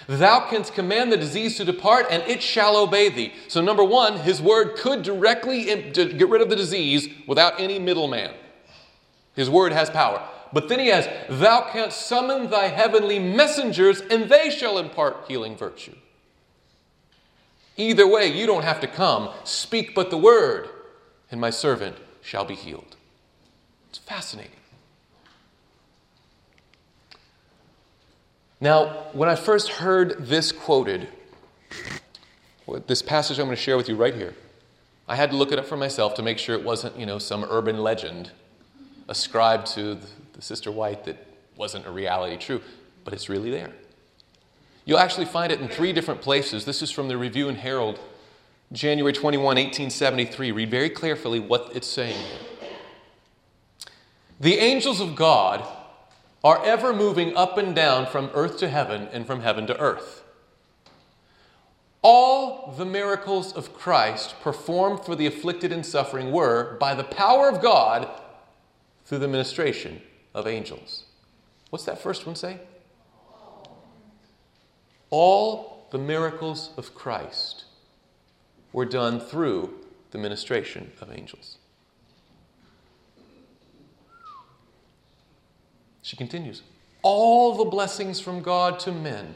Thou 0.08 0.48
canst 0.48 0.74
command 0.74 1.12
the 1.12 1.16
disease 1.16 1.56
to 1.58 1.64
depart, 1.64 2.06
and 2.10 2.22
it 2.24 2.42
shall 2.42 2.76
obey 2.76 3.08
thee. 3.08 3.34
So, 3.46 3.60
number 3.60 3.84
one, 3.84 4.18
his 4.18 4.40
word 4.40 4.76
could 4.76 5.02
directly 5.02 5.64
get 5.64 6.28
rid 6.28 6.40
of 6.40 6.48
the 6.48 6.56
disease 6.56 7.08
without 7.26 7.60
any 7.60 7.78
middleman. 7.78 8.32
His 9.34 9.50
word 9.50 9.72
has 9.72 9.90
power. 9.90 10.26
But 10.52 10.68
then 10.68 10.78
he 10.78 10.88
has, 10.88 11.08
Thou 11.28 11.68
canst 11.70 12.06
summon 12.06 12.48
thy 12.48 12.68
heavenly 12.68 13.18
messengers, 13.18 14.00
and 14.00 14.30
they 14.30 14.50
shall 14.50 14.78
impart 14.78 15.26
healing 15.28 15.56
virtue. 15.56 15.94
Either 17.78 18.06
way, 18.06 18.26
you 18.26 18.44
don't 18.44 18.64
have 18.64 18.80
to 18.80 18.86
come. 18.88 19.30
Speak 19.44 19.94
but 19.94 20.10
the 20.10 20.18
word, 20.18 20.68
and 21.30 21.40
my 21.40 21.48
servant 21.48 21.96
shall 22.20 22.44
be 22.44 22.54
healed. 22.54 22.96
It's 23.88 23.98
fascinating. 23.98 24.52
Now, 28.60 29.06
when 29.12 29.28
I 29.28 29.36
first 29.36 29.68
heard 29.68 30.26
this 30.26 30.50
quoted, 30.50 31.08
this 32.88 33.00
passage 33.00 33.38
I'm 33.38 33.46
going 33.46 33.56
to 33.56 33.62
share 33.62 33.76
with 33.76 33.88
you 33.88 33.94
right 33.94 34.14
here, 34.14 34.34
I 35.06 35.14
had 35.14 35.30
to 35.30 35.36
look 35.36 35.52
it 35.52 35.58
up 35.60 35.66
for 35.66 35.76
myself 35.76 36.14
to 36.14 36.22
make 36.22 36.38
sure 36.38 36.56
it 36.56 36.64
wasn't, 36.64 36.98
you 36.98 37.06
know, 37.06 37.18
some 37.18 37.44
urban 37.48 37.78
legend 37.78 38.32
ascribed 39.06 39.68
to 39.68 39.96
the 40.32 40.42
Sister 40.42 40.72
White 40.72 41.04
that 41.04 41.24
wasn't 41.56 41.86
a 41.86 41.90
reality 41.90 42.36
true, 42.36 42.60
but 43.04 43.14
it's 43.14 43.28
really 43.28 43.50
there. 43.50 43.70
You'll 44.88 44.98
actually 44.98 45.26
find 45.26 45.52
it 45.52 45.60
in 45.60 45.68
three 45.68 45.92
different 45.92 46.22
places. 46.22 46.64
This 46.64 46.80
is 46.80 46.90
from 46.90 47.08
the 47.08 47.18
Review 47.18 47.50
and 47.50 47.58
Herald, 47.58 48.00
January 48.72 49.12
21, 49.12 49.44
1873. 49.44 50.50
Read 50.50 50.70
very 50.70 50.88
carefully 50.88 51.38
what 51.38 51.72
it's 51.74 51.86
saying 51.86 52.16
The 54.40 54.54
angels 54.54 55.02
of 55.02 55.14
God 55.14 55.62
are 56.42 56.64
ever 56.64 56.94
moving 56.94 57.36
up 57.36 57.58
and 57.58 57.76
down 57.76 58.06
from 58.06 58.30
earth 58.32 58.56
to 58.60 58.68
heaven 58.70 59.08
and 59.12 59.26
from 59.26 59.42
heaven 59.42 59.66
to 59.66 59.78
earth. 59.78 60.24
All 62.00 62.72
the 62.72 62.86
miracles 62.86 63.52
of 63.52 63.74
Christ 63.74 64.36
performed 64.40 65.04
for 65.04 65.14
the 65.14 65.26
afflicted 65.26 65.70
and 65.70 65.84
suffering 65.84 66.32
were, 66.32 66.78
by 66.80 66.94
the 66.94 67.04
power 67.04 67.50
of 67.50 67.60
God, 67.60 68.08
through 69.04 69.18
the 69.18 69.28
ministration 69.28 70.00
of 70.32 70.46
angels. 70.46 71.04
What's 71.68 71.84
that 71.84 72.00
first 72.00 72.24
one 72.24 72.36
say? 72.36 72.60
All 75.10 75.86
the 75.90 75.98
miracles 75.98 76.70
of 76.76 76.94
Christ 76.94 77.64
were 78.72 78.84
done 78.84 79.20
through 79.20 79.74
the 80.10 80.18
ministration 80.18 80.92
of 81.00 81.10
angels. 81.10 81.58
She 86.02 86.16
continues 86.16 86.62
All 87.02 87.54
the 87.54 87.64
blessings 87.64 88.20
from 88.20 88.42
God 88.42 88.78
to 88.80 88.92
men, 88.92 89.34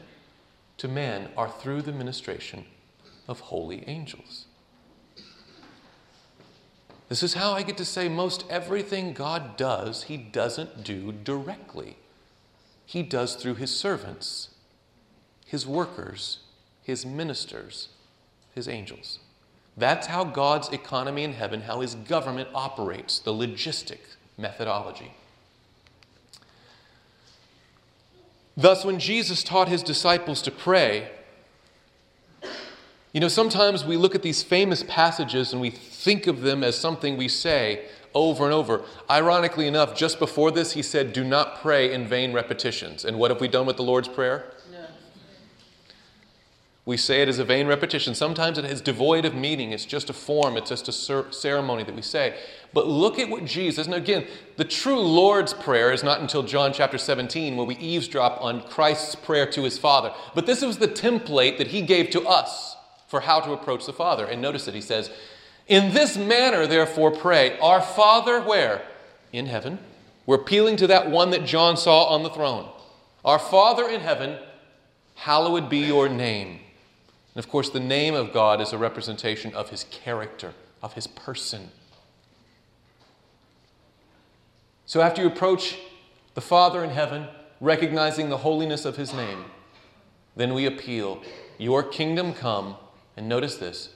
to 0.77 0.87
men, 0.87 1.29
are 1.37 1.49
through 1.49 1.81
the 1.83 1.91
ministration 1.91 2.65
of 3.27 3.39
holy 3.39 3.87
angels. 3.87 4.45
This 7.09 7.21
is 7.21 7.35
how 7.35 7.51
I 7.51 7.63
get 7.63 7.77
to 7.77 7.85
say 7.85 8.09
most 8.09 8.45
everything 8.49 9.13
God 9.13 9.55
does, 9.55 10.03
He 10.03 10.17
doesn't 10.17 10.83
do 10.83 11.11
directly. 11.11 11.97
He 12.85 13.03
does 13.03 13.35
through 13.35 13.55
His 13.55 13.75
servants 13.77 14.49
his 15.53 15.67
workers, 15.67 16.39
his 16.81 17.05
ministers, 17.05 17.89
his 18.55 18.67
angels. 18.67 19.19
That's 19.77 20.07
how 20.07 20.23
God's 20.23 20.69
economy 20.69 21.23
in 21.23 21.33
heaven, 21.33 21.61
how 21.61 21.81
his 21.81 21.93
government 21.93 22.49
operates, 22.55 23.19
the 23.19 23.31
logistic 23.31 23.99
methodology. 24.35 25.13
Thus, 28.57 28.83
when 28.83 28.97
Jesus 28.97 29.43
taught 29.43 29.67
his 29.67 29.83
disciples 29.83 30.41
to 30.41 30.49
pray, 30.49 31.11
you 33.11 33.19
know, 33.19 33.27
sometimes 33.27 33.85
we 33.85 33.95
look 33.95 34.15
at 34.15 34.23
these 34.23 34.41
famous 34.41 34.83
passages 34.87 35.53
and 35.53 35.61
we 35.61 35.69
think 35.69 36.25
of 36.25 36.41
them 36.41 36.63
as 36.63 36.75
something 36.75 37.15
we 37.15 37.27
say 37.27 37.85
over 38.15 38.45
and 38.45 38.53
over. 38.55 38.81
Ironically 39.07 39.67
enough, 39.67 39.95
just 39.95 40.17
before 40.17 40.49
this, 40.49 40.71
he 40.71 40.81
said, 40.81 41.13
Do 41.13 41.23
not 41.23 41.61
pray 41.61 41.93
in 41.93 42.07
vain 42.07 42.33
repetitions. 42.33 43.05
And 43.05 43.19
what 43.19 43.29
have 43.29 43.39
we 43.39 43.47
done 43.47 43.67
with 43.67 43.77
the 43.77 43.83
Lord's 43.83 44.07
Prayer? 44.07 44.51
We 46.85 46.97
say 46.97 47.21
it 47.21 47.29
as 47.29 47.39
a 47.39 47.45
vain 47.45 47.67
repetition. 47.67 48.13
Sometimes 48.13 48.57
it 48.57 48.65
is 48.65 48.81
devoid 48.81 49.23
of 49.23 49.33
meaning. 49.33 49.71
It's 49.71 49.85
just 49.85 50.09
a 50.09 50.13
form, 50.13 50.57
it's 50.57 50.69
just 50.69 50.89
a 50.89 51.31
ceremony 51.31 51.83
that 51.83 51.95
we 51.95 52.01
say. 52.01 52.37
But 52.73 52.87
look 52.87 53.19
at 53.19 53.29
what 53.29 53.45
Jesus, 53.45 53.85
and 53.85 53.95
again, 53.95 54.27
the 54.57 54.65
true 54.65 54.99
Lord's 54.99 55.53
Prayer 55.53 55.93
is 55.93 56.03
not 56.03 56.19
until 56.19 56.43
John 56.43 56.73
chapter 56.73 56.97
17 56.97 57.55
where 57.55 57.65
we 57.65 57.77
eavesdrop 57.77 58.41
on 58.41 58.67
Christ's 58.67 59.15
prayer 59.15 59.49
to 59.51 59.63
his 59.63 59.77
Father. 59.77 60.13
But 60.35 60.45
this 60.45 60.61
was 60.61 60.77
the 60.77 60.87
template 60.87 61.57
that 61.57 61.67
he 61.67 61.83
gave 61.83 62.09
to 62.09 62.27
us 62.27 62.75
for 63.07 63.21
how 63.21 63.39
to 63.39 63.53
approach 63.53 63.85
the 63.85 63.93
Father. 63.93 64.25
And 64.25 64.41
notice 64.41 64.65
that 64.65 64.75
he 64.75 64.81
says, 64.81 65.09
In 65.67 65.93
this 65.93 66.17
manner, 66.17 66.67
therefore, 66.67 67.11
pray, 67.11 67.57
Our 67.59 67.81
Father, 67.81 68.41
where? 68.41 68.81
In 69.31 69.45
heaven. 69.45 69.79
We're 70.25 70.35
appealing 70.35 70.77
to 70.77 70.87
that 70.87 71.09
one 71.09 71.29
that 71.29 71.45
John 71.45 71.77
saw 71.77 72.05
on 72.05 72.23
the 72.23 72.29
throne. 72.29 72.69
Our 73.23 73.39
Father 73.39 73.87
in 73.87 74.01
heaven, 74.01 74.37
hallowed 75.15 75.69
be 75.69 75.79
your 75.79 76.09
name. 76.09 76.59
And 77.35 77.43
of 77.43 77.49
course, 77.49 77.69
the 77.69 77.79
name 77.79 78.13
of 78.13 78.31
God 78.31 78.61
is 78.61 78.73
a 78.73 78.77
representation 78.77 79.53
of 79.55 79.69
his 79.69 79.85
character, 79.85 80.53
of 80.81 80.93
his 80.93 81.07
person. 81.07 81.71
So 84.85 85.01
after 85.01 85.21
you 85.21 85.27
approach 85.27 85.77
the 86.35 86.41
Father 86.41 86.83
in 86.83 86.91
heaven, 86.91 87.27
recognizing 87.59 88.29
the 88.29 88.37
holiness 88.37 88.85
of 88.85 88.97
his 88.97 89.13
name, 89.13 89.45
then 90.35 90.53
we 90.53 90.65
appeal, 90.65 91.21
Your 91.57 91.83
kingdom 91.83 92.33
come, 92.33 92.75
and 93.15 93.27
notice 93.27 93.55
this, 93.55 93.89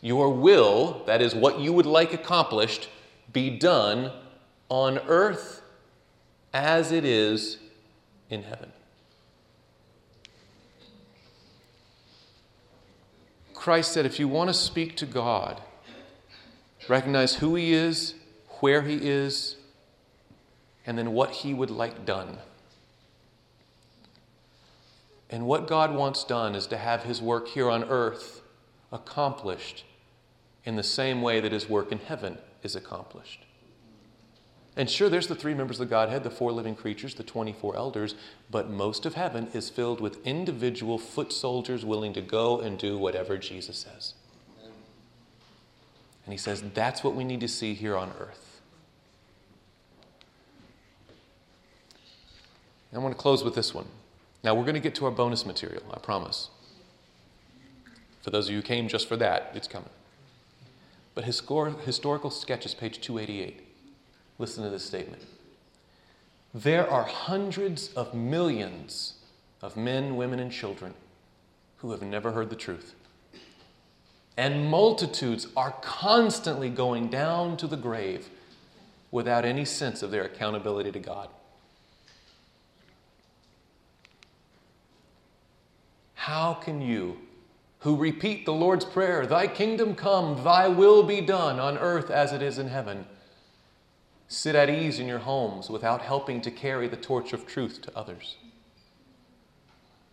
your 0.00 0.30
will, 0.30 1.02
that 1.06 1.20
is 1.20 1.34
what 1.34 1.60
you 1.60 1.72
would 1.72 1.86
like 1.86 2.12
accomplished, 2.14 2.88
be 3.32 3.50
done 3.50 4.10
on 4.68 4.98
earth 5.06 5.62
as 6.54 6.90
it 6.90 7.04
is 7.04 7.58
in 8.30 8.42
heaven. 8.44 8.72
Christ 13.60 13.92
said 13.92 14.06
if 14.06 14.18
you 14.18 14.26
want 14.26 14.48
to 14.48 14.54
speak 14.54 14.96
to 14.96 15.04
God, 15.04 15.60
recognize 16.88 17.34
who 17.34 17.56
He 17.56 17.74
is, 17.74 18.14
where 18.60 18.80
He 18.80 18.96
is, 18.96 19.56
and 20.86 20.96
then 20.96 21.12
what 21.12 21.30
He 21.30 21.52
would 21.52 21.68
like 21.68 22.06
done. 22.06 22.38
And 25.28 25.44
what 25.44 25.66
God 25.66 25.94
wants 25.94 26.24
done 26.24 26.54
is 26.54 26.66
to 26.68 26.78
have 26.78 27.02
His 27.02 27.20
work 27.20 27.48
here 27.48 27.68
on 27.68 27.84
earth 27.84 28.40
accomplished 28.90 29.84
in 30.64 30.76
the 30.76 30.82
same 30.82 31.20
way 31.20 31.38
that 31.40 31.52
His 31.52 31.68
work 31.68 31.92
in 31.92 31.98
heaven 31.98 32.38
is 32.62 32.74
accomplished. 32.74 33.44
And 34.76 34.88
sure, 34.88 35.08
there's 35.08 35.26
the 35.26 35.34
three 35.34 35.54
members 35.54 35.80
of 35.80 35.88
the 35.88 35.90
Godhead, 35.90 36.22
the 36.22 36.30
four 36.30 36.52
living 36.52 36.76
creatures, 36.76 37.14
the 37.14 37.24
24 37.24 37.76
elders, 37.76 38.14
but 38.50 38.70
most 38.70 39.04
of 39.04 39.14
heaven 39.14 39.48
is 39.52 39.68
filled 39.68 40.00
with 40.00 40.24
individual 40.26 40.96
foot 40.96 41.32
soldiers 41.32 41.84
willing 41.84 42.12
to 42.12 42.20
go 42.20 42.60
and 42.60 42.78
do 42.78 42.96
whatever 42.96 43.36
Jesus 43.36 43.78
says. 43.78 44.14
And 46.24 46.32
he 46.32 46.38
says 46.38 46.62
that's 46.74 47.02
what 47.02 47.16
we 47.16 47.24
need 47.24 47.40
to 47.40 47.48
see 47.48 47.74
here 47.74 47.96
on 47.96 48.12
earth. 48.20 48.60
I 52.92 52.98
want 52.98 53.14
to 53.14 53.20
close 53.20 53.44
with 53.44 53.54
this 53.54 53.72
one. 53.72 53.86
Now, 54.42 54.54
we're 54.54 54.64
going 54.64 54.74
to 54.74 54.80
get 54.80 54.94
to 54.96 55.04
our 55.04 55.10
bonus 55.10 55.46
material, 55.46 55.82
I 55.92 55.98
promise. 55.98 56.48
For 58.22 58.30
those 58.30 58.46
of 58.46 58.52
you 58.52 58.58
who 58.58 58.62
came 58.62 58.88
just 58.88 59.08
for 59.08 59.16
that, 59.16 59.52
it's 59.54 59.68
coming. 59.68 59.90
But 61.14 61.24
historical 61.24 62.30
sketches, 62.30 62.74
page 62.74 63.00
288. 63.00 63.69
Listen 64.40 64.64
to 64.64 64.70
this 64.70 64.82
statement. 64.86 65.22
There 66.54 66.90
are 66.90 67.04
hundreds 67.04 67.92
of 67.92 68.14
millions 68.14 69.18
of 69.60 69.76
men, 69.76 70.16
women, 70.16 70.38
and 70.40 70.50
children 70.50 70.94
who 71.76 71.90
have 71.90 72.00
never 72.00 72.32
heard 72.32 72.48
the 72.48 72.56
truth. 72.56 72.94
And 74.38 74.70
multitudes 74.70 75.48
are 75.58 75.72
constantly 75.82 76.70
going 76.70 77.08
down 77.08 77.58
to 77.58 77.66
the 77.66 77.76
grave 77.76 78.30
without 79.10 79.44
any 79.44 79.66
sense 79.66 80.02
of 80.02 80.10
their 80.10 80.24
accountability 80.24 80.90
to 80.92 81.00
God. 81.00 81.28
How 86.14 86.54
can 86.54 86.80
you 86.80 87.18
who 87.80 87.94
repeat 87.94 88.46
the 88.46 88.54
Lord's 88.54 88.86
Prayer 88.86 89.26
Thy 89.26 89.46
kingdom 89.46 89.94
come, 89.94 90.42
thy 90.42 90.66
will 90.66 91.02
be 91.02 91.20
done 91.20 91.60
on 91.60 91.76
earth 91.76 92.10
as 92.10 92.32
it 92.32 92.40
is 92.40 92.58
in 92.58 92.68
heaven, 92.68 93.04
sit 94.30 94.54
at 94.54 94.70
ease 94.70 95.00
in 95.00 95.08
your 95.08 95.18
homes 95.18 95.68
without 95.68 96.02
helping 96.02 96.40
to 96.40 96.52
carry 96.52 96.86
the 96.86 96.96
torch 96.96 97.32
of 97.32 97.46
truth 97.46 97.82
to 97.82 97.94
others? 97.96 98.36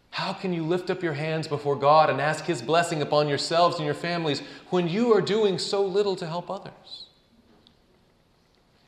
How 0.09 0.33
can 0.33 0.51
you 0.53 0.63
lift 0.63 0.89
up 0.89 1.03
your 1.03 1.13
hands 1.13 1.47
before 1.47 1.75
God 1.75 2.09
and 2.09 2.19
ask 2.19 2.45
His 2.45 2.63
blessing 2.63 3.03
upon 3.03 3.29
yourselves 3.29 3.77
and 3.77 3.85
your 3.85 3.93
families 3.93 4.41
when 4.71 4.89
you 4.89 5.13
are 5.13 5.21
doing 5.21 5.59
so 5.59 5.85
little 5.85 6.15
to 6.15 6.25
help 6.25 6.49
others? 6.49 7.05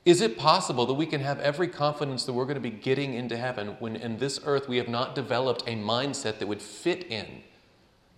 Is 0.03 0.19
it 0.19 0.35
possible 0.35 0.87
that 0.87 0.95
we 0.95 1.05
can 1.05 1.21
have 1.21 1.39
every 1.41 1.67
confidence 1.67 2.23
that 2.23 2.33
we're 2.33 2.45
going 2.45 2.55
to 2.55 2.59
be 2.59 2.71
getting 2.71 3.13
into 3.13 3.37
heaven 3.37 3.75
when 3.77 3.95
in 3.95 4.17
this 4.17 4.39
earth 4.45 4.67
we 4.67 4.77
have 4.77 4.87
not 4.87 5.13
developed 5.13 5.61
a 5.67 5.75
mindset 5.75 6.39
that 6.39 6.47
would 6.47 6.63
fit 6.63 7.05
in 7.11 7.43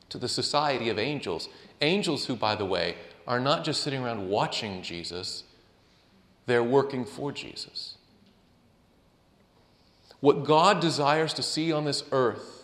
to 0.07 0.18
the 0.18 0.30
society 0.30 0.88
of 0.88 0.97
angels? 0.97 1.49
Angels, 1.82 2.28
who, 2.28 2.38
by 2.38 2.55
the 2.55 2.66
way, 2.66 2.95
are 3.28 3.41
not 3.41 3.66
just 3.66 3.84
sitting 3.84 4.01
around 4.01 4.30
watching 4.30 4.82
Jesus, 4.82 5.43
they're 6.46 6.64
working 6.64 7.06
for 7.06 7.32
Jesus. 7.32 7.96
What 10.20 10.44
God 10.44 10.80
desires 10.80 11.34
to 11.34 11.44
see 11.44 11.72
on 11.72 11.86
this 11.86 12.04
earth 12.12 12.64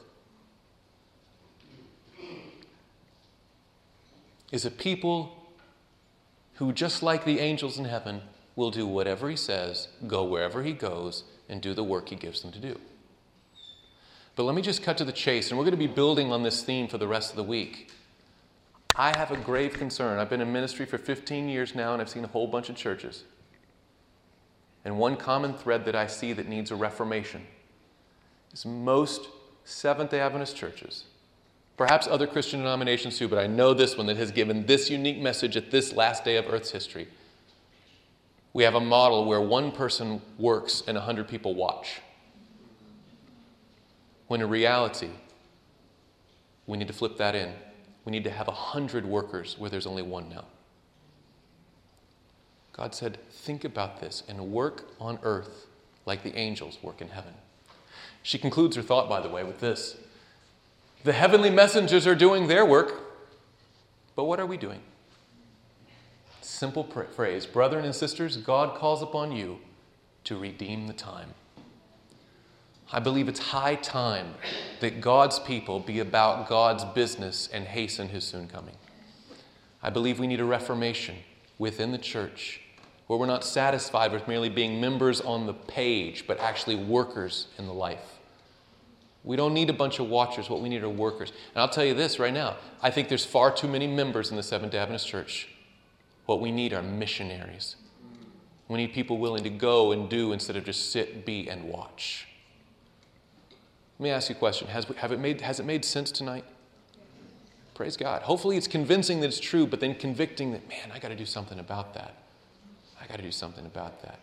is 4.51 4.65
a 4.65 4.71
people 4.71 5.47
who, 6.55 6.71
just 6.71 7.03
like 7.03 7.25
the 7.25 7.39
angels 7.39 7.78
in 7.78 7.86
heaven, 7.86 8.21
will 8.55 8.71
do 8.71 8.88
whatever 8.88 9.30
he 9.30 9.36
says, 9.36 9.88
go 10.07 10.23
wherever 10.23 10.63
he 10.63 10.73
goes, 10.73 11.23
and 11.49 11.61
do 11.61 11.73
the 11.73 11.84
work 11.84 12.09
he 12.09 12.15
gives 12.15 12.41
them 12.41 12.51
to 12.51 12.59
do. 12.59 12.80
But 14.36 14.43
let 14.43 14.55
me 14.55 14.61
just 14.61 14.84
cut 14.84 14.97
to 14.99 15.05
the 15.05 15.11
chase, 15.11 15.49
and 15.49 15.57
we're 15.57 15.65
going 15.65 15.71
to 15.71 15.78
be 15.78 15.88
building 15.88 16.32
on 16.32 16.43
this 16.43 16.63
theme 16.63 16.88
for 16.88 16.97
the 16.97 17.07
rest 17.07 17.32
of 17.32 17.38
the 17.38 17.43
week. 17.43 17.91
I 18.95 19.15
have 19.17 19.32
a 19.32 19.38
grave 19.38 19.73
concern. 19.73 20.19
I've 20.19 20.30
been 20.30 20.41
in 20.41 20.51
ministry 20.53 20.86
for 20.86 20.97
15 20.97 21.49
years 21.49 21.75
now, 21.75 21.93
and 21.93 22.01
I've 22.01 22.09
seen 22.09 22.23
a 22.23 22.28
whole 22.28 22.47
bunch 22.47 22.69
of 22.69 22.75
churches. 22.75 23.23
And 24.88 24.97
one 24.97 25.17
common 25.17 25.53
thread 25.53 25.83
that 25.83 25.97
I 25.97 26.07
see 26.07 26.31
that 26.31 26.47
needs 26.47 26.71
a 26.71 26.75
reformation 26.77 27.45
is 28.53 28.65
most 28.65 29.27
Seventh 29.65 30.11
day 30.11 30.21
Adventist 30.21 30.55
churches 30.55 31.03
Perhaps 31.75 32.07
other 32.07 32.25
Christian 32.25 32.61
denominations 32.61 33.17
too, 33.19 33.27
but 33.27 33.38
I 33.38 33.47
know 33.47 33.73
this 33.73 33.97
one 33.97 34.07
that 34.07 34.15
has 34.15 34.31
given 34.31 34.65
this 34.65 34.89
unique 34.89 35.19
message 35.19 35.57
at 35.57 35.71
this 35.71 35.91
last 35.91 36.23
day 36.23 36.38
of 36.38 36.45
Earth's 36.47 36.71
history. 36.71 37.09
We 38.53 38.63
have 38.63 38.75
a 38.75 38.79
model 38.79 39.25
where 39.25 39.41
one 39.41 39.73
person 39.73 40.21
works 40.39 40.81
and 40.88 40.95
100 40.95 41.27
people 41.27 41.53
watch. 41.53 41.99
When 44.27 44.39
in 44.39 44.49
reality, 44.49 45.09
we 46.65 46.77
need 46.77 46.88
to 46.88 46.93
flip 46.93 47.17
that 47.17 47.35
in. 47.35 47.53
We 48.05 48.11
need 48.11 48.23
to 48.23 48.31
have 48.31 48.47
100 48.47 49.05
workers 49.05 49.55
where 49.59 49.69
there's 49.69 49.85
only 49.85 50.01
one 50.01 50.29
now. 50.29 50.45
God 52.78 52.93
said, 52.93 53.17
Think 53.32 53.63
about 53.65 53.99
this 53.99 54.23
and 54.28 54.51
work 54.51 54.91
on 55.01 55.19
earth 55.23 55.65
like 56.05 56.23
the 56.23 56.36
angels 56.38 56.78
work 56.82 57.01
in 57.01 57.09
heaven. 57.09 57.34
She 58.21 58.38
concludes 58.38 58.75
her 58.75 58.82
thought, 58.82 59.09
by 59.09 59.19
the 59.19 59.30
way, 59.30 59.43
with 59.43 59.59
this 59.59 59.97
the 61.03 61.13
heavenly 61.13 61.49
messengers 61.49 62.05
are 62.05 62.15
doing 62.15 62.47
their 62.47 62.65
work, 62.65 63.01
but 64.15 64.25
what 64.25 64.39
are 64.39 64.45
we 64.45 64.57
doing? 64.57 64.82
Simple 66.41 66.84
phrase 67.15 67.45
Brethren 67.45 67.86
and 67.86 67.95
sisters, 67.95 68.38
God 68.38 68.75
calls 68.78 69.01
upon 69.01 69.32
you 69.32 69.59
to 70.25 70.38
redeem 70.38 70.88
the 70.88 70.93
time. 70.93 71.34
I 72.91 72.99
believe 72.99 73.28
it's 73.28 73.39
high 73.39 73.75
time 73.75 74.36
that 74.80 75.01
God's 75.01 75.39
people 75.39 75.80
be 75.80 75.99
about 75.99 76.47
God's 76.47 76.86
business 76.86 77.49
and 77.51 77.65
hasten 77.65 78.09
his 78.09 78.23
soon 78.23 78.47
coming. 78.47 78.75
I 79.84 79.89
believe 79.89 80.19
we 80.19 80.28
need 80.28 80.39
a 80.39 80.45
reformation 80.45 81.15
within 81.57 81.91
the 81.91 81.97
church 81.97 82.61
where 83.07 83.17
we're 83.17 83.25
not 83.25 83.43
satisfied 83.43 84.11
with 84.11 84.27
merely 84.27 84.49
being 84.49 84.79
members 84.79 85.21
on 85.21 85.45
the 85.45 85.53
page, 85.53 86.25
but 86.27 86.39
actually 86.39 86.75
workers 86.75 87.47
in 87.57 87.65
the 87.65 87.73
life. 87.73 88.19
We 89.23 89.35
don't 89.35 89.53
need 89.53 89.69
a 89.69 89.73
bunch 89.73 89.99
of 89.99 90.07
watchers. 90.07 90.49
What 90.49 90.61
we 90.61 90.69
need 90.69 90.83
are 90.83 90.89
workers. 90.89 91.31
And 91.53 91.61
I'll 91.61 91.69
tell 91.69 91.83
you 91.83 91.93
this 91.93 92.19
right 92.19 92.33
now 92.33 92.57
I 92.81 92.91
think 92.91 93.09
there's 93.09 93.25
far 93.25 93.51
too 93.51 93.67
many 93.67 93.87
members 93.87 94.29
in 94.29 94.37
the 94.37 94.43
Seventh 94.43 94.71
day 94.71 94.77
Adventist 94.77 95.07
Church. 95.07 95.49
What 96.25 96.41
we 96.41 96.51
need 96.51 96.73
are 96.73 96.83
missionaries. 96.83 97.77
We 98.67 98.77
need 98.77 98.93
people 98.93 99.17
willing 99.17 99.43
to 99.43 99.49
go 99.49 99.93
and 99.93 100.09
do 100.09 100.33
instead 100.33 100.57
of 100.57 100.65
just 100.65 100.91
sit, 100.91 101.25
be, 101.25 101.49
and 101.49 101.63
watch. 101.63 102.27
Let 103.97 104.03
me 104.03 104.09
ask 104.09 104.29
you 104.29 104.35
a 104.35 104.39
question 104.39 104.67
Has, 104.67 104.85
have 104.97 105.11
it 105.11 105.19
made, 105.19 105.41
has 105.41 105.59
it 105.59 105.65
made 105.65 105.85
sense 105.85 106.11
tonight? 106.11 106.43
Praise 107.73 107.95
God. 107.95 108.23
Hopefully, 108.23 108.57
it's 108.57 108.67
convincing 108.67 109.21
that 109.21 109.27
it's 109.27 109.39
true, 109.39 109.67
but 109.67 109.79
then 109.79 109.95
convicting 109.95 110.51
that, 110.51 110.67
man, 110.67 110.91
I 110.91 110.99
got 110.99 111.09
to 111.09 111.15
do 111.15 111.25
something 111.25 111.59
about 111.59 111.93
that. 111.93 112.15
I 113.07 113.11
got 113.11 113.17
to 113.17 113.23
do 113.23 113.31
something 113.31 113.65
about 113.65 114.01
that. 114.01 114.19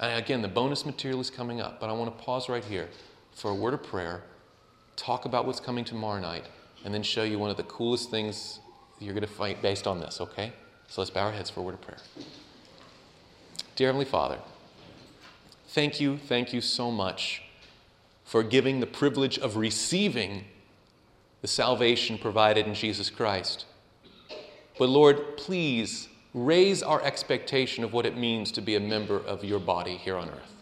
And 0.00 0.18
again, 0.18 0.42
the 0.42 0.48
bonus 0.48 0.84
material 0.84 1.20
is 1.20 1.30
coming 1.30 1.60
up, 1.60 1.80
but 1.80 1.88
I 1.88 1.92
want 1.92 2.16
to 2.16 2.24
pause 2.24 2.48
right 2.48 2.64
here 2.64 2.88
for 3.32 3.50
a 3.50 3.54
word 3.54 3.74
of 3.74 3.82
prayer, 3.82 4.22
talk 4.96 5.24
about 5.24 5.46
what's 5.46 5.60
coming 5.60 5.84
tomorrow 5.84 6.20
night, 6.20 6.44
and 6.84 6.92
then 6.92 7.02
show 7.02 7.22
you 7.24 7.38
one 7.38 7.50
of 7.50 7.56
the 7.56 7.64
coolest 7.64 8.10
things 8.10 8.60
you're 9.00 9.14
going 9.14 9.26
to 9.26 9.32
fight 9.32 9.62
based 9.62 9.86
on 9.86 9.98
this, 10.00 10.20
okay? 10.20 10.52
So 10.88 11.00
let's 11.00 11.10
bow 11.10 11.26
our 11.26 11.32
heads 11.32 11.50
for 11.50 11.60
a 11.60 11.62
word 11.62 11.74
of 11.74 11.80
prayer. 11.80 11.98
Dear 13.76 13.88
Heavenly 13.88 14.04
Father, 14.04 14.38
thank 15.68 16.00
you, 16.00 16.18
thank 16.18 16.52
you 16.52 16.60
so 16.60 16.90
much 16.90 17.42
for 18.24 18.42
giving 18.42 18.80
the 18.80 18.86
privilege 18.86 19.38
of 19.38 19.56
receiving 19.56 20.44
the 21.40 21.48
salvation 21.48 22.18
provided 22.18 22.66
in 22.66 22.74
Jesus 22.74 23.08
Christ. 23.08 23.64
But 24.78 24.88
Lord, 24.88 25.36
please 25.36 26.08
raise 26.34 26.82
our 26.82 27.02
expectation 27.02 27.84
of 27.84 27.92
what 27.92 28.06
it 28.06 28.16
means 28.16 28.52
to 28.52 28.60
be 28.60 28.74
a 28.74 28.80
member 28.80 29.16
of 29.16 29.44
your 29.44 29.58
body 29.58 29.96
here 29.96 30.16
on 30.16 30.28
earth. 30.28 30.58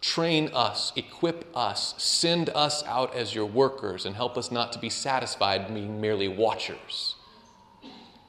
Train 0.00 0.50
us, 0.52 0.92
equip 0.94 1.46
us, 1.56 1.94
send 1.98 2.50
us 2.50 2.84
out 2.84 3.14
as 3.14 3.34
your 3.34 3.46
workers, 3.46 4.04
and 4.04 4.14
help 4.14 4.36
us 4.36 4.50
not 4.50 4.72
to 4.72 4.78
be 4.78 4.90
satisfied 4.90 5.72
being 5.72 6.00
merely 6.00 6.28
watchers. 6.28 7.16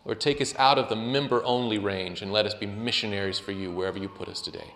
Or 0.05 0.16
take 0.16 0.41
us 0.41 0.55
out 0.58 0.78
of 0.78 0.88
the 0.88 0.95
member 0.95 1.43
only 1.43 1.78
range 1.78 2.22
and 2.22 2.32
let 2.32 2.45
us 2.45 2.53
be 2.53 2.66
missionaries 2.66 3.39
for 3.39 3.51
you 3.51 3.72
wherever 3.72 3.97
you 3.97 4.08
put 4.08 4.30
us 4.30 4.41
today. 4.41 4.74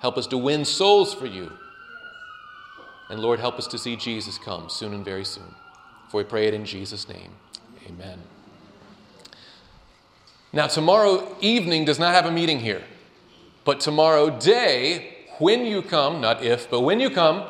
Help 0.00 0.16
us 0.16 0.28
to 0.28 0.38
win 0.38 0.64
souls 0.64 1.12
for 1.12 1.26
you. 1.26 1.50
And 3.10 3.20
Lord, 3.20 3.40
help 3.40 3.58
us 3.58 3.66
to 3.66 3.78
see 3.78 3.96
Jesus 3.96 4.38
come 4.38 4.70
soon 4.70 4.94
and 4.94 5.04
very 5.04 5.24
soon. 5.24 5.54
For 6.10 6.18
we 6.18 6.24
pray 6.24 6.46
it 6.46 6.54
in 6.54 6.64
Jesus' 6.64 7.08
name. 7.08 7.32
Amen. 7.88 8.37
Now, 10.52 10.66
tomorrow 10.66 11.36
evening 11.40 11.84
does 11.84 11.98
not 11.98 12.14
have 12.14 12.26
a 12.26 12.30
meeting 12.30 12.60
here, 12.60 12.82
but 13.64 13.80
tomorrow 13.80 14.30
day, 14.30 15.14
when 15.38 15.66
you 15.66 15.82
come, 15.82 16.20
not 16.20 16.42
if, 16.42 16.70
but 16.70 16.80
when 16.80 17.00
you 17.00 17.10
come, 17.10 17.44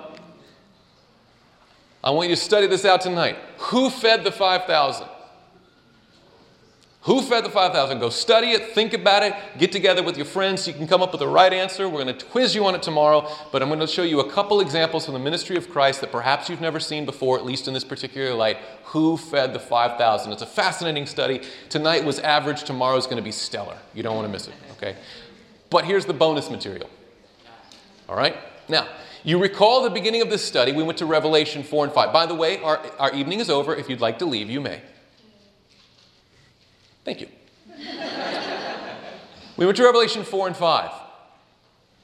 I 2.02 2.10
want 2.10 2.28
you 2.28 2.36
to 2.36 2.40
study 2.40 2.66
this 2.66 2.84
out 2.84 3.00
tonight. 3.00 3.36
Who 3.58 3.90
fed 3.90 4.24
the 4.24 4.32
5,000? 4.32 5.06
Who 7.02 7.22
fed 7.22 7.44
the 7.44 7.48
5,000? 7.48 8.00
Go 8.00 8.10
study 8.10 8.48
it, 8.50 8.72
think 8.74 8.92
about 8.92 9.22
it, 9.22 9.32
get 9.56 9.70
together 9.70 10.02
with 10.02 10.16
your 10.16 10.26
friends 10.26 10.64
so 10.64 10.70
you 10.70 10.76
can 10.76 10.88
come 10.88 11.00
up 11.00 11.12
with 11.12 11.20
the 11.20 11.28
right 11.28 11.52
answer. 11.52 11.88
We're 11.88 12.02
going 12.02 12.18
to 12.18 12.26
quiz 12.26 12.56
you 12.56 12.66
on 12.66 12.74
it 12.74 12.82
tomorrow, 12.82 13.30
but 13.52 13.62
I'm 13.62 13.68
going 13.68 13.80
to 13.80 13.86
show 13.86 14.02
you 14.02 14.20
a 14.20 14.30
couple 14.30 14.60
examples 14.60 15.04
from 15.04 15.14
the 15.14 15.20
ministry 15.20 15.56
of 15.56 15.70
Christ 15.70 16.00
that 16.00 16.10
perhaps 16.10 16.50
you've 16.50 16.60
never 16.60 16.80
seen 16.80 17.06
before, 17.06 17.38
at 17.38 17.44
least 17.44 17.68
in 17.68 17.74
this 17.74 17.84
particular 17.84 18.34
light. 18.34 18.58
Who 18.86 19.16
fed 19.16 19.52
the 19.52 19.60
5,000? 19.60 20.32
It's 20.32 20.42
a 20.42 20.46
fascinating 20.46 21.06
study. 21.06 21.42
Tonight 21.68 22.04
was 22.04 22.18
average, 22.18 22.64
tomorrow 22.64 22.96
is 22.96 23.04
going 23.04 23.18
to 23.18 23.22
be 23.22 23.32
stellar. 23.32 23.78
You 23.94 24.02
don't 24.02 24.16
want 24.16 24.26
to 24.26 24.32
miss 24.32 24.48
it, 24.48 24.54
okay? 24.72 24.96
But 25.70 25.84
here's 25.84 26.04
the 26.04 26.14
bonus 26.14 26.50
material. 26.50 26.90
All 28.08 28.16
right? 28.16 28.36
Now, 28.68 28.88
you 29.22 29.40
recall 29.40 29.82
the 29.82 29.90
beginning 29.90 30.20
of 30.20 30.30
this 30.30 30.44
study, 30.44 30.72
we 30.72 30.82
went 30.82 30.98
to 30.98 31.06
Revelation 31.06 31.62
4 31.62 31.84
and 31.84 31.94
5. 31.94 32.12
By 32.12 32.26
the 32.26 32.34
way, 32.34 32.60
our, 32.60 32.84
our 32.98 33.14
evening 33.14 33.40
is 33.40 33.50
over. 33.50 33.74
If 33.74 33.88
you'd 33.88 34.00
like 34.00 34.18
to 34.18 34.26
leave, 34.26 34.50
you 34.50 34.60
may. 34.60 34.82
Thank 37.08 37.22
you. 37.22 37.28
we 39.56 39.64
went 39.64 39.78
to 39.78 39.84
Revelation 39.84 40.24
4 40.24 40.48
and 40.48 40.54
5. 40.54 40.90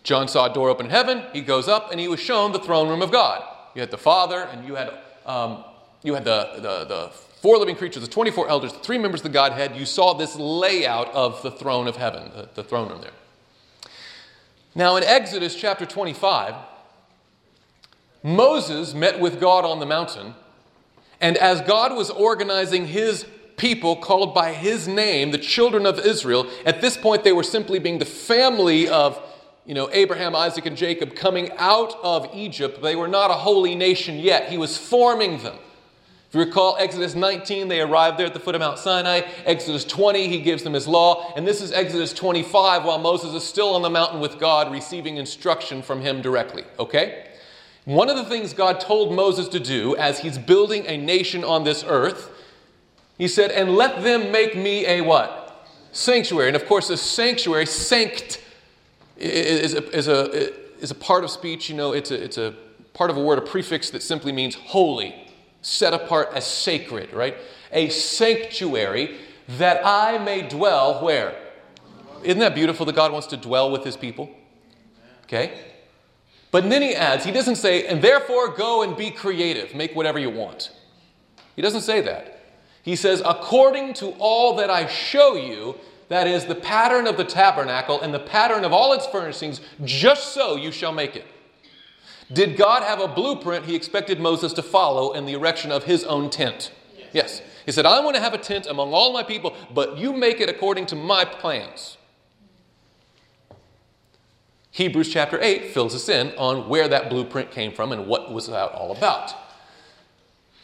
John 0.03 0.29
saw 0.29 0.51
a 0.51 0.55
door 0.55 0.71
open 0.71 0.87
in 0.87 0.93
heaven. 0.93 1.25
He 1.35 1.43
goes 1.43 1.69
up 1.69 1.91
and 1.91 2.01
he 2.01 2.09
was 2.09 2.21
shown 2.21 2.53
the 2.53 2.59
throne 2.59 2.89
room 2.89 3.03
of 3.03 3.13
God. 3.13 3.45
You 3.75 3.83
had 3.83 3.91
the 3.91 3.99
Father 3.99 4.45
and 4.45 4.67
you 4.67 4.77
had, 4.77 4.95
um, 5.27 5.63
you 6.03 6.15
had 6.15 6.25
the, 6.25 6.53
the, 6.55 6.85
the 6.87 7.11
four 7.13 7.59
living 7.59 7.77
creatures, 7.77 8.03
the 8.03 8.09
24 8.09 8.49
elders, 8.49 8.73
the 8.73 8.79
three 8.79 8.97
members 8.97 9.21
of 9.21 9.25
the 9.25 9.29
Godhead. 9.29 9.77
You 9.77 9.85
saw 9.85 10.15
this 10.15 10.37
layout 10.37 11.09
of 11.13 11.43
the 11.43 11.51
throne 11.51 11.87
of 11.87 11.97
heaven, 11.97 12.31
the, 12.35 12.49
the 12.55 12.65
throne 12.65 12.89
room 12.89 13.03
there. 13.03 13.11
Now, 14.75 14.97
in 14.97 15.05
Exodus 15.05 15.55
chapter 15.55 15.85
25, 15.85 16.55
Moses 18.23 18.95
met 18.95 19.21
with 19.21 19.39
God 19.39 19.67
on 19.67 19.81
the 19.81 19.87
mountain, 19.87 20.35
and 21.21 21.37
as 21.37 21.61
God 21.61 21.95
was 21.95 22.09
organizing 22.09 22.87
his 22.87 23.27
people 23.57 23.97
called 23.97 24.35
by 24.35 24.53
his 24.53 24.89
name, 24.89 25.31
the 25.31 25.39
children 25.39 25.87
of 25.87 25.99
Israel, 25.99 26.47
at 26.67 26.81
this 26.81 26.97
point 26.97 27.25
they 27.25 27.33
were 27.33 27.43
simply 27.43 27.79
being 27.79 27.99
the 27.99 28.05
family 28.05 28.89
of 28.89 29.21
you 29.67 29.75
know, 29.75 29.89
Abraham, 29.93 30.37
Isaac, 30.37 30.67
and 30.67 30.77
Jacob 30.77 31.15
coming 31.15 31.51
out 31.57 31.97
of 32.03 32.29
Egypt. 32.35 32.83
They 32.83 32.97
were 32.97 33.09
not 33.09 33.31
a 33.31 33.35
holy 33.35 33.75
nation 33.75 34.19
yet. 34.19 34.51
He 34.51 34.59
was 34.59 34.77
forming 34.77 35.39
them. 35.43 35.57
If 36.29 36.39
you 36.39 36.45
recall 36.45 36.77
Exodus 36.79 37.15
19, 37.15 37.69
they 37.69 37.81
arrived 37.81 38.19
there 38.19 38.27
at 38.27 38.35
the 38.35 38.41
foot 38.41 38.55
of 38.55 38.61
Mount 38.61 38.79
Sinai. 38.79 39.21
Exodus 39.47 39.85
20, 39.85 40.29
he 40.29 40.41
gives 40.41 40.65
them 40.65 40.73
his 40.73 40.89
law. 40.89 41.33
And 41.37 41.47
this 41.47 41.63
is 41.63 41.73
Exodus 41.73 42.13
25 42.13 42.85
while 42.85 42.99
Moses 42.99 43.33
is 43.35 43.45
still 43.45 43.75
on 43.75 43.83
the 43.83 43.91
mountain 43.91 44.21
with 44.21 44.39
God, 44.39 44.73
receiving 44.73 45.17
instruction 45.17 45.81
from 45.81 46.01
him 46.01 46.21
directly. 46.21 46.65
Okay? 46.79 47.29
One 47.85 48.11
of 48.11 48.17
the 48.17 48.25
things 48.25 48.53
God 48.53 48.81
told 48.81 49.15
Moses 49.15 49.47
to 49.49 49.61
do 49.61 49.95
as 49.97 50.19
he's 50.19 50.37
building 50.37 50.85
a 50.87 50.97
nation 50.97 51.45
on 51.45 51.65
this 51.65 51.85
earth, 51.87 52.34
he 53.19 53.29
said, 53.29 53.51
And 53.51 53.75
let 53.77 54.03
them 54.03 54.33
make 54.33 54.57
me 54.57 54.87
a 54.87 55.01
what? 55.01 55.69
Sanctuary. 55.93 56.49
And 56.49 56.57
of 56.57 56.67
course, 56.67 56.89
the 56.89 56.97
sanctuary, 56.97 57.67
sanct, 57.67 58.43
is 59.17 59.75
a, 59.75 59.91
is 59.97 60.09
a, 60.09 60.81
is 60.81 60.91
a 60.91 60.95
part 60.95 61.25
of 61.25 61.31
speech. 61.31 61.69
You 61.69 61.77
know, 61.77 61.93
it's 61.93 62.11
a, 62.11 62.23
it's 62.23 62.39
a 62.39 62.55
part 62.93 63.11
of 63.11 63.17
a 63.17 63.23
word, 63.23 63.39
a 63.39 63.43
prefix 63.43 63.91
that 63.91 64.03
simply 64.03 64.33
means 64.33 64.55
holy 64.55 65.15
set 65.63 65.95
apart 65.95 66.31
as 66.35 66.47
sacred, 66.47 67.13
right? 67.13 67.37
A 67.73 67.89
sanctuary 67.89 69.17
that 69.49 69.81
I 69.85 70.19
may 70.19 70.43
dwell 70.47 71.03
where? 71.03 71.35
Isn't 72.23 72.41
that 72.41 72.55
beautiful 72.55 72.87
that 72.87 72.95
God 72.95 73.13
wants 73.13 73.27
to 73.29 73.37
dwell 73.37 73.71
with 73.71 73.85
his 73.85 73.97
people? 73.97 74.31
Okay? 75.25 75.59
But 76.51 76.69
then 76.71 76.83
he 76.83 76.95
adds, 76.95 77.25
he 77.25 77.33
doesn't 77.33 77.57
say, 77.57 77.87
and 77.87 78.01
therefore 78.01 78.49
go 78.49 78.83
and 78.83 78.97
be 78.97 79.11
creative, 79.11 79.75
make 79.75 79.95
whatever 79.95 80.19
you 80.19 80.31
want. 80.31 80.71
He 81.57 81.63
doesn't 81.63 81.83
say 81.83 82.01
that. 82.03 82.34
He 82.85 82.97
says, 82.97 83.23
according 83.25 83.95
to 83.95 84.11
all 84.19 84.57
that 84.57 84.69
I 84.69 84.87
show 84.87 85.35
you, 85.35 85.77
that 86.09 86.27
is 86.27 86.45
the 86.45 86.55
pattern 86.55 87.07
of 87.07 87.17
the 87.17 87.25
tabernacle 87.25 87.99
and 87.99 88.13
the 88.13 88.19
pattern 88.19 88.63
of 88.63 88.75
all 88.75 88.93
its 88.93 89.07
furnishings, 89.07 89.63
just 89.83 90.35
so 90.35 90.55
you 90.55 90.71
shall 90.71 90.93
make 90.93 91.17
it. 91.17 91.25
Did 92.31 92.59
God 92.59 92.83
have 92.83 93.01
a 93.01 93.09
blueprint 93.09 93.65
he 93.65 93.75
expected 93.75 94.21
Moses 94.21 94.53
to 94.53 94.63
follow 94.63 95.13
in 95.13 95.25
the 95.25 95.33
erection 95.33 95.73
of 95.73 95.85
his 95.85 96.05
own 96.05 96.29
tent? 96.29 96.73
Yes. 96.97 97.09
yes. 97.15 97.43
He 97.65 97.73
said, 97.73 97.87
I 97.87 98.01
want 98.01 98.17
to 98.17 98.23
have 98.23 98.35
a 98.35 98.39
tent 98.39 98.67
among 98.67 98.93
all 98.93 99.15
my 99.15 99.23
people, 99.23 99.57
but 99.73 99.97
you 99.97 100.13
make 100.13 100.41
it 100.41 100.51
according 100.51 100.85
to 100.87 100.97
my 100.97 101.25
plans. 101.25 101.97
Hebrews 104.73 105.11
chapter 105.11 105.41
8 105.41 105.73
fills 105.73 105.95
us 105.95 106.09
in 106.11 106.33
on 106.37 106.69
where 106.69 106.89
that 106.89 107.09
blueprint 107.09 107.51
came 107.51 107.73
from 107.73 107.93
and 107.93 108.07
what 108.07 108.31
was 108.31 108.49
that 108.49 108.73
all 108.73 108.93
about. 108.93 109.33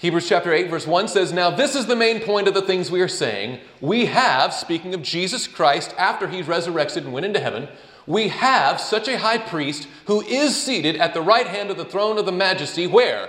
Hebrews 0.01 0.30
chapter 0.30 0.51
8, 0.51 0.70
verse 0.70 0.86
1 0.86 1.09
says, 1.09 1.30
Now 1.30 1.51
this 1.51 1.76
is 1.76 1.84
the 1.84 1.94
main 1.94 2.20
point 2.20 2.48
of 2.48 2.55
the 2.55 2.62
things 2.62 2.90
we 2.90 3.03
are 3.03 3.09
saying. 3.09 3.61
We 3.82 4.07
have, 4.07 4.55
speaking 4.55 4.94
of 4.94 5.03
Jesus 5.03 5.46
Christ 5.46 5.94
after 5.98 6.26
he's 6.26 6.48
resurrected 6.48 7.05
and 7.05 7.12
went 7.12 7.26
into 7.26 7.38
heaven, 7.38 7.68
we 8.07 8.28
have 8.28 8.80
such 8.80 9.09
a 9.09 9.18
high 9.18 9.36
priest 9.36 9.86
who 10.07 10.22
is 10.22 10.57
seated 10.57 10.96
at 10.96 11.12
the 11.12 11.20
right 11.20 11.46
hand 11.46 11.70
of 11.70 11.76
the 11.76 11.84
throne 11.84 12.16
of 12.16 12.24
the 12.24 12.32
majesty, 12.32 12.86
where? 12.86 13.28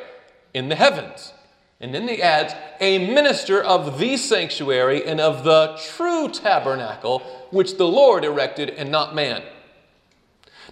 In 0.54 0.70
the 0.70 0.78
heavens. 0.78 1.34
And 1.82 1.94
then 1.94 2.08
he 2.08 2.22
adds, 2.22 2.54
a 2.80 3.06
minister 3.14 3.62
of 3.62 4.00
the 4.00 4.16
sanctuary 4.16 5.06
and 5.06 5.20
of 5.20 5.44
the 5.44 5.78
true 5.98 6.30
tabernacle, 6.30 7.20
which 7.52 7.76
the 7.76 7.88
Lord 7.88 8.24
erected 8.24 8.70
and 8.70 8.90
not 8.90 9.14
man. 9.14 9.44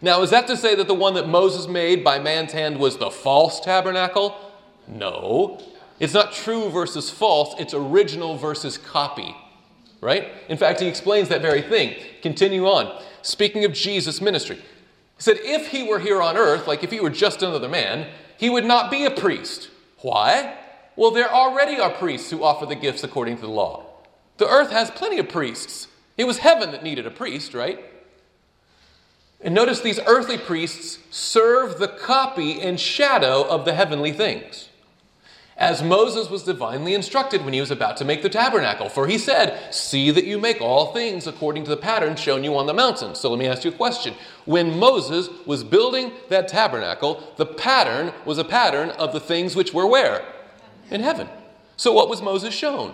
Now, 0.02 0.22
is 0.22 0.30
that 0.30 0.48
to 0.48 0.56
say 0.56 0.76
that 0.76 0.88
the 0.88 0.94
one 0.94 1.16
that 1.16 1.28
Moses 1.28 1.68
made 1.68 2.06
by 2.06 2.20
man's 2.20 2.54
hand 2.54 2.80
was 2.80 3.00
the 3.00 3.12
false 3.12 3.60
tabernacle? 3.60 4.34
No. 4.88 5.62
It's 6.00 6.14
not 6.14 6.32
true 6.32 6.70
versus 6.70 7.10
false, 7.10 7.56
it's 7.60 7.74
original 7.74 8.38
versus 8.38 8.78
copy. 8.78 9.36
Right? 10.02 10.30
In 10.48 10.58
fact, 10.58 10.80
he 10.80 10.88
explains 10.88 11.28
that 11.30 11.42
very 11.42 11.62
thing. 11.62 11.96
Continue 12.22 12.66
on 12.66 13.02
speaking 13.22 13.66
of 13.66 13.74
Jesus' 13.74 14.22
ministry. 14.22 14.56
He 14.56 15.24
said, 15.24 15.38
if 15.42 15.68
he 15.68 15.84
were 15.84 16.00
here 16.00 16.22
on 16.22 16.38
earth, 16.38 16.68
like 16.68 16.84
if 16.84 16.92
he 16.92 17.02
were 17.02 17.10
just 17.10 17.44
another 17.44 17.68
man, 17.68 18.08
he 18.38 18.50
would 18.50 18.64
not 18.64 18.90
be 18.90 19.04
a 19.04 19.12
priest. 19.12 19.70
Why? 19.98 20.58
Well, 20.96 21.12
there 21.12 21.30
already 21.30 21.80
are 21.80 21.90
priests 21.90 22.30
who 22.30 22.44
offer 22.44 22.66
the 22.66 22.76
gifts 22.76 23.04
according 23.04 23.36
to 23.36 23.42
the 23.42 23.50
law. 23.50 23.86
The 24.38 24.48
earth 24.48 24.72
has 24.72 24.90
plenty 24.90 25.20
of 25.20 25.28
priests. 25.28 25.88
It 26.18 26.24
was 26.24 26.38
heaven 26.38 26.72
that 26.72 26.84
needed 26.84 27.06
a 27.06 27.12
priest, 27.12 27.54
right? 27.54 27.84
And 29.42 29.54
notice 29.54 29.82
these 29.82 30.00
earthly 30.06 30.38
priests 30.38 31.00
serve 31.12 31.80
the 31.80 31.88
copy 31.90 32.62
and 32.62 32.80
shadow 32.80 33.44
of 33.44 33.66
the 33.66 33.74
heavenly 33.74 34.14
things 34.14 34.69
as 35.60 35.84
Moses 35.84 36.30
was 36.30 36.44
divinely 36.44 36.94
instructed 36.94 37.44
when 37.44 37.54
he 37.54 37.60
was 37.60 37.70
about 37.70 37.98
to 37.98 38.06
make 38.06 38.22
the 38.22 38.30
tabernacle. 38.30 38.88
For 38.88 39.08
he 39.08 39.18
said, 39.18 39.74
See 39.74 40.10
that 40.10 40.24
you 40.24 40.40
make 40.40 40.62
all 40.62 40.94
things 40.94 41.28
according 41.28 41.66
to 41.66 41.70
the 41.70 41.78
pattern 41.78 42.16
shown 42.16 42.46
you 42.46 42.56
on 42.56 42.66
the 42.66 42.74
mountain. 42.74 43.14
So 43.14 43.30
let 43.30 43.38
me 43.38 43.46
ask 43.46 43.66
you 43.66 43.72
a 43.72 43.76
question. 43.76 44.16
When 44.46 44.80
Moses 44.80 45.28
was 45.46 45.66
building 45.66 46.14
that 46.30 46.48
tabernacle, 46.48 47.34
the 47.36 47.46
pattern 47.46 48.14
was 48.24 48.38
a 48.38 48.46
pattern 48.46 48.92
of 48.92 49.12
the 49.12 49.20
things 49.20 49.54
which 49.54 49.74
were 49.74 49.86
where? 49.86 50.26
In 50.90 51.02
heaven. 51.02 51.28
So 51.76 51.92
what 51.92 52.08
was 52.08 52.22
Moses 52.22 52.54
shown? 52.54 52.94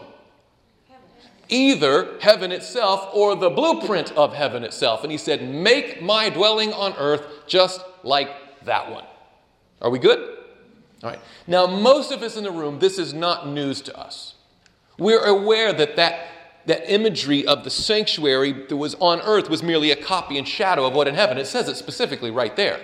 Either 1.47 2.17
heaven 2.19 2.51
itself 2.51 3.11
or 3.13 3.35
the 3.35 3.51
blueprint 3.51 4.11
of 4.13 4.33
heaven 4.33 4.63
itself. 4.63 5.03
And 5.03 5.11
he 5.11 5.19
said, 5.19 5.47
Make 5.47 6.01
my 6.01 6.31
dwelling 6.31 6.73
on 6.73 6.95
earth 6.97 7.27
just 7.45 7.81
like 8.01 8.31
that 8.63 8.91
one. 8.91 9.03
Are 9.83 9.91
we 9.91 9.99
good? 9.99 10.34
All 11.03 11.09
right. 11.09 11.19
Now, 11.47 11.67
most 11.67 12.11
of 12.11 12.21
us 12.21 12.37
in 12.37 12.43
the 12.43 12.51
room, 12.51 12.79
this 12.79 12.97
is 12.97 13.13
not 13.13 13.47
news 13.47 13.81
to 13.81 13.97
us. 13.97 14.35
We're 14.97 15.23
aware 15.23 15.73
that 15.73 15.95
that, 15.97 16.27
that 16.65 16.91
imagery 16.91 17.45
of 17.45 17.63
the 17.63 17.69
sanctuary 17.69 18.53
that 18.53 18.75
was 18.75 18.95
on 18.95 19.21
earth 19.21 19.49
was 19.49 19.61
merely 19.61 19.91
a 19.91 19.95
copy 19.95 20.37
and 20.37 20.47
shadow 20.47 20.85
of 20.85 20.93
what 20.93 21.07
in 21.07 21.15
heaven. 21.15 21.37
It 21.37 21.47
says 21.47 21.67
it 21.67 21.75
specifically 21.75 22.31
right 22.31 22.55
there. 22.55 22.79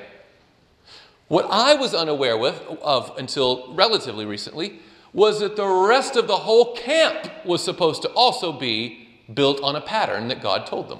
What 1.30 1.48
I 1.50 1.76
was 1.76 1.94
unaware 1.94 2.38
with, 2.38 2.62
of 2.82 3.18
until 3.18 3.74
relatively 3.74 4.26
recently 4.26 4.80
was 5.14 5.40
that 5.40 5.56
the 5.56 5.68
rest 5.68 6.16
of 6.16 6.28
the 6.28 6.38
whole 6.38 6.76
camp 6.76 7.32
was 7.46 7.64
supposed 7.64 8.02
to 8.02 8.10
also 8.10 8.52
be 8.52 9.08
built 9.34 9.62
on 9.62 9.76
a 9.76 9.82
pattern 9.82 10.28
that 10.28 10.42
God 10.42 10.66
told 10.66 10.90
them. 10.90 11.00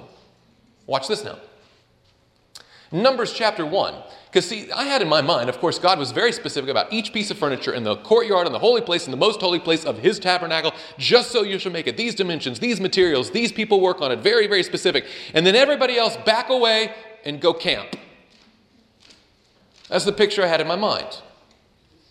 Watch 0.86 1.08
this 1.08 1.24
now. 1.24 1.38
Numbers 2.90 3.32
chapter 3.32 3.64
1. 3.64 3.94
Because, 4.32 4.48
see, 4.48 4.72
I 4.72 4.84
had 4.84 5.02
in 5.02 5.08
my 5.08 5.20
mind, 5.20 5.50
of 5.50 5.58
course, 5.58 5.78
God 5.78 5.98
was 5.98 6.10
very 6.10 6.32
specific 6.32 6.70
about 6.70 6.90
each 6.90 7.12
piece 7.12 7.30
of 7.30 7.36
furniture 7.36 7.74
in 7.74 7.82
the 7.82 7.96
courtyard 7.96 8.46
and 8.46 8.54
the 8.54 8.60
holy 8.60 8.80
place 8.80 9.04
and 9.04 9.12
the 9.12 9.18
most 9.18 9.42
holy 9.42 9.58
place 9.58 9.84
of 9.84 9.98
his 9.98 10.18
tabernacle, 10.18 10.72
just 10.96 11.30
so 11.30 11.42
you 11.42 11.58
should 11.58 11.74
make 11.74 11.86
it. 11.86 11.98
These 11.98 12.14
dimensions, 12.14 12.58
these 12.58 12.80
materials, 12.80 13.30
these 13.32 13.52
people 13.52 13.78
work 13.78 14.00
on 14.00 14.10
it. 14.10 14.20
Very, 14.20 14.46
very 14.46 14.62
specific. 14.62 15.04
And 15.34 15.46
then 15.46 15.54
everybody 15.54 15.98
else 15.98 16.16
back 16.16 16.48
away 16.48 16.94
and 17.26 17.42
go 17.42 17.52
camp. 17.52 17.94
That's 19.90 20.06
the 20.06 20.14
picture 20.14 20.42
I 20.42 20.46
had 20.46 20.62
in 20.62 20.66
my 20.66 20.76
mind. 20.76 21.20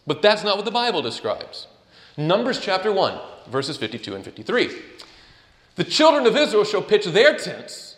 But 0.05 0.22
that's 0.22 0.43
not 0.43 0.57
what 0.57 0.65
the 0.65 0.72
Bible 0.72 1.01
describes. 1.01 1.65
Numbers 2.17 2.59
chapter 2.59 2.91
1, 2.91 3.19
verses 3.47 3.78
52 3.78 4.13
and 4.13 4.24
53. 4.24 4.69
The 5.74 5.84
children 5.84 6.28
of 6.28 6.38
Israel 6.38 6.65
shall 6.65 6.84
pitch 6.84 7.05
their 7.05 7.36
tents, 7.36 7.95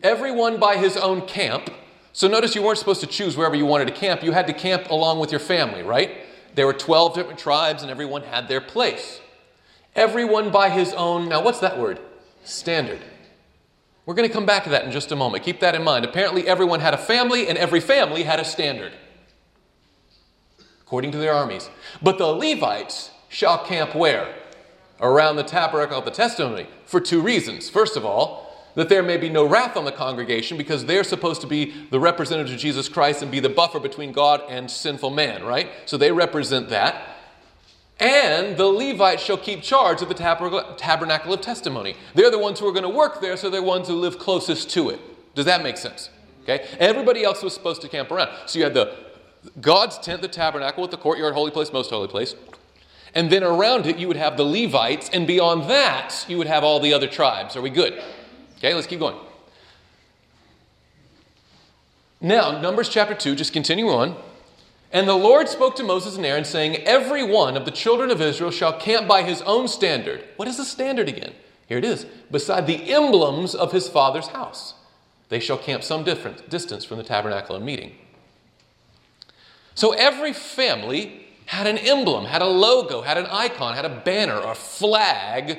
everyone 0.00 0.60
by 0.60 0.76
his 0.76 0.96
own 0.96 1.22
camp 1.26 1.70
so 2.14 2.28
notice 2.28 2.54
you 2.54 2.62
weren't 2.62 2.78
supposed 2.78 3.00
to 3.00 3.08
choose 3.08 3.36
wherever 3.36 3.56
you 3.56 3.66
wanted 3.66 3.88
to 3.88 3.92
camp. 3.92 4.22
You 4.22 4.30
had 4.30 4.46
to 4.46 4.52
camp 4.52 4.88
along 4.88 5.18
with 5.18 5.32
your 5.32 5.40
family, 5.40 5.82
right? 5.82 6.12
There 6.54 6.64
were 6.64 6.72
12 6.72 7.12
different 7.12 7.40
tribes 7.40 7.82
and 7.82 7.90
everyone 7.90 8.22
had 8.22 8.46
their 8.46 8.60
place. 8.60 9.20
Everyone 9.96 10.52
by 10.52 10.70
his 10.70 10.92
own, 10.92 11.28
now 11.28 11.42
what's 11.42 11.58
that 11.58 11.76
word? 11.76 11.98
Standard. 12.44 13.00
We're 14.06 14.14
going 14.14 14.28
to 14.28 14.32
come 14.32 14.46
back 14.46 14.62
to 14.62 14.70
that 14.70 14.84
in 14.84 14.92
just 14.92 15.10
a 15.10 15.16
moment. 15.16 15.42
Keep 15.42 15.58
that 15.58 15.74
in 15.74 15.82
mind. 15.82 16.04
Apparently, 16.04 16.46
everyone 16.46 16.78
had 16.78 16.94
a 16.94 16.98
family 16.98 17.48
and 17.48 17.58
every 17.58 17.80
family 17.80 18.22
had 18.22 18.38
a 18.38 18.44
standard, 18.44 18.92
according 20.82 21.10
to 21.12 21.18
their 21.18 21.32
armies. 21.32 21.68
But 22.00 22.18
the 22.18 22.26
Levites 22.26 23.10
shall 23.28 23.64
camp 23.64 23.92
where? 23.96 24.32
Around 25.00 25.34
the 25.34 25.42
tabernacle 25.42 25.98
of 25.98 26.04
the 26.04 26.12
testimony 26.12 26.68
for 26.86 27.00
two 27.00 27.20
reasons. 27.20 27.68
First 27.68 27.96
of 27.96 28.04
all, 28.04 28.43
that 28.74 28.88
there 28.88 29.02
may 29.02 29.16
be 29.16 29.28
no 29.28 29.46
wrath 29.46 29.76
on 29.76 29.84
the 29.84 29.92
congregation 29.92 30.56
because 30.56 30.84
they're 30.84 31.04
supposed 31.04 31.40
to 31.40 31.46
be 31.46 31.86
the 31.90 32.00
representatives 32.00 32.52
of 32.52 32.58
Jesus 32.58 32.88
Christ 32.88 33.22
and 33.22 33.30
be 33.30 33.40
the 33.40 33.48
buffer 33.48 33.78
between 33.78 34.12
God 34.12 34.42
and 34.48 34.70
sinful 34.70 35.10
man, 35.10 35.44
right? 35.44 35.70
So 35.86 35.96
they 35.96 36.12
represent 36.12 36.68
that. 36.70 37.10
And 38.00 38.56
the 38.56 38.66
Levites 38.66 39.22
shall 39.22 39.36
keep 39.36 39.62
charge 39.62 40.02
of 40.02 40.08
the 40.08 40.14
tabernacle 40.14 41.32
of 41.32 41.40
testimony. 41.40 41.94
They're 42.14 42.30
the 42.30 42.38
ones 42.38 42.58
who 42.58 42.66
are 42.66 42.72
going 42.72 42.82
to 42.82 42.88
work 42.88 43.20
there, 43.20 43.36
so 43.36 43.48
they're 43.48 43.60
the 43.60 43.66
ones 43.66 43.86
who 43.86 43.94
live 43.94 44.18
closest 44.18 44.70
to 44.70 44.90
it. 44.90 45.00
Does 45.36 45.44
that 45.44 45.62
make 45.62 45.76
sense? 45.76 46.10
Okay? 46.42 46.66
Everybody 46.80 47.22
else 47.22 47.42
was 47.42 47.54
supposed 47.54 47.80
to 47.82 47.88
camp 47.88 48.10
around. 48.10 48.30
So 48.46 48.58
you 48.58 48.64
had 48.64 48.74
the 48.74 48.96
God's 49.60 49.98
tent, 49.98 50.22
the 50.22 50.28
tabernacle 50.28 50.82
with 50.82 50.90
the 50.90 50.96
courtyard, 50.96 51.34
holy 51.34 51.50
place, 51.50 51.72
most 51.72 51.90
holy 51.90 52.08
place. 52.08 52.34
And 53.14 53.30
then 53.30 53.44
around 53.44 53.86
it, 53.86 53.98
you 53.98 54.08
would 54.08 54.16
have 54.16 54.36
the 54.36 54.44
Levites, 54.44 55.08
and 55.12 55.24
beyond 55.26 55.70
that, 55.70 56.24
you 56.28 56.36
would 56.36 56.48
have 56.48 56.64
all 56.64 56.80
the 56.80 56.92
other 56.92 57.06
tribes. 57.06 57.54
Are 57.54 57.62
we 57.62 57.70
good? 57.70 58.02
Okay, 58.64 58.72
let's 58.72 58.86
keep 58.86 59.00
going. 59.00 59.16
Now, 62.22 62.62
Numbers 62.62 62.88
chapter 62.88 63.14
2, 63.14 63.34
just 63.34 63.52
continue 63.52 63.90
on. 63.90 64.16
And 64.90 65.06
the 65.06 65.12
Lord 65.12 65.50
spoke 65.50 65.76
to 65.76 65.82
Moses 65.82 66.16
and 66.16 66.24
Aaron, 66.24 66.46
saying, 66.46 66.76
Every 66.76 67.22
one 67.22 67.58
of 67.58 67.66
the 67.66 67.70
children 67.70 68.10
of 68.10 68.22
Israel 68.22 68.50
shall 68.50 68.72
camp 68.80 69.06
by 69.06 69.22
his 69.22 69.42
own 69.42 69.68
standard. 69.68 70.24
What 70.36 70.48
is 70.48 70.56
the 70.56 70.64
standard 70.64 71.10
again? 71.10 71.34
Here 71.66 71.76
it 71.76 71.84
is. 71.84 72.06
Beside 72.30 72.66
the 72.66 72.90
emblems 72.90 73.54
of 73.54 73.72
his 73.72 73.86
father's 73.86 74.28
house. 74.28 74.72
They 75.28 75.40
shall 75.40 75.58
camp 75.58 75.84
some 75.84 76.02
different 76.02 76.48
distance 76.48 76.86
from 76.86 76.96
the 76.96 77.04
tabernacle 77.04 77.56
and 77.56 77.66
meeting. 77.66 77.92
So 79.74 79.92
every 79.92 80.32
family 80.32 81.26
had 81.44 81.66
an 81.66 81.76
emblem, 81.76 82.24
had 82.24 82.40
a 82.40 82.46
logo, 82.46 83.02
had 83.02 83.18
an 83.18 83.26
icon, 83.26 83.74
had 83.74 83.84
a 83.84 84.00
banner, 84.06 84.40
a 84.40 84.54
flag 84.54 85.58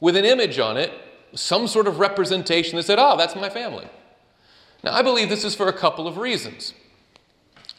with 0.00 0.16
an 0.16 0.24
image 0.24 0.58
on 0.58 0.76
it, 0.76 0.92
some 1.34 1.66
sort 1.66 1.86
of 1.86 1.98
representation 1.98 2.76
that 2.76 2.84
said, 2.84 2.98
oh, 2.98 3.16
that's 3.16 3.34
my 3.34 3.48
family. 3.48 3.86
Now, 4.84 4.92
I 4.92 5.02
believe 5.02 5.28
this 5.28 5.44
is 5.44 5.54
for 5.54 5.68
a 5.68 5.72
couple 5.72 6.06
of 6.06 6.18
reasons. 6.18 6.74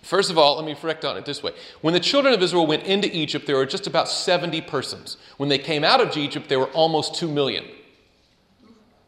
First 0.01 0.29
of 0.29 0.37
all, 0.37 0.57
let 0.57 0.65
me 0.65 0.71
reflect 0.71 1.05
on 1.05 1.17
it 1.17 1.25
this 1.25 1.41
way. 1.41 1.51
When 1.81 1.93
the 1.93 1.99
children 1.99 2.33
of 2.33 2.41
Israel 2.41 2.67
went 2.67 2.83
into 2.83 3.13
Egypt, 3.15 3.47
there 3.47 3.55
were 3.55 3.65
just 3.65 3.87
about 3.87 4.09
70 4.09 4.61
persons. 4.61 5.17
When 5.37 5.49
they 5.49 5.57
came 5.57 5.83
out 5.83 6.01
of 6.01 6.15
Egypt, 6.17 6.49
there 6.49 6.59
were 6.59 6.71
almost 6.71 7.15
2 7.15 7.27
million. 7.27 7.65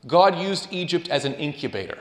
God 0.08 0.39
used 0.39 0.68
Egypt 0.72 1.10
as 1.10 1.26
an 1.26 1.34
incubator. 1.36 1.98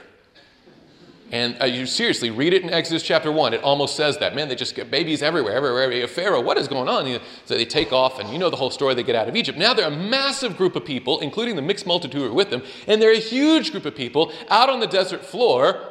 And 1.35 1.61
uh, 1.61 1.65
you 1.65 1.85
seriously 1.85 2.31
read 2.31 2.55
it 2.55 2.63
in 2.63 2.71
Exodus 2.71 3.03
chapter 3.03 3.33
1. 3.33 3.55
It 3.55 3.63
almost 3.65 3.97
says 3.97 4.19
that. 4.19 4.37
Man, 4.37 4.47
they 4.47 4.55
just 4.55 4.77
get 4.77 4.89
babies 4.89 5.21
everywhere, 5.21 5.57
everywhere. 5.57 5.83
everywhere. 5.83 6.07
Pharaoh, 6.07 6.41
what 6.41 6.57
is 6.59 6.69
going 6.69 6.89
on? 6.89 7.21
So 7.45 7.57
they 7.57 7.65
take 7.65 7.93
off, 7.93 8.21
and 8.21 8.31
you 8.31 8.39
know 8.39 8.51
the 8.51 8.57
whole 8.57 8.71
story. 8.71 8.95
They 8.95 9.03
get 9.03 9.17
out 9.17 9.29
of 9.29 9.35
Egypt. 9.35 9.59
Now 9.59 9.75
they're 9.75 9.89
a 9.89 9.91
massive 9.91 10.57
group 10.57 10.77
of 10.77 10.85
people, 10.85 11.19
including 11.19 11.57
the 11.57 11.63
mixed 11.63 11.89
multitude 11.89 12.21
who 12.21 12.29
are 12.29 12.33
with 12.33 12.51
them, 12.51 12.63
and 12.87 13.03
they're 13.03 13.11
a 13.11 13.19
huge 13.19 13.73
group 13.73 13.85
of 13.85 13.97
people 13.97 14.33
out 14.49 14.71
on 14.71 14.79
the 14.79 14.87
desert 14.87 15.25
floor. 15.25 15.85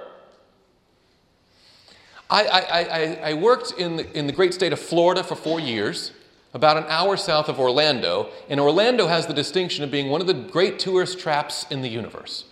I, 2.30 2.46
I, 2.46 2.60
I, 2.62 3.20
I 3.32 3.34
worked 3.34 3.74
in 3.78 3.98
the, 3.98 4.18
in 4.18 4.28
the 4.28 4.34
great 4.34 4.54
state 4.54 4.72
of 4.72 4.80
Florida 4.80 5.26
for 5.26 5.36
four 5.36 5.60
years, 5.60 6.14
about 6.54 6.78
an 6.78 6.86
hour 6.88 7.18
south 7.18 7.50
of 7.50 7.60
Orlando, 7.60 8.30
and 8.48 8.62
Orlando 8.62 9.08
has 9.08 9.28
the 9.28 9.34
distinction 9.34 9.84
of 9.84 9.92
being 9.92 10.10
one 10.10 10.22
of 10.22 10.28
the 10.28 10.34
great 10.34 10.80
tourist 10.80 11.20
traps 11.20 11.66
in 11.70 11.82
the 11.82 11.90
universe. 11.90 12.46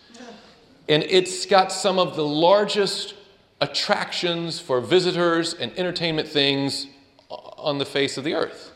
And 0.92 1.04
it's 1.04 1.46
got 1.46 1.72
some 1.72 1.98
of 1.98 2.18
the 2.18 2.26
largest 2.26 3.14
attractions 3.62 4.60
for 4.60 4.82
visitors 4.82 5.54
and 5.54 5.72
entertainment 5.80 6.28
things 6.28 6.86
on 7.30 7.78
the 7.78 7.86
face 7.86 8.18
of 8.18 8.26
the 8.26 8.34
earth. 8.34 8.74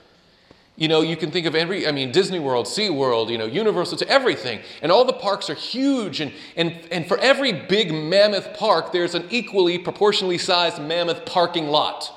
You 0.77 0.87
know, 0.87 1.01
you 1.01 1.17
can 1.17 1.29
think 1.29 1.45
of 1.45 1.55
every, 1.55 1.85
I 1.85 1.91
mean, 1.91 2.13
Disney 2.13 2.39
World, 2.39 2.67
SeaWorld, 2.67 3.29
you 3.29 3.37
know, 3.37 3.45
Universal, 3.45 3.97
to 3.97 4.07
everything. 4.07 4.61
And 4.81 4.93
all 4.93 5.03
the 5.03 5.11
parks 5.11 5.49
are 5.49 5.55
huge. 5.55 6.21
And, 6.21 6.31
and, 6.55 6.87
and 6.89 7.05
for 7.05 7.17
every 7.17 7.51
big 7.51 7.93
mammoth 7.93 8.57
park, 8.57 8.93
there's 8.93 9.13
an 9.13 9.25
equally 9.29 9.77
proportionally 9.77 10.37
sized 10.37 10.81
mammoth 10.81 11.25
parking 11.25 11.67
lot. 11.67 12.13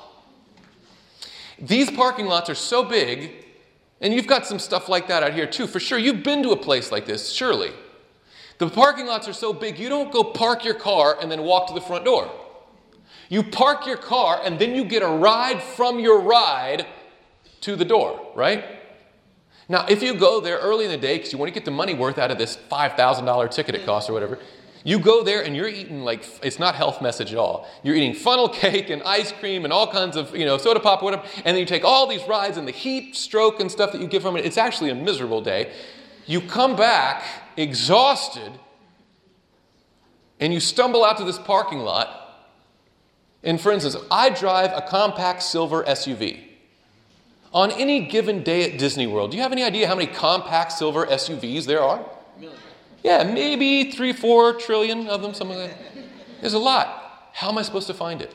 These 1.59 1.91
parking 1.91 2.27
lots 2.27 2.49
are 2.49 2.55
so 2.55 2.85
big, 2.85 3.33
and 3.99 4.13
you've 4.13 4.27
got 4.27 4.45
some 4.45 4.59
stuff 4.59 4.87
like 4.87 5.09
that 5.09 5.23
out 5.23 5.33
here 5.33 5.45
too. 5.45 5.67
For 5.67 5.81
sure, 5.81 5.97
you've 5.97 6.23
been 6.23 6.41
to 6.43 6.51
a 6.51 6.57
place 6.57 6.89
like 6.89 7.05
this, 7.05 7.33
surely. 7.33 7.73
The 8.59 8.69
parking 8.69 9.07
lots 9.07 9.27
are 9.27 9.33
so 9.33 9.53
big, 9.53 9.79
you 9.79 9.89
don't 9.89 10.11
go 10.11 10.23
park 10.23 10.63
your 10.63 10.73
car 10.73 11.17
and 11.19 11.31
then 11.31 11.43
walk 11.43 11.67
to 11.69 11.73
the 11.73 11.81
front 11.81 12.05
door. 12.05 12.29
You 13.29 13.41
park 13.41 13.85
your 13.87 13.97
car 13.97 14.41
and 14.43 14.59
then 14.59 14.75
you 14.75 14.83
get 14.83 15.01
a 15.01 15.07
ride 15.07 15.63
from 15.63 15.99
your 15.99 16.19
ride 16.19 16.85
to 17.61 17.75
the 17.75 17.85
door, 17.85 18.19
right? 18.35 18.65
Now, 19.69 19.85
if 19.87 20.03
you 20.03 20.13
go 20.13 20.41
there 20.41 20.57
early 20.57 20.85
in 20.85 20.91
the 20.91 20.97
day 20.97 21.17
because 21.17 21.31
you 21.31 21.37
want 21.37 21.49
to 21.49 21.53
get 21.53 21.63
the 21.63 21.71
money 21.71 21.93
worth 21.93 22.17
out 22.17 22.31
of 22.31 22.37
this 22.37 22.57
$5,000 22.71 23.51
ticket 23.51 23.75
it 23.75 23.85
costs 23.85 24.09
or 24.09 24.13
whatever, 24.13 24.39
you 24.83 24.99
go 24.99 25.23
there 25.23 25.43
and 25.43 25.55
you're 25.55 25.67
eating 25.67 26.01
like 26.03 26.25
it's 26.41 26.59
not 26.59 26.75
health 26.75 27.01
message 27.01 27.31
at 27.31 27.37
all. 27.37 27.67
You're 27.83 27.95
eating 27.95 28.13
funnel 28.13 28.49
cake 28.49 28.89
and 28.89 29.03
ice 29.03 29.31
cream 29.31 29.63
and 29.63 29.71
all 29.71 29.91
kinds 29.91 30.15
of 30.15 30.35
you 30.35 30.45
know 30.45 30.57
soda 30.57 30.79
pop, 30.79 31.03
whatever, 31.03 31.23
and 31.37 31.55
then 31.55 31.57
you 31.57 31.65
take 31.65 31.83
all 31.83 32.07
these 32.07 32.23
rides 32.27 32.57
and 32.57 32.67
the 32.67 32.71
heat 32.71 33.15
stroke 33.15 33.59
and 33.59 33.71
stuff 33.71 33.91
that 33.91 34.01
you 34.01 34.07
get 34.07 34.21
from 34.21 34.35
it. 34.35 34.45
It's 34.45 34.57
actually 34.57 34.89
a 34.89 34.95
miserable 34.95 35.41
day. 35.41 35.71
You 36.25 36.41
come 36.41 36.75
back 36.75 37.23
exhausted, 37.57 38.51
and 40.39 40.53
you 40.53 40.59
stumble 40.59 41.03
out 41.03 41.17
to 41.17 41.23
this 41.23 41.37
parking 41.37 41.79
lot. 41.79 42.15
And 43.43 43.59
for 43.59 43.71
instance, 43.71 43.95
I 44.11 44.29
drive 44.29 44.71
a 44.73 44.81
compact 44.81 45.43
silver 45.43 45.83
SUV. 45.83 46.41
On 47.53 47.71
any 47.71 48.05
given 48.05 48.43
day 48.43 48.71
at 48.71 48.77
Disney 48.77 49.07
World, 49.07 49.31
do 49.31 49.37
you 49.37 49.43
have 49.43 49.51
any 49.51 49.63
idea 49.63 49.87
how 49.87 49.95
many 49.95 50.11
compact 50.11 50.71
silver 50.71 51.05
SUVs 51.07 51.65
there 51.65 51.81
are? 51.81 52.05
Million. 52.37 52.57
Yeah, 53.03 53.23
maybe 53.23 53.91
three, 53.91 54.13
four 54.13 54.53
trillion 54.53 55.07
of 55.07 55.21
them, 55.21 55.33
something 55.33 55.57
like 55.57 55.69
that. 55.69 56.03
There's 56.41 56.53
a 56.53 56.59
lot. 56.59 57.29
How 57.33 57.49
am 57.49 57.57
I 57.57 57.61
supposed 57.63 57.87
to 57.87 57.93
find 57.93 58.21
it? 58.21 58.33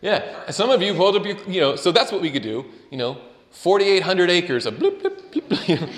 Yeah, 0.00 0.44
and 0.46 0.54
some 0.54 0.70
of 0.70 0.80
you 0.80 0.94
hold 0.94 1.16
up 1.16 1.26
your, 1.26 1.36
you 1.48 1.60
know, 1.60 1.74
so 1.76 1.90
that's 1.90 2.12
what 2.12 2.20
we 2.22 2.30
could 2.30 2.42
do, 2.42 2.64
you 2.90 2.96
know, 2.96 3.18
4,800 3.50 4.30
acres 4.30 4.64
of 4.64 4.74
bloop, 4.74 5.02
bloop, 5.02 5.20
bloop, 5.32 5.48
bloop. 5.48 5.90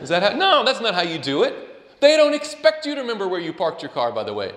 Is 0.00 0.08
that 0.08 0.22
how? 0.22 0.36
No, 0.38 0.64
that's 0.64 0.80
not 0.80 0.94
how 0.94 1.02
you 1.02 1.18
do 1.18 1.42
it. 1.42 2.00
They 2.00 2.16
don't 2.16 2.34
expect 2.34 2.86
you 2.86 2.94
to 2.94 3.00
remember 3.02 3.28
where 3.28 3.40
you 3.40 3.52
parked 3.52 3.82
your 3.82 3.90
car, 3.90 4.12
by 4.12 4.24
the 4.24 4.32
way. 4.32 4.52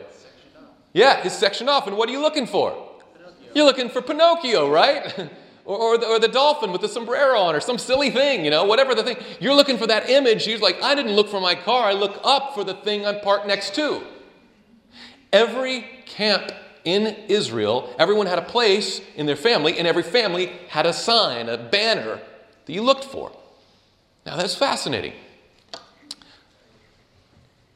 Yeah, 0.94 1.22
it's 1.26 1.36
section 1.36 1.68
off. 1.68 1.88
And 1.88 1.98
what 1.98 2.08
are 2.08 2.12
you 2.12 2.22
looking 2.22 2.46
for? 2.46 2.72
Pinocchio. 3.14 3.52
You're 3.56 3.66
looking 3.66 3.90
for 3.90 4.02
Pinocchio, 4.02 4.70
right? 4.70 5.30
or, 5.66 5.78
or 5.78 5.98
the, 5.98 6.06
or, 6.06 6.20
the, 6.20 6.28
dolphin 6.28 6.72
with 6.72 6.82
the 6.82 6.88
sombrero 6.88 7.40
on, 7.40 7.56
or 7.56 7.60
some 7.60 7.78
silly 7.78 8.12
thing, 8.12 8.46
you 8.46 8.52
know, 8.52 8.64
whatever 8.64 8.94
the 8.96 9.04
thing. 9.04 9.18
You're 9.40 9.56
looking 9.56 9.78
for 9.78 9.88
that 9.88 10.10
image. 10.10 10.48
You're 10.48 10.60
like, 10.60 10.82
I 10.82 10.96
didn't 10.96 11.14
look 11.14 11.30
for 11.30 11.42
my 11.42 11.56
car. 11.56 11.90
I 11.90 11.94
look 11.94 12.20
up 12.24 12.54
for 12.54 12.64
the 12.64 12.76
thing 12.76 13.06
I'm 13.06 13.20
parked 13.22 13.48
next 13.48 13.76
to. 13.76 14.04
Every 15.32 15.82
camp 16.06 16.52
in 16.86 17.08
Israel, 17.28 17.94
everyone 17.98 18.28
had 18.28 18.38
a 18.38 18.44
place 18.44 19.02
in 19.16 19.26
their 19.26 19.36
family, 19.36 19.80
and 19.80 19.88
every 19.88 20.04
family 20.04 20.52
had 20.70 20.86
a 20.86 20.94
sign, 20.94 21.50
a 21.50 21.58
banner 21.58 22.20
that 22.66 22.74
you 22.74 22.84
looked 22.84 23.06
for. 23.06 23.32
Now 24.26 24.38
that's 24.38 24.56
fascinating. 24.56 25.14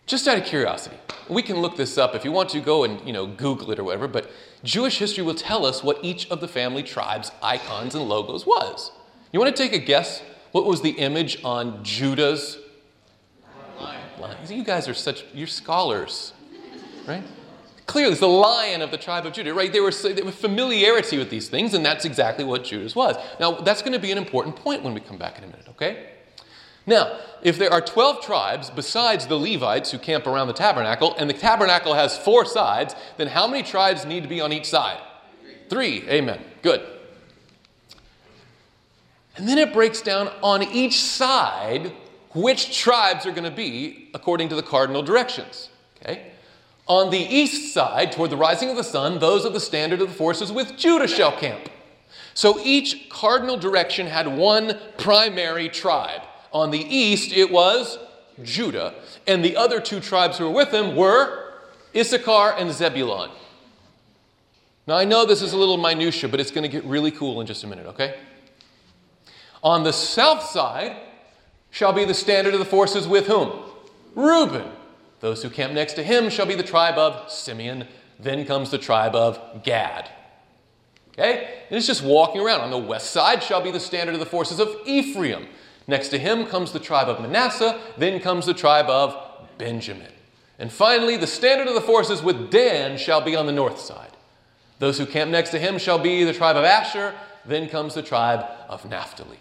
Just 0.08 0.26
out 0.26 0.38
of 0.38 0.46
curiosity, 0.46 0.96
we 1.28 1.42
can 1.42 1.58
look 1.58 1.76
this 1.76 1.98
up 1.98 2.16
if 2.16 2.24
you 2.24 2.32
want 2.32 2.48
to 2.50 2.62
go 2.62 2.86
and 2.86 3.06
you 3.06 3.12
know 3.12 3.28
Google 3.28 3.72
it 3.72 3.78
or 3.78 3.84
whatever. 3.84 4.08
But 4.08 4.32
Jewish 4.64 4.98
history 5.00 5.24
will 5.24 5.36
tell 5.36 5.66
us 5.66 5.84
what 5.84 6.00
each 6.02 6.30
of 6.32 6.40
the 6.40 6.48
family 6.48 6.82
tribes' 6.82 7.30
icons 7.44 7.94
and 7.94 8.08
logos 8.08 8.46
was. 8.46 8.92
You 9.34 9.40
want 9.40 9.54
to 9.54 9.62
take 9.62 9.74
a 9.74 9.84
guess? 9.84 10.24
What 10.54 10.66
was 10.66 10.82
the 10.82 10.92
image 10.92 11.44
on 11.44 11.84
Judah's 11.84 12.58
lion? 13.80 14.00
lion. 14.18 14.38
You 14.50 14.64
guys 14.64 14.88
are 14.88 14.94
such 14.94 15.26
you're 15.34 15.46
scholars, 15.46 16.32
right? 17.06 17.24
Clearly, 17.86 18.12
it's 18.12 18.22
the 18.22 18.28
lion 18.28 18.82
of 18.82 18.92
the 18.92 18.98
tribe 18.98 19.26
of 19.26 19.34
Judah, 19.34 19.54
right? 19.54 19.72
There 19.72 19.84
was 19.84 20.06
familiarity 20.36 21.18
with 21.18 21.30
these 21.30 21.50
things, 21.50 21.74
and 21.74 21.86
that's 21.86 22.06
exactly 22.06 22.44
what 22.44 22.64
Judah's 22.64 22.96
was. 22.96 23.16
Now, 23.40 23.54
that's 23.54 23.82
going 23.82 23.94
to 23.94 24.00
be 24.00 24.12
an 24.12 24.18
important 24.18 24.58
point 24.58 24.84
when 24.84 24.94
we 24.94 25.00
come 25.00 25.18
back 25.18 25.38
in 25.38 25.46
a 25.46 25.48
minute, 25.48 25.68
okay? 25.70 26.17
Now, 26.88 27.20
if 27.44 27.60
there 27.60 27.72
are 27.72 27.82
12 27.82 28.24
tribes 28.24 28.70
besides 28.70 29.28
the 29.28 29.36
Levites 29.36 29.92
who 29.92 30.00
camp 30.00 30.26
around 30.26 30.48
the 30.48 30.54
tabernacle, 30.54 31.14
and 31.18 31.30
the 31.30 31.34
tabernacle 31.34 31.94
has 31.94 32.18
four 32.18 32.46
sides, 32.46 32.96
then 33.18 33.28
how 33.28 33.46
many 33.46 33.62
tribes 33.62 34.06
need 34.06 34.24
to 34.24 34.30
be 34.30 34.42
on 34.42 34.54
each 34.54 34.66
side? 34.66 34.98
Three. 35.70 36.00
Three. 36.00 36.10
Amen. 36.10 36.42
Good. 36.62 36.82
And 39.36 39.48
then 39.48 39.60
it 39.60 39.74
breaks 39.74 40.02
down 40.02 40.32
on 40.42 40.64
each 40.64 41.00
side 41.00 41.92
which 42.34 42.78
tribes 42.78 43.26
are 43.26 43.32
going 43.32 43.44
to 43.44 43.52
be 43.52 44.10
according 44.14 44.50
to 44.50 44.56
the 44.56 44.64
cardinal 44.64 45.04
directions. 45.04 45.70
Okay? 46.02 46.32
On 46.88 47.10
the 47.12 47.20
east 47.20 47.74
side, 47.74 48.14
toward 48.14 48.30
the 48.30 48.38
rising 48.38 48.70
of 48.70 48.78
the 48.78 48.84
sun, 48.84 49.20
those 49.20 49.44
of 49.44 49.54
the 49.54 49.60
standard 49.60 50.02
of 50.02 50.08
the 50.08 50.14
forces 50.14 50.52
with 50.52 50.78
Judah 50.78 51.08
shall 51.08 51.38
camp. 51.38 51.70
So 52.34 52.60
each 52.64 53.10
cardinal 53.10 53.58
direction 53.58 54.08
had 54.08 54.28
one 54.28 54.78
primary 54.98 55.70
tribe. 55.70 56.22
On 56.52 56.72
the 56.72 56.80
east, 56.80 57.32
it 57.32 57.52
was 57.52 57.98
Judah. 58.44 58.94
And 59.26 59.44
the 59.44 59.56
other 59.58 59.80
two 59.80 60.00
tribes 60.00 60.38
who 60.38 60.46
were 60.46 60.52
with 60.52 60.74
him 60.74 60.96
were 60.96 61.54
Issachar 61.96 62.56
and 62.58 62.72
Zebulon. 62.72 63.32
Now, 64.86 64.96
I 64.96 65.04
know 65.04 65.26
this 65.26 65.42
is 65.42 65.54
a 65.54 65.58
little 65.58 65.78
minutia, 65.78 66.30
but 66.30 66.40
it's 66.40 66.52
going 66.52 66.64
to 66.64 66.70
get 66.70 66.86
really 66.86 67.12
cool 67.12 67.42
in 67.42 67.48
just 67.48 67.64
a 67.64 67.68
minute, 67.68 67.88
okay? 67.88 68.16
On 69.62 69.84
the 69.84 69.92
south 69.92 70.44
side 70.44 70.96
shall 71.72 71.92
be 71.92 72.06
the 72.06 72.14
standard 72.14 72.54
of 72.54 72.60
the 72.60 72.66
forces 72.66 73.08
with 73.08 73.28
whom? 73.28 73.52
Reuben. 74.16 74.72
Those 75.20 75.44
who 75.44 75.50
camp 75.50 75.74
next 75.74 75.94
to 75.94 76.04
him 76.04 76.30
shall 76.30 76.46
be 76.46 76.56
the 76.56 76.64
tribe 76.64 76.98
of 76.98 77.30
Simeon. 77.32 77.88
Then 78.20 78.46
comes 78.46 78.72
the 78.72 78.78
tribe 78.78 79.14
of 79.14 79.64
Gad. 79.64 80.10
Okay? 81.12 81.64
And 81.70 81.78
it's 81.78 81.88
just 81.88 82.04
walking 82.04 82.42
around. 82.42 82.62
On 82.62 82.72
the 82.72 82.78
west 82.78 83.12
side 83.12 83.44
shall 83.44 83.62
be 83.62 83.72
the 83.72 83.80
standard 83.80 84.14
of 84.14 84.20
the 84.20 84.26
forces 84.26 84.60
of 84.60 84.74
Ephraim. 84.86 85.48
Next 85.88 86.10
to 86.10 86.18
him 86.18 86.46
comes 86.46 86.74
the 86.74 86.80
tribe 86.80 87.08
of 87.08 87.22
Manasseh, 87.22 87.80
then 87.98 88.20
comes 88.20 88.46
the 88.46 88.54
tribe 88.54 88.90
of 88.90 89.16
Benjamin. 89.58 90.12
And 90.60 90.72
finally, 90.72 91.18
the 91.18 91.28
standard 91.28 91.68
of 91.68 91.76
the 91.76 91.82
forces 91.82 92.22
with 92.22 92.52
Dan 92.52 92.98
shall 92.98 93.22
be 93.22 93.36
on 93.36 93.46
the 93.46 93.52
north 93.52 93.80
side. 93.80 94.12
Those 94.80 94.98
who 94.98 95.06
camp 95.06 95.32
next 95.32 95.52
to 95.52 95.60
him 95.60 95.78
shall 95.78 96.00
be 96.00 96.24
the 96.24 96.34
tribe 96.34 96.58
of 96.58 96.64
Asher, 96.64 97.14
then 97.46 97.70
comes 97.70 97.94
the 97.94 98.04
tribe 98.04 98.46
of 98.68 98.88
Naphtali. 98.90 99.40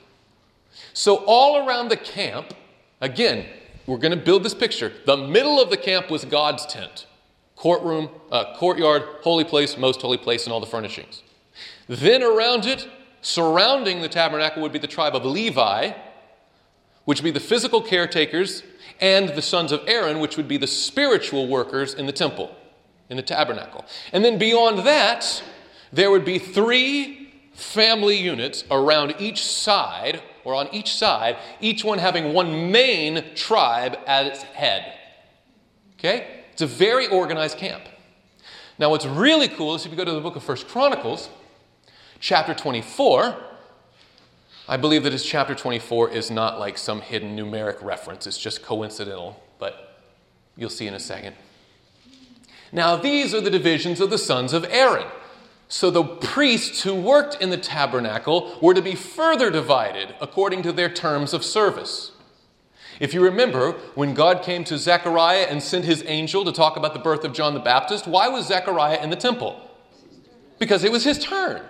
So, 0.93 1.25
all 1.27 1.67
around 1.67 1.89
the 1.89 1.97
camp, 1.97 2.55
again, 3.01 3.47
we're 3.87 3.99
going 3.99 4.17
to 4.17 4.25
build 4.25 4.43
this 4.43 4.55
picture. 4.55 4.93
The 5.05 5.17
middle 5.17 5.61
of 5.61 5.71
the 5.71 5.77
camp 5.77 6.11
was 6.11 6.25
God's 6.25 6.65
tent 6.67 7.07
courtroom, 7.57 8.11
uh, 8.31 8.55
courtyard, 8.57 9.03
holy 9.23 9.45
place, 9.45 9.79
most 9.79 10.03
holy 10.03 10.19
place, 10.19 10.45
and 10.45 10.53
all 10.53 10.61
the 10.61 10.67
furnishings. 10.67 11.23
Then 11.89 12.23
around 12.23 12.67
it, 12.67 12.87
surrounding 13.23 14.03
the 14.03 14.11
tabernacle, 14.11 14.61
would 14.61 14.73
be 14.73 14.79
the 14.79 14.87
tribe 14.87 15.17
of 15.17 15.25
Levi, 15.25 15.93
which 17.07 17.21
would 17.21 17.25
be 17.25 17.31
the 17.31 17.41
physical 17.41 17.81
caretakers, 17.81 18.63
and 19.01 19.31
the 19.31 19.43
sons 19.43 19.73
of 19.73 19.81
Aaron, 19.87 20.21
which 20.21 20.37
would 20.37 20.49
be 20.49 20.57
the 20.57 20.67
spiritual 20.67 21.47
workers 21.47 21.95
in 21.95 22.07
the 22.07 22.13
temple, 22.13 22.55
in 23.09 23.17
the 23.17 23.23
tabernacle. 23.23 23.85
And 24.13 24.25
then 24.25 24.39
beyond 24.39 24.81
that, 24.81 25.43
there 25.93 26.11
would 26.11 26.25
be 26.25 26.39
three 26.39 27.33
family 27.55 28.17
units 28.17 28.65
around 28.71 29.15
each 29.19 29.45
side, 29.45 30.21
or 30.45 30.55
on 30.55 30.69
each 30.73 30.95
side, 30.95 31.37
each 31.61 31.85
one 31.85 31.99
having 31.99 32.33
one 32.33 32.73
main 32.73 33.25
tribe 33.35 33.97
at 34.07 34.27
its 34.27 34.43
head. 34.43 34.93
Okay? 35.99 36.43
It's 36.53 36.63
a 36.63 36.67
very 36.67 37.07
organized 37.07 37.57
camp. 37.57 37.85
Now, 38.79 38.91
what's 38.91 39.07
really 39.07 39.49
cool 39.49 39.75
is 39.75 39.87
if 39.87 39.93
you 39.93 39.97
go 39.97 40.05
to 40.05 40.13
the 40.13 40.21
book 40.21 40.37
of 40.37 40.43
First 40.43 40.69
Chronicles, 40.69 41.31
chapter 42.19 42.53
24, 42.53 43.37
I 44.69 44.77
believe 44.77 45.05
that 45.05 45.13
his 45.13 45.25
chapter 45.25 45.55
24 45.55 46.11
is 46.11 46.31
not 46.31 46.59
like 46.59 46.77
some 46.77 47.01
hidden 47.01 47.37
numeric 47.37 47.83
reference, 47.83 48.27
it's 48.27 48.39
just 48.39 48.63
coincidental, 48.63 49.41
but 49.59 50.03
you'll 50.57 50.71
see 50.71 50.87
in 50.87 50.95
a 50.95 51.01
second. 51.01 51.37
Now, 52.73 52.97
these 52.97 53.33
are 53.33 53.41
the 53.41 53.51
divisions 53.51 54.01
of 54.01 54.11
the 54.11 54.19
sons 54.19 54.53
of 54.53 54.65
Aaron. 54.65 55.07
So 55.69 55.91
the 55.91 56.05
priests 56.05 56.83
who 56.83 56.95
worked 56.95 57.41
in 57.41 57.51
the 57.51 57.57
tabernacle 57.57 58.59
were 58.61 58.75
to 58.75 58.83
be 58.83 58.95
further 58.95 59.51
divided 59.51 60.15
according 60.21 60.63
to 60.63 60.73
their 60.73 60.89
terms 60.89 61.33
of 61.33 61.45
service. 61.45 62.13
If 62.99 63.13
you 63.13 63.21
remember, 63.21 63.73
when 63.95 64.15
God 64.15 64.43
came 64.43 64.65
to 64.65 64.79
Zechariah 64.79 65.47
and 65.49 65.63
sent 65.63 65.85
his 65.85 66.03
angel 66.07 66.45
to 66.45 66.53
talk 66.53 66.77
about 66.77 66.95
the 66.95 67.01
birth 67.01 67.25
of 67.25 67.33
John 67.33 67.55
the 67.55 67.61
Baptist, 67.61 68.07
why 68.07 68.29
was 68.29 68.47
Zechariah 68.47 69.03
in 69.03 69.11
the 69.11 69.17
temple? 69.17 69.61
Because 70.59 70.83
it 70.83 70.91
was 70.91 71.05
his 71.05 71.19
turn. 71.19 71.63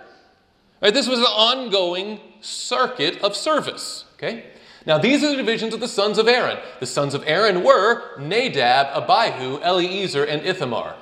Right? 0.81 0.93
This 0.93 1.07
was 1.07 1.19
an 1.19 1.25
ongoing 1.25 2.19
circuit 2.41 3.21
of 3.21 3.35
service. 3.35 4.05
Okay? 4.15 4.45
Now, 4.85 4.97
these 4.97 5.23
are 5.23 5.29
the 5.29 5.35
divisions 5.35 5.73
of 5.73 5.79
the 5.79 5.87
sons 5.87 6.17
of 6.17 6.27
Aaron. 6.27 6.57
The 6.79 6.85
sons 6.85 7.13
of 7.13 7.23
Aaron 7.27 7.63
were 7.63 8.17
Nadab, 8.19 9.03
Abihu, 9.03 9.59
Eleazar, 9.61 10.23
and 10.23 10.45
Ithamar. 10.45 10.95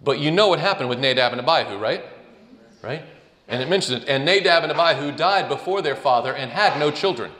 But 0.00 0.20
you 0.20 0.30
know 0.30 0.48
what 0.48 0.60
happened 0.60 0.88
with 0.88 1.00
Nadab 1.00 1.32
and 1.32 1.40
Abihu, 1.40 1.78
right? 1.78 2.04
Right? 2.80 3.02
And 3.48 3.60
it 3.60 3.68
mentions 3.68 4.02
it. 4.02 4.08
And 4.08 4.24
Nadab 4.24 4.62
and 4.62 4.72
Abihu 4.72 5.10
died 5.10 5.48
before 5.48 5.82
their 5.82 5.96
father 5.96 6.32
and 6.32 6.52
had 6.52 6.78
no 6.78 6.90
children. 6.90 7.32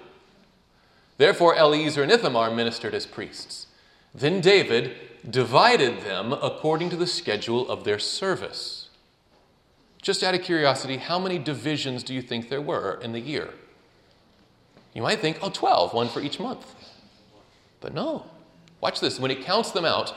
Therefore, 1.16 1.54
Eleazar 1.54 2.02
and 2.02 2.10
Ithamar 2.10 2.50
ministered 2.50 2.94
as 2.94 3.06
priests. 3.06 3.66
Then 4.14 4.40
David 4.40 4.96
divided 5.28 6.00
them 6.00 6.32
according 6.32 6.90
to 6.90 6.96
the 6.96 7.06
schedule 7.06 7.68
of 7.68 7.84
their 7.84 7.98
service. 7.98 8.77
Just 10.08 10.24
out 10.24 10.34
of 10.34 10.40
curiosity, 10.40 10.96
how 10.96 11.18
many 11.18 11.38
divisions 11.38 12.02
do 12.02 12.14
you 12.14 12.22
think 12.22 12.48
there 12.48 12.62
were 12.62 12.98
in 13.02 13.12
the 13.12 13.20
year? 13.20 13.50
You 14.94 15.02
might 15.02 15.20
think, 15.20 15.36
oh, 15.42 15.50
12, 15.50 15.92
one 15.92 16.08
for 16.08 16.22
each 16.22 16.40
month. 16.40 16.74
But 17.82 17.92
no. 17.92 18.24
Watch 18.80 19.00
this. 19.00 19.20
When 19.20 19.30
it 19.30 19.42
counts 19.42 19.70
them 19.72 19.84
out, 19.84 20.14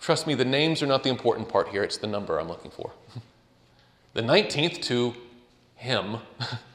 trust 0.00 0.26
me, 0.26 0.32
the 0.32 0.46
names 0.46 0.82
are 0.82 0.86
not 0.86 1.02
the 1.02 1.10
important 1.10 1.50
part 1.50 1.68
here, 1.68 1.82
it's 1.82 1.98
the 1.98 2.06
number 2.06 2.40
I'm 2.40 2.48
looking 2.48 2.70
for. 2.70 2.92
the 4.14 4.22
19th 4.22 4.80
to 4.84 5.14
him, 5.74 6.16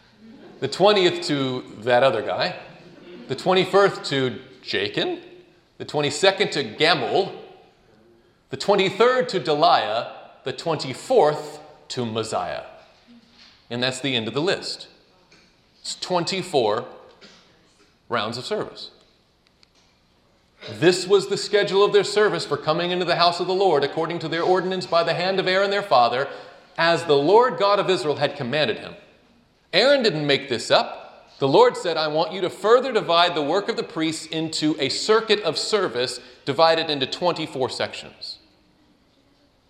the 0.59 0.69
20th 0.69 1.25
to 1.25 1.63
that 1.79 2.03
other 2.03 2.21
guy, 2.21 2.55
the 3.29 3.35
21st 3.35 4.05
to 4.09 4.39
Jachin, 4.61 5.23
the 5.79 5.85
22nd 5.85 6.51
to 6.51 6.63
Gamul, 6.75 7.35
the 8.51 8.57
23rd 8.57 9.27
to 9.29 9.39
Delaiah, 9.39 10.11
the 10.43 10.53
24th 10.53 11.60
to 11.91 12.05
Maaziah. 12.05 12.65
And 13.69 13.81
that's 13.81 14.01
the 14.01 14.15
end 14.15 14.27
of 14.27 14.33
the 14.33 14.41
list. 14.41 14.87
It's 15.81 15.95
24 15.95 16.85
rounds 18.09 18.37
of 18.37 18.45
service. 18.45 18.91
This 20.69 21.07
was 21.07 21.27
the 21.27 21.37
schedule 21.37 21.83
of 21.83 21.91
their 21.91 22.03
service 22.03 22.45
for 22.45 22.57
coming 22.57 22.91
into 22.91 23.05
the 23.05 23.15
house 23.15 23.39
of 23.39 23.47
the 23.47 23.53
Lord 23.53 23.83
according 23.83 24.19
to 24.19 24.27
their 24.27 24.43
ordinance 24.43 24.85
by 24.85 25.03
the 25.03 25.13
hand 25.13 25.39
of 25.39 25.47
Aaron 25.47 25.71
their 25.71 25.81
father, 25.81 26.27
as 26.77 27.05
the 27.05 27.17
Lord 27.17 27.57
God 27.57 27.79
of 27.79 27.89
Israel 27.89 28.17
had 28.17 28.35
commanded 28.35 28.77
him. 28.77 28.93
Aaron 29.73 30.03
didn't 30.03 30.27
make 30.27 30.49
this 30.49 30.69
up. 30.69 31.29
The 31.39 31.47
Lord 31.47 31.75
said, 31.75 31.97
I 31.97 32.07
want 32.07 32.33
you 32.33 32.41
to 32.41 32.49
further 32.49 32.93
divide 32.93 33.33
the 33.33 33.41
work 33.41 33.69
of 33.69 33.75
the 33.75 33.83
priests 33.83 34.27
into 34.27 34.75
a 34.79 34.89
circuit 34.89 35.39
of 35.41 35.57
service 35.57 36.19
divided 36.45 36.89
into 36.89 37.07
24 37.07 37.69
sections. 37.69 38.37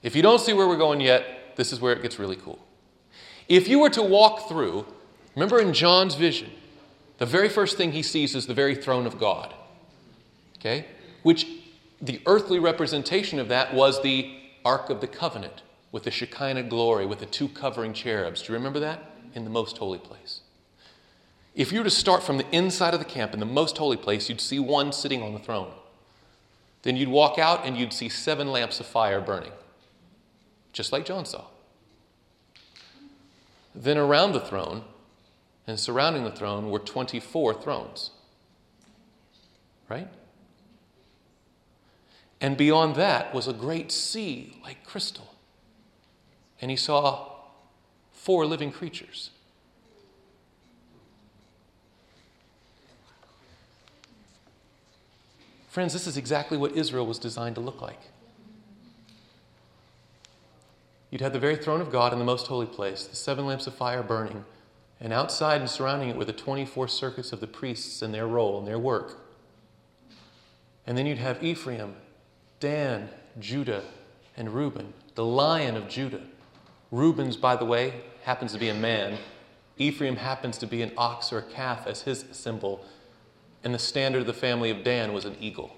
If 0.03 0.15
you 0.15 0.21
don't 0.21 0.41
see 0.41 0.51
where 0.51 0.67
we're 0.67 0.77
going 0.77 0.99
yet, 0.99 1.40
this 1.61 1.71
is 1.71 1.79
where 1.79 1.93
it 1.93 2.01
gets 2.01 2.17
really 2.17 2.35
cool. 2.35 2.57
If 3.47 3.67
you 3.67 3.77
were 3.77 3.91
to 3.91 4.01
walk 4.01 4.49
through, 4.49 4.87
remember 5.35 5.59
in 5.59 5.73
John's 5.73 6.15
vision, 6.15 6.49
the 7.19 7.27
very 7.27 7.49
first 7.49 7.77
thing 7.77 7.91
he 7.91 8.01
sees 8.01 8.33
is 8.33 8.47
the 8.47 8.55
very 8.55 8.73
throne 8.73 9.05
of 9.05 9.19
God. 9.19 9.53
Okay? 10.57 10.87
Which 11.21 11.45
the 12.01 12.19
earthly 12.25 12.57
representation 12.57 13.37
of 13.37 13.47
that 13.49 13.75
was 13.75 14.01
the 14.01 14.35
Ark 14.65 14.89
of 14.89 15.01
the 15.01 15.07
Covenant 15.07 15.61
with 15.91 16.01
the 16.01 16.09
Shekinah 16.09 16.63
glory, 16.63 17.05
with 17.05 17.19
the 17.19 17.27
two 17.27 17.47
covering 17.47 17.93
cherubs. 17.93 18.41
Do 18.41 18.53
you 18.53 18.57
remember 18.57 18.79
that? 18.79 19.03
In 19.35 19.43
the 19.43 19.51
most 19.51 19.77
holy 19.77 19.99
place. 19.99 20.39
If 21.53 21.71
you 21.71 21.81
were 21.81 21.83
to 21.83 21.91
start 21.91 22.23
from 22.23 22.39
the 22.39 22.49
inside 22.51 22.95
of 22.95 22.99
the 22.99 23.05
camp 23.05 23.35
in 23.35 23.39
the 23.39 23.45
most 23.45 23.77
holy 23.77 23.97
place, 23.97 24.29
you'd 24.29 24.41
see 24.41 24.57
one 24.57 24.91
sitting 24.91 25.21
on 25.21 25.33
the 25.33 25.39
throne. 25.39 25.71
Then 26.81 26.95
you'd 26.97 27.09
walk 27.09 27.37
out 27.37 27.67
and 27.67 27.77
you'd 27.77 27.93
see 27.93 28.09
seven 28.09 28.47
lamps 28.47 28.79
of 28.79 28.87
fire 28.87 29.21
burning, 29.21 29.51
just 30.73 30.91
like 30.91 31.05
John 31.05 31.25
saw. 31.25 31.43
Then 33.73 33.97
around 33.97 34.33
the 34.33 34.39
throne 34.39 34.83
and 35.67 35.79
surrounding 35.79 36.23
the 36.23 36.31
throne 36.31 36.69
were 36.69 36.79
24 36.79 37.53
thrones. 37.55 38.11
Right? 39.89 40.07
And 42.39 42.57
beyond 42.57 42.95
that 42.95 43.33
was 43.33 43.47
a 43.47 43.53
great 43.53 43.91
sea 43.91 44.59
like 44.63 44.83
crystal. 44.83 45.35
And 46.61 46.71
he 46.71 46.77
saw 46.77 47.29
four 48.11 48.45
living 48.45 48.71
creatures 48.71 49.31
Friends, 55.71 55.93
this 55.93 56.05
is 56.05 56.17
exactly 56.17 56.57
what 56.57 56.73
Israel 56.73 57.07
was 57.07 57.17
designed 57.17 57.55
to 57.55 57.61
look 57.61 57.81
like. 57.81 58.10
You'd 61.11 61.21
have 61.21 61.33
the 61.33 61.39
very 61.39 61.55
throne 61.55 61.81
of 61.81 61.91
God 61.91 62.13
in 62.13 62.19
the 62.19 62.25
most 62.25 62.47
holy 62.47 62.65
place, 62.65 63.05
the 63.05 63.15
seven 63.15 63.45
lamps 63.45 63.67
of 63.67 63.75
fire 63.75 64.01
burning, 64.01 64.45
and 64.99 65.13
outside 65.13 65.61
and 65.61 65.69
surrounding 65.69 66.09
it 66.09 66.15
were 66.15 66.25
the 66.25 66.33
24 66.33 66.87
circuits 66.87 67.31
of 67.31 67.39
the 67.39 67.47
priests 67.47 68.01
and 68.01 68.11
their 68.11 68.27
role 68.27 68.57
and 68.57 68.67
their 68.67 68.79
work. 68.79 69.19
And 70.87 70.97
then 70.97 71.05
you'd 71.05 71.19
have 71.19 71.43
Ephraim, 71.43 71.95
Dan, 72.59 73.09
Judah, 73.39 73.83
and 74.35 74.51
Reuben, 74.55 74.93
the 75.13 75.25
lion 75.25 75.77
of 75.77 75.87
Judah. 75.87 76.21
Reuben's, 76.89 77.37
by 77.37 77.55
the 77.55 77.65
way, 77.65 78.01
happens 78.23 78.53
to 78.53 78.59
be 78.59 78.69
a 78.69 78.73
man. 78.73 79.19
Ephraim 79.77 80.15
happens 80.15 80.57
to 80.57 80.65
be 80.65 80.81
an 80.81 80.91
ox 80.97 81.31
or 81.31 81.39
a 81.39 81.43
calf 81.43 81.85
as 81.85 82.01
his 82.01 82.25
symbol 82.31 82.83
and 83.63 83.73
the 83.73 83.79
standard 83.79 84.21
of 84.21 84.27
the 84.27 84.33
family 84.33 84.69
of 84.69 84.83
Dan 84.83 85.13
was 85.13 85.25
an 85.25 85.35
eagle. 85.39 85.75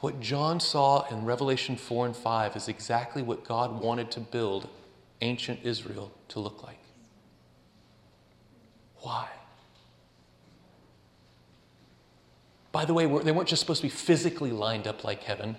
What 0.00 0.20
John 0.20 0.60
saw 0.60 1.06
in 1.08 1.24
Revelation 1.24 1.76
4 1.76 2.06
and 2.06 2.16
5 2.16 2.56
is 2.56 2.68
exactly 2.68 3.22
what 3.22 3.44
God 3.44 3.80
wanted 3.82 4.10
to 4.12 4.20
build 4.20 4.68
ancient 5.20 5.60
Israel 5.64 6.12
to 6.28 6.38
look 6.38 6.62
like. 6.62 6.78
Why? 9.00 9.28
By 12.70 12.84
the 12.84 12.94
way, 12.94 13.06
they 13.06 13.32
weren't 13.32 13.48
just 13.48 13.60
supposed 13.60 13.80
to 13.80 13.86
be 13.86 13.92
physically 13.92 14.52
lined 14.52 14.86
up 14.86 15.02
like 15.02 15.24
heaven, 15.24 15.56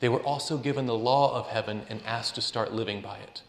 they 0.00 0.08
were 0.08 0.20
also 0.20 0.58
given 0.58 0.86
the 0.86 0.94
law 0.94 1.34
of 1.36 1.48
heaven 1.48 1.82
and 1.88 2.00
asked 2.04 2.34
to 2.36 2.40
start 2.40 2.72
living 2.72 3.00
by 3.00 3.18
it. 3.18 3.42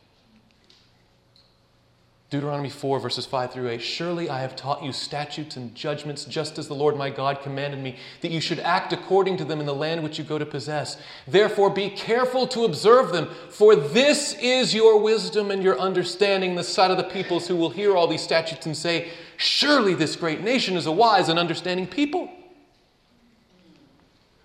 Deuteronomy 2.29 2.69
4, 2.69 2.99
verses 2.99 3.25
5 3.25 3.51
through 3.51 3.69
8 3.69 3.81
Surely 3.81 4.29
I 4.29 4.41
have 4.41 4.55
taught 4.55 4.83
you 4.83 4.93
statutes 4.93 5.57
and 5.57 5.73
judgments, 5.73 6.25
just 6.25 6.59
as 6.59 6.67
the 6.67 6.75
Lord 6.75 6.95
my 6.95 7.09
God 7.09 7.41
commanded 7.41 7.79
me, 7.79 7.95
that 8.21 8.29
you 8.29 8.39
should 8.39 8.59
act 8.59 8.93
according 8.93 9.37
to 9.37 9.45
them 9.45 9.59
in 9.59 9.65
the 9.65 9.73
land 9.73 10.03
which 10.03 10.19
you 10.19 10.23
go 10.23 10.37
to 10.37 10.45
possess. 10.45 11.01
Therefore, 11.27 11.71
be 11.71 11.89
careful 11.89 12.45
to 12.49 12.65
observe 12.65 13.11
them, 13.11 13.29
for 13.49 13.75
this 13.75 14.35
is 14.39 14.75
your 14.75 14.99
wisdom 14.99 15.49
and 15.49 15.63
your 15.63 15.79
understanding, 15.79 16.53
the 16.53 16.63
sight 16.63 16.91
of 16.91 16.97
the 16.97 17.03
peoples 17.03 17.47
who 17.47 17.55
will 17.55 17.71
hear 17.71 17.95
all 17.95 18.05
these 18.05 18.21
statutes 18.21 18.67
and 18.67 18.77
say, 18.77 19.09
Surely 19.37 19.95
this 19.95 20.15
great 20.15 20.41
nation 20.41 20.77
is 20.77 20.85
a 20.85 20.91
wise 20.91 21.29
and 21.29 21.39
understanding 21.39 21.87
people. 21.87 22.29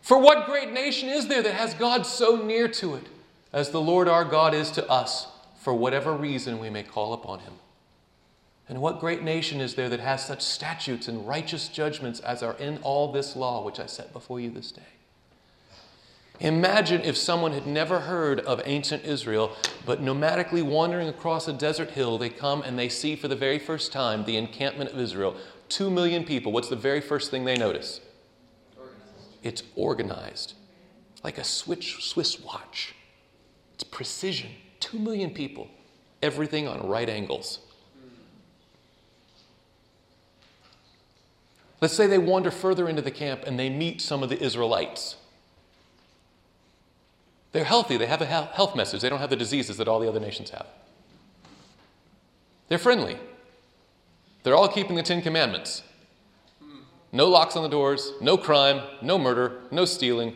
For 0.01 0.19
what 0.19 0.47
great 0.47 0.73
nation 0.73 1.11
is 1.11 1.29
there 1.29 1.43
that 1.43 1.55
has 1.55 1.75
God 1.75 2.07
so 2.07 2.37
near 2.37 2.67
to 2.69 2.95
it, 2.95 3.05
as 3.53 3.71
the 3.71 3.81
Lord 3.81 4.09
our 4.09 4.25
God 4.25 4.55
is 4.55 4.71
to 4.73 4.89
us, 4.89 5.27
for 5.61 5.75
whatever 5.75 6.15
reason 6.15 6.59
we 6.59 6.71
may 6.71 6.83
call 6.83 7.13
upon 7.13 7.41
him? 7.41 7.53
And 8.69 8.81
what 8.81 9.01
great 9.01 9.23
nation 9.23 9.61
is 9.61 9.75
there 9.75 9.91
that 9.91 10.01
has 10.01 10.25
such 10.25 10.41
statutes 10.41 11.07
and 11.07 11.29
righteous 11.29 11.69
judgments 11.69 12.21
as 12.21 12.43
are 12.43 12.55
in 12.55 12.79
all 12.83 13.13
this 13.13 13.37
law 13.37 13.63
which 13.63 13.79
I 13.79 13.87
set 13.87 14.13
before 14.13 14.41
you 14.41 14.51
this 14.51 14.73
day? 14.73 14.83
Imagine 16.41 17.03
if 17.03 17.17
someone 17.17 17.53
had 17.53 17.67
never 17.67 18.01
heard 18.01 18.41
of 18.41 18.61
ancient 18.65 19.05
Israel, 19.05 19.55
but 19.87 20.03
nomadically 20.03 20.63
wandering 20.63 21.09
across 21.09 21.47
a 21.47 21.53
desert 21.53 21.91
hill, 21.91 22.19
they 22.19 22.29
come 22.29 22.63
and 22.63 22.79
they 22.79 22.89
see 22.89 23.15
for 23.15 23.29
the 23.29 23.37
very 23.37 23.59
first 23.59 23.93
time 23.93 24.25
the 24.25 24.37
encampment 24.37 24.91
of 24.91 24.99
Israel. 24.99 25.37
Two 25.69 25.91
million 25.91 26.25
people. 26.25 26.51
What's 26.51 26.69
the 26.69 26.77
very 26.77 27.01
first 27.01 27.31
thing 27.31 27.45
they 27.45 27.57
notice? 27.57 28.01
It's 29.43 29.63
organized, 29.77 30.55
like 31.23 31.39
a 31.39 31.45
Swiss 31.45 32.41
watch. 32.41 32.95
It's 33.75 33.85
precision. 33.85 34.51
Two 34.81 34.99
million 34.99 35.31
people, 35.31 35.69
everything 36.23 36.67
on 36.67 36.89
right 36.89 37.09
angles. 37.09 37.61
Let's 41.85 41.93
say 41.93 42.07
they 42.07 42.17
wander 42.17 42.51
further 42.51 42.89
into 42.89 43.03
the 43.03 43.11
camp 43.11 43.43
and 43.47 43.59
they 43.59 43.69
meet 43.69 44.01
some 44.01 44.23
of 44.23 44.31
the 44.31 44.43
Israelites. 44.43 45.17
They're 47.53 47.65
healthy, 47.65 47.99
they 47.99 48.07
have 48.07 48.23
a 48.23 48.25
health 48.25 48.75
message, 48.75 49.03
they 49.03 49.11
don't 49.11 49.19
have 49.19 49.29
the 49.29 49.37
diseases 49.37 49.77
that 49.77 49.87
all 49.87 50.01
the 50.01 50.09
other 50.09 50.19
nations 50.19 50.49
have. 50.49 50.67
They're 52.69 52.79
friendly. 52.79 53.19
They're 54.45 54.57
all 54.57 54.67
keeping 54.69 54.97
the 54.97 55.03
Ten 55.03 55.21
Commandments. 55.21 55.83
No 57.13 57.29
locks 57.29 57.55
on 57.55 57.63
the 57.63 57.69
doors, 57.69 58.13
no 58.19 58.39
crime, 58.39 58.81
no 59.03 59.19
murder, 59.19 59.61
no 59.71 59.85
stealing, 59.85 60.35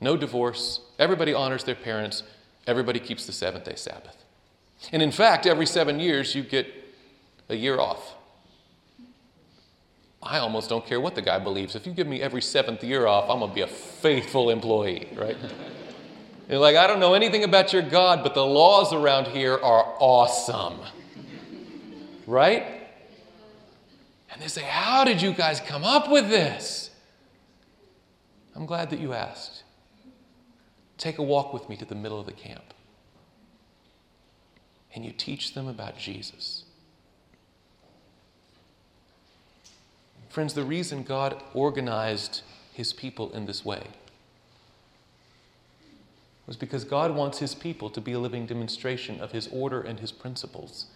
no 0.00 0.16
divorce. 0.16 0.80
Everybody 0.98 1.32
honors 1.32 1.62
their 1.62 1.76
parents. 1.76 2.24
Everybody 2.66 2.98
keeps 2.98 3.26
the 3.26 3.32
seventh 3.32 3.62
day 3.62 3.76
Sabbath. 3.76 4.24
And 4.90 5.02
in 5.02 5.12
fact, 5.12 5.46
every 5.46 5.66
seven 5.66 6.00
years, 6.00 6.34
you 6.34 6.42
get 6.42 6.66
a 7.48 7.54
year 7.54 7.78
off. 7.78 8.16
I 10.22 10.38
almost 10.38 10.68
don't 10.68 10.84
care 10.84 11.00
what 11.00 11.14
the 11.14 11.22
guy 11.22 11.38
believes. 11.38 11.74
If 11.74 11.86
you 11.86 11.92
give 11.92 12.06
me 12.06 12.20
every 12.20 12.42
seventh 12.42 12.84
year 12.84 13.06
off, 13.06 13.30
I'm 13.30 13.38
going 13.38 13.50
to 13.50 13.54
be 13.54 13.62
a 13.62 13.66
faithful 13.66 14.50
employee, 14.50 15.08
right? 15.16 15.36
You're 16.48 16.58
like, 16.58 16.76
I 16.76 16.86
don't 16.86 17.00
know 17.00 17.14
anything 17.14 17.44
about 17.44 17.72
your 17.72 17.82
God, 17.82 18.22
but 18.22 18.34
the 18.34 18.44
laws 18.44 18.92
around 18.92 19.28
here 19.28 19.54
are 19.54 19.94
awesome. 19.98 20.80
Right? 22.26 22.64
And 24.32 24.42
they 24.42 24.48
say, 24.48 24.62
How 24.62 25.04
did 25.04 25.22
you 25.22 25.32
guys 25.32 25.60
come 25.60 25.84
up 25.84 26.10
with 26.10 26.28
this? 26.28 26.90
I'm 28.54 28.66
glad 28.66 28.90
that 28.90 28.98
you 29.00 29.12
asked. 29.12 29.62
Take 30.98 31.18
a 31.18 31.22
walk 31.22 31.54
with 31.54 31.68
me 31.68 31.76
to 31.76 31.84
the 31.84 31.94
middle 31.94 32.18
of 32.18 32.26
the 32.26 32.32
camp. 32.32 32.74
And 34.94 35.04
you 35.04 35.12
teach 35.12 35.54
them 35.54 35.68
about 35.68 35.96
Jesus. 35.96 36.64
Friends, 40.30 40.54
the 40.54 40.64
reason 40.64 41.02
God 41.02 41.42
organized 41.54 42.42
his 42.72 42.92
people 42.92 43.32
in 43.32 43.46
this 43.46 43.64
way 43.64 43.82
was 46.46 46.56
because 46.56 46.84
God 46.84 47.14
wants 47.14 47.38
his 47.38 47.54
people 47.54 47.90
to 47.90 48.00
be 48.00 48.12
a 48.12 48.18
living 48.18 48.46
demonstration 48.46 49.20
of 49.20 49.32
his 49.32 49.48
order 49.48 49.80
and 49.80 49.98
his 49.98 50.12
principles, 50.12 50.86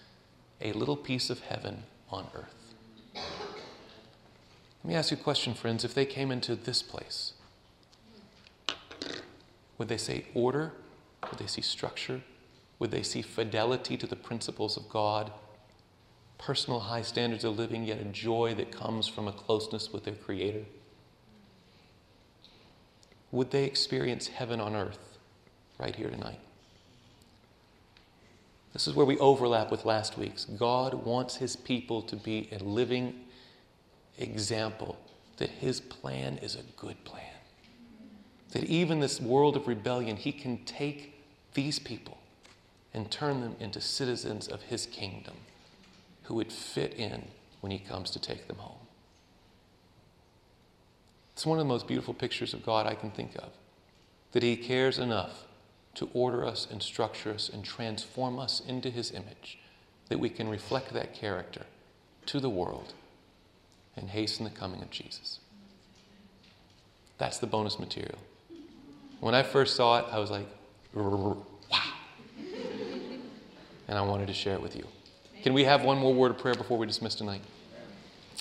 a 0.61 0.73
little 0.73 0.97
piece 0.97 1.31
of 1.31 1.41
heaven 1.41 1.83
on 2.11 2.29
earth. 2.35 2.55
Let 3.15 4.89
me 4.89 4.95
ask 4.95 5.11
you 5.11 5.17
a 5.17 5.21
question, 5.21 5.55
friends. 5.55 5.85
If 5.85 5.95
they 5.95 6.07
came 6.07 6.31
into 6.31 6.55
this 6.55 6.83
place, 6.83 7.33
would 9.79 9.89
they 9.89 9.97
say 9.97 10.27
order? 10.33 10.73
Would 11.29 11.41
they 11.41 11.47
see 11.47 11.63
structure? 11.63 12.23
Would 12.79 12.93
they 12.93 13.03
see 13.03 13.23
fidelity 13.23 13.97
to 13.97 14.07
the 14.07 14.17
principles 14.17 14.77
of 14.77 14.89
God? 14.89 15.33
Personal 16.45 16.81
high 16.81 17.03
standards 17.03 17.45
of 17.45 17.57
living, 17.57 17.85
yet 17.85 18.01
a 18.01 18.05
joy 18.05 18.55
that 18.55 18.71
comes 18.71 19.09
from 19.09 19.29
a 19.29 19.33
closeness 19.33 19.93
with 19.93 20.05
their 20.05 20.15
Creator? 20.15 20.65
Would 23.33 23.51
they 23.51 23.65
experience 23.65 24.29
heaven 24.29 24.61
on 24.61 24.77
earth 24.77 25.19
right 25.79 25.97
here 25.97 26.11
tonight? 26.11 26.41
This 28.75 28.87
is 28.87 28.95
where 28.95 29.07
we 29.07 29.19
overlap 29.19 29.71
with 29.71 29.85
last 29.85 30.19
week's. 30.19 30.45
God 30.45 30.95
wants 30.95 31.37
His 31.37 31.57
people 31.57 32.03
to 32.03 32.17
be 32.17 32.49
a 32.53 32.59
living 32.63 33.15
example 34.19 34.99
that 35.37 35.51
his 35.51 35.81
plan 35.81 36.39
is 36.39 36.55
a 36.55 36.63
good 36.77 37.03
plan. 37.05 37.25
That 38.53 38.65
even 38.65 39.01
this 39.01 39.21
world 39.21 39.57
of 39.57 39.67
rebellion, 39.67 40.17
he 40.17 40.33
can 40.33 40.65
take 40.65 41.21
these 41.55 41.79
people 41.79 42.19
and 42.93 43.11
turn 43.11 43.41
them 43.41 43.57
into 43.59 43.81
citizens 43.81 44.47
of 44.47 44.63
his 44.63 44.87
kingdom 44.87 45.35
who 46.25 46.35
would 46.35 46.53
fit 46.53 46.95
in 46.95 47.25
when 47.61 47.73
he 47.73 47.79
comes 47.79 48.11
to 48.11 48.19
take 48.19 48.49
them 48.49 48.57
home. 48.57 48.79
It's 51.35 51.47
one 51.47 51.59
of 51.59 51.65
the 51.65 51.69
most 51.69 51.87
beautiful 51.87 52.15
pictures 52.15 52.55
of 52.55 52.65
God 52.65 52.87
I 52.87 52.95
can 52.95 53.11
think 53.11 53.35
of. 53.37 53.51
That 54.33 54.43
he 54.43 54.57
cares 54.57 54.99
enough 54.99 55.45
to 55.95 56.09
order 56.13 56.45
us 56.45 56.67
and 56.71 56.83
structure 56.83 57.33
us 57.33 57.49
and 57.49 57.65
transform 57.65 58.39
us 58.39 58.61
into 58.67 58.91
his 58.91 59.13
image, 59.13 59.59
that 60.09 60.19
we 60.19 60.29
can 60.29 60.49
reflect 60.49 60.93
that 60.93 61.15
character 61.15 61.63
to 62.27 62.41
the 62.41 62.51
world 62.51 62.95
and 63.97 64.11
hasten 64.11 64.45
the 64.45 64.51
coming 64.51 64.83
of 64.83 64.91
Jesus. 64.91 65.39
That's 67.19 67.39
the 67.39 67.47
bonus 67.47 67.79
material. 67.79 68.19
When 69.21 69.35
I 69.35 69.43
first 69.43 69.77
saw 69.77 70.01
it, 70.01 70.07
I 70.11 70.19
was 70.19 70.31
like, 70.31 70.47
wow. 70.95 71.93
And 73.87 73.99
I 73.99 74.03
wanted 74.03 74.27
to 74.27 74.35
share 74.35 74.55
it 74.55 74.63
with 74.63 74.75
you. 74.75 74.85
Can 75.45 75.53
we 75.53 75.65
have 75.65 75.85
one 75.85 75.99
more 75.99 76.15
word 76.15 76.31
of 76.31 76.39
prayer 76.39 76.55
before 76.55 76.79
we 76.79 76.87
dismiss 76.87 77.15
tonight? 77.15 77.43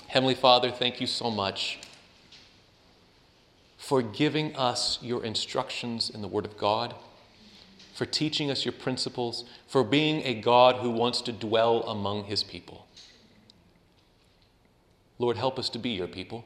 Heavenly 0.08 0.36
Father, 0.36 0.72
thank 0.72 1.01
you 1.01 1.06
so 1.06 1.30
much 1.30 1.80
for 3.78 4.01
giving 4.01 4.56
us 4.56 4.99
your 5.01 5.26
instructions 5.26 6.10
in 6.10 6.22
the 6.22 6.30
Word 6.30 6.45
of 6.45 6.58
God, 6.58 6.95
for 7.93 8.06
teaching 8.06 8.49
us 8.49 8.64
your 8.64 8.72
principles, 8.72 9.43
for 9.68 9.84
being 9.84 10.22
a 10.24 10.34
God 10.34 10.78
who 10.78 10.91
wants 10.91 11.22
to 11.24 11.34
dwell 11.34 11.84
among 11.84 12.24
his 12.24 12.41
people. 12.41 12.88
Lord, 15.20 15.36
help 15.36 15.60
us 15.60 15.68
to 15.72 15.80
be 15.80 15.89
your 15.89 16.08
people, 16.08 16.45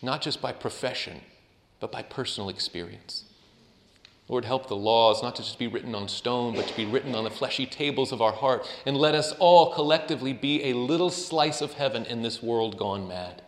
not 0.00 0.22
just 0.22 0.40
by 0.40 0.52
profession, 0.52 1.20
but 1.78 1.92
by 1.92 2.02
personal 2.02 2.48
experience. 2.48 3.24
Lord, 4.30 4.44
help 4.44 4.68
the 4.68 4.76
laws 4.76 5.24
not 5.24 5.34
to 5.34 5.42
just 5.42 5.58
be 5.58 5.66
written 5.66 5.92
on 5.92 6.06
stone, 6.06 6.54
but 6.54 6.68
to 6.68 6.76
be 6.76 6.86
written 6.86 7.16
on 7.16 7.24
the 7.24 7.30
fleshy 7.30 7.66
tables 7.66 8.12
of 8.12 8.22
our 8.22 8.30
heart. 8.30 8.64
And 8.86 8.96
let 8.96 9.16
us 9.16 9.32
all 9.40 9.74
collectively 9.74 10.32
be 10.32 10.70
a 10.70 10.72
little 10.72 11.10
slice 11.10 11.60
of 11.60 11.72
heaven 11.72 12.06
in 12.06 12.22
this 12.22 12.40
world 12.40 12.78
gone 12.78 13.08
mad. 13.08 13.42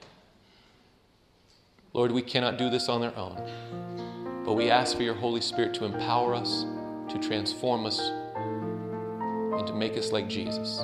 Lord, 1.93 2.11
we 2.11 2.21
cannot 2.21 2.59
do 2.59 2.69
this 2.69 2.89
on 2.89 3.05
our 3.05 3.15
own, 3.15 4.43
but 4.45 4.55
we 4.55 4.71
ask 4.71 4.97
for 4.97 5.05
your 5.05 5.15
Holy 5.15 5.41
Spirit 5.41 5.73
to 5.75 5.85
empower 5.85 6.35
us, 6.35 6.67
to 7.11 7.19
transform 7.21 7.87
us, 7.87 8.01
and 8.01 9.65
to 9.69 9.75
make 9.75 9.97
us 9.97 10.11
like 10.11 10.29
Jesus. 10.29 10.81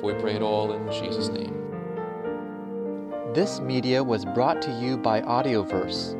For 0.00 0.12
we 0.12 0.14
pray 0.20 0.34
it 0.34 0.42
all 0.42 0.74
in 0.74 0.92
Jesus' 0.92 1.28
name. 1.28 1.56
This 3.32 3.60
media 3.60 4.04
was 4.04 4.26
brought 4.26 4.60
to 4.60 4.72
you 4.72 4.98
by 4.98 5.22
Audioverse, 5.22 6.19